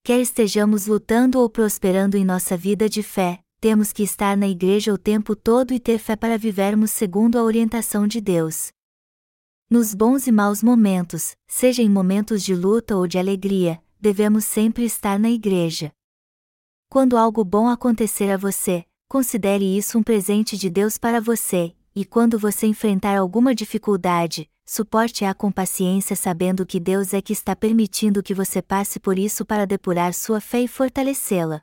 Quer 0.05 0.21
estejamos 0.21 0.87
lutando 0.87 1.39
ou 1.39 1.49
prosperando 1.49 2.17
em 2.17 2.25
nossa 2.25 2.57
vida 2.57 2.89
de 2.89 3.03
fé, 3.03 3.41
temos 3.61 3.93
que 3.93 4.03
estar 4.03 4.37
na 4.37 4.49
igreja 4.49 4.93
o 4.93 4.99
tempo 4.99 5.37
todo 5.37 5.73
e 5.73 5.79
ter 5.79 5.99
fé 5.99 6.17
para 6.17 6.37
vivermos 6.37 6.91
segundo 6.91 7.39
a 7.39 7.45
orientação 7.45 8.09
de 8.09 8.21
Deus. 8.21 8.73
Nos 9.71 9.95
bons 9.95 10.27
e 10.27 10.33
maus 10.33 10.63
momentos, 10.63 11.37
seja 11.47 11.81
em 11.81 11.89
momentos 11.89 12.43
de 12.43 12.55
luta 12.55 12.97
ou 12.97 13.07
de 13.07 13.19
alegria, 13.19 13.81
devemos 14.01 14.45
sempre 14.45 14.85
estar 14.85 15.19
na 15.19 15.31
igreja. 15.31 15.93
Quando 16.89 17.17
algo 17.17 17.45
bom 17.45 17.69
acontecer 17.69 18.31
a 18.31 18.37
você, 18.37 18.85
considere 19.09 19.65
isso 19.65 19.97
um 19.97 20.03
presente 20.03 20.59
de 20.59 20.69
Deus 20.69 20.99
para 20.99 21.21
você, 21.21 21.73
e 21.95 22.05
quando 22.05 22.39
você 22.39 22.67
enfrentar 22.67 23.19
alguma 23.19 23.55
dificuldade, 23.55 24.51
suporte-a 24.65 25.35
com 25.35 25.53
paciência 25.53 26.17
sabendo 26.17 26.65
que 26.65 26.81
Deus 26.81 27.13
é 27.13 27.21
que 27.21 27.33
está 27.33 27.55
permitindo 27.55 28.23
que 28.23 28.35
você 28.35 28.63
passe 28.63 28.99
por 28.99 29.19
isso 29.19 29.45
para 29.45 29.67
depurar 29.67 30.15
sua 30.15 30.41
fé 30.41 30.63
e 30.63 30.69
fortalecê-la. 30.69 31.63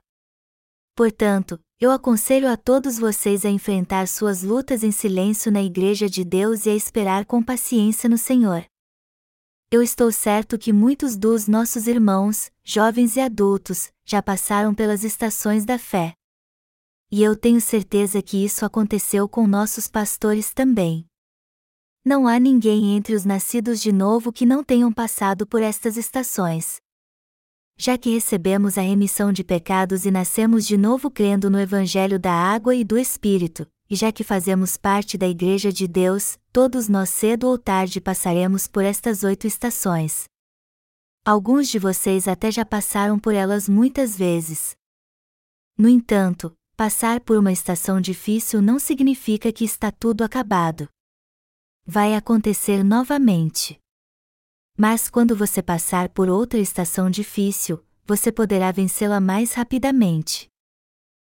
Portanto, 0.95 1.59
eu 1.79 1.91
aconselho 1.91 2.49
a 2.49 2.57
todos 2.57 2.99
vocês 2.99 3.45
a 3.45 3.49
enfrentar 3.49 4.07
suas 4.07 4.43
lutas 4.43 4.83
em 4.83 4.91
silêncio 4.91 5.51
na 5.51 5.63
Igreja 5.63 6.09
de 6.09 6.25
Deus 6.25 6.65
e 6.65 6.69
a 6.69 6.75
esperar 6.75 7.25
com 7.25 7.41
paciência 7.41 8.09
no 8.09 8.17
Senhor. 8.17 8.65
Eu 9.71 9.81
estou 9.81 10.11
certo 10.11 10.57
que 10.57 10.73
muitos 10.73 11.15
dos 11.15 11.47
nossos 11.47 11.87
irmãos, 11.87 12.51
jovens 12.63 13.15
e 13.15 13.21
adultos, 13.21 13.91
já 14.03 14.21
passaram 14.21 14.73
pelas 14.73 15.03
estações 15.03 15.63
da 15.63 15.79
fé. 15.79 16.18
E 17.11 17.23
eu 17.23 17.35
tenho 17.35 17.59
certeza 17.59 18.21
que 18.21 18.43
isso 18.43 18.65
aconteceu 18.65 19.27
com 19.27 19.47
nossos 19.47 19.87
pastores 19.87 20.53
também. 20.53 21.05
Não 22.05 22.27
há 22.27 22.39
ninguém 22.39 22.95
entre 22.95 23.15
os 23.15 23.25
nascidos 23.25 23.81
de 23.81 23.91
novo 23.91 24.31
que 24.31 24.45
não 24.45 24.63
tenham 24.63 24.91
passado 24.91 25.45
por 25.47 25.61
estas 25.61 25.97
estações 25.97 26.81
já 27.81 27.97
que 27.97 28.09
recebemos 28.09 28.77
a 28.77 28.81
remissão 28.81 29.31
de 29.31 29.41
pecados 29.41 30.05
e 30.05 30.11
nascemos 30.11 30.67
de 30.67 30.77
novo 30.77 31.09
crendo 31.09 31.49
no 31.49 31.57
Evangelho 31.57 32.19
da 32.19 32.33
água 32.33 32.75
e 32.75 32.83
do 32.83 32.97
Espírito, 32.97 33.65
e 33.89 33.95
já 33.95 34.11
que 34.11 34.21
fazemos 34.21 34.75
parte 34.75 35.17
da 35.17 35.25
Igreja 35.25 35.71
de 35.71 35.87
Deus, 35.87 36.37
todos 36.51 36.89
nós 36.89 37.09
cedo 37.09 37.47
ou 37.47 37.57
tarde 37.57 38.01
passaremos 38.01 38.67
por 38.67 38.83
estas 38.83 39.23
oito 39.23 39.47
estações. 39.47 40.25
Alguns 41.25 41.69
de 41.69 41.79
vocês 41.79 42.27
até 42.27 42.51
já 42.51 42.65
passaram 42.65 43.17
por 43.17 43.33
elas 43.33 43.69
muitas 43.69 44.13
vezes. 44.13 44.75
No 45.77 45.87
entanto, 45.87 46.51
passar 46.79 47.19
por 47.19 47.37
uma 47.37 47.51
estação 47.51 47.99
difícil 47.99 48.61
não 48.61 48.79
significa 48.79 49.51
que 49.51 49.65
está 49.65 49.91
tudo 49.91 50.23
acabado. 50.23 50.87
Vai 51.85 52.15
acontecer 52.15 52.85
novamente. 52.85 53.77
Mas 54.77 55.09
quando 55.09 55.35
você 55.35 55.61
passar 55.61 56.07
por 56.07 56.29
outra 56.29 56.57
estação 56.57 57.09
difícil, 57.09 57.83
você 58.05 58.31
poderá 58.31 58.71
vencê-la 58.71 59.19
mais 59.19 59.55
rapidamente. 59.55 60.47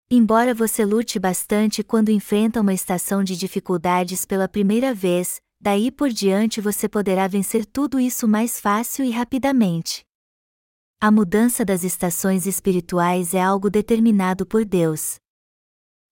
Embora 0.10 0.52
você 0.52 0.84
lute 0.84 1.20
bastante 1.20 1.84
quando 1.84 2.10
enfrenta 2.10 2.60
uma 2.60 2.74
estação 2.74 3.24
de 3.24 3.38
dificuldades 3.38 4.26
pela 4.26 4.48
primeira 4.48 4.96
vez, 4.96 5.40
daí 5.62 5.92
por 5.92 6.10
diante 6.10 6.60
você 6.60 6.90
poderá 6.90 7.28
vencer 7.28 7.68
tudo 7.68 8.00
isso 8.00 8.28
mais 8.28 8.60
fácil 8.60 9.06
e 9.06 9.12
rapidamente. 9.12 10.04
A 11.00 11.12
mudança 11.12 11.64
das 11.64 11.84
estações 11.84 12.48
espirituais 12.48 13.36
é 13.36 13.44
algo 13.44 13.70
determinado 13.70 14.44
por 14.44 14.66
Deus. 14.66 15.20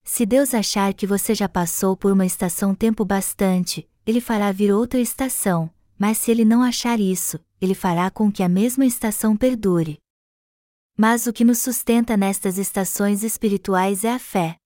Se 0.03 0.25
Deus 0.25 0.53
achar 0.53 0.93
que 0.93 1.07
você 1.07 1.33
já 1.33 1.47
passou 1.47 1.95
por 1.95 2.11
uma 2.11 2.25
estação 2.25 2.75
tempo 2.75 3.05
bastante, 3.05 3.89
Ele 4.05 4.19
fará 4.19 4.51
vir 4.51 4.71
outra 4.71 4.99
estação, 4.99 5.71
mas 5.97 6.17
se 6.17 6.31
ele 6.31 6.43
não 6.43 6.61
achar 6.61 6.99
isso, 6.99 7.39
ele 7.61 7.73
fará 7.73 8.11
com 8.11 8.29
que 8.29 8.43
a 8.43 8.49
mesma 8.49 8.85
estação 8.85 9.37
perdure. 9.37 9.99
Mas 10.97 11.27
o 11.27 11.31
que 11.31 11.45
nos 11.45 11.59
sustenta 11.59 12.17
nestas 12.17 12.57
estações 12.57 13.23
espirituais 13.23 14.03
é 14.03 14.11
a 14.11 14.19
fé. 14.19 14.57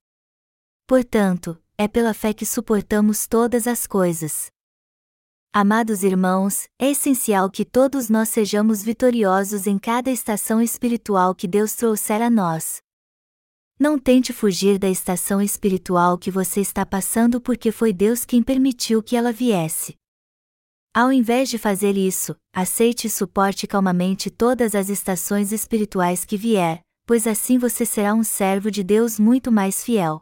Portanto, 0.88 1.62
é 1.78 1.88
pela 1.88 2.14
fé 2.14 2.34
que 2.34 2.46
suportamos 2.46 3.28
todas 3.28 3.68
as 3.68 3.86
coisas. 3.86 4.48
Amados 5.54 6.04
irmãos, 6.04 6.68
é 6.80 6.90
essencial 6.90 7.50
que 7.52 7.64
todos 7.64 8.10
nós 8.10 8.30
sejamos 8.30 8.82
vitoriosos 8.82 9.68
em 9.68 9.78
cada 9.78 10.10
estação 10.10 10.60
espiritual 10.60 11.36
que 11.36 11.48
Deus 11.48 11.76
trouxer 11.76 12.22
a 12.22 12.30
nós. 12.30 12.82
Não 13.80 14.00
tente 14.00 14.34
fugir 14.34 14.80
da 14.80 14.90
estação 14.90 15.40
espiritual 15.40 16.18
que 16.18 16.32
você 16.32 16.62
está 16.62 16.84
passando 16.84 17.40
porque 17.40 17.72
foi 17.72 17.94
Deus 17.94 18.26
quem 18.26 18.42
permitiu 18.42 19.04
que 19.04 19.16
ela 19.16 19.32
viesse. 19.32 19.96
Ao 20.92 21.12
invés 21.12 21.48
de 21.48 21.60
fazer 21.60 21.96
isso, 21.96 22.36
aceite 22.52 23.06
e 23.06 23.10
suporte 23.10 23.68
calmamente 23.68 24.32
todas 24.32 24.74
as 24.74 24.90
estações 24.90 25.52
espirituais 25.52 26.26
que 26.26 26.36
vier, 26.36 26.82
pois 27.06 27.28
assim 27.28 27.60
você 27.60 27.86
será 27.86 28.16
um 28.16 28.24
servo 28.24 28.72
de 28.72 28.84
Deus 28.84 29.20
muito 29.20 29.52
mais 29.52 29.84
fiel. 29.84 30.22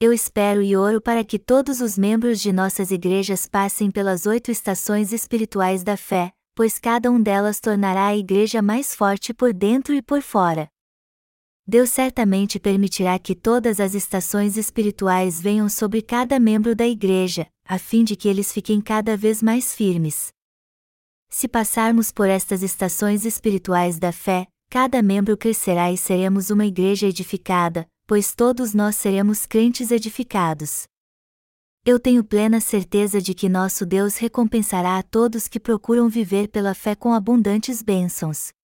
Eu 0.00 0.12
espero 0.12 0.60
e 0.60 0.76
oro 0.76 1.00
para 1.00 1.22
que 1.22 1.38
todos 1.38 1.80
os 1.80 1.96
membros 1.96 2.40
de 2.40 2.52
nossas 2.52 2.90
igrejas 2.90 3.46
passem 3.46 3.88
pelas 3.88 4.26
oito 4.26 4.50
estações 4.50 5.12
espirituais 5.12 5.84
da 5.84 5.96
fé, 5.96 6.32
pois 6.56 6.76
cada 6.76 7.08
um 7.08 7.22
delas 7.22 7.60
tornará 7.60 8.06
a 8.06 8.16
igreja 8.16 8.60
mais 8.60 8.96
forte 8.96 9.32
por 9.32 9.52
dentro 9.52 9.94
e 9.94 10.02
por 10.02 10.22
fora. 10.22 10.68
Deus 11.70 11.90
certamente 11.90 12.58
permitirá 12.58 13.18
que 13.18 13.34
todas 13.34 13.78
as 13.78 13.94
estações 13.94 14.56
espirituais 14.56 15.38
venham 15.38 15.68
sobre 15.68 16.00
cada 16.00 16.40
membro 16.40 16.74
da 16.74 16.88
igreja, 16.88 17.46
a 17.62 17.78
fim 17.78 18.04
de 18.04 18.16
que 18.16 18.26
eles 18.26 18.50
fiquem 18.50 18.80
cada 18.80 19.18
vez 19.18 19.42
mais 19.42 19.74
firmes. 19.74 20.28
Se 21.28 21.46
passarmos 21.46 22.10
por 22.10 22.26
estas 22.26 22.62
estações 22.62 23.26
espirituais 23.26 23.98
da 23.98 24.12
fé, 24.12 24.46
cada 24.70 25.02
membro 25.02 25.36
crescerá 25.36 25.92
e 25.92 25.98
seremos 25.98 26.48
uma 26.48 26.64
igreja 26.64 27.06
edificada, 27.06 27.86
pois 28.06 28.34
todos 28.34 28.72
nós 28.72 28.96
seremos 28.96 29.44
crentes 29.44 29.90
edificados. 29.90 30.84
Eu 31.84 32.00
tenho 32.00 32.24
plena 32.24 32.62
certeza 32.62 33.20
de 33.20 33.34
que 33.34 33.46
nosso 33.46 33.84
Deus 33.84 34.16
recompensará 34.16 34.96
a 34.96 35.02
todos 35.02 35.46
que 35.46 35.60
procuram 35.60 36.08
viver 36.08 36.48
pela 36.48 36.72
fé 36.72 36.94
com 36.94 37.12
abundantes 37.12 37.82
bênçãos. 37.82 38.56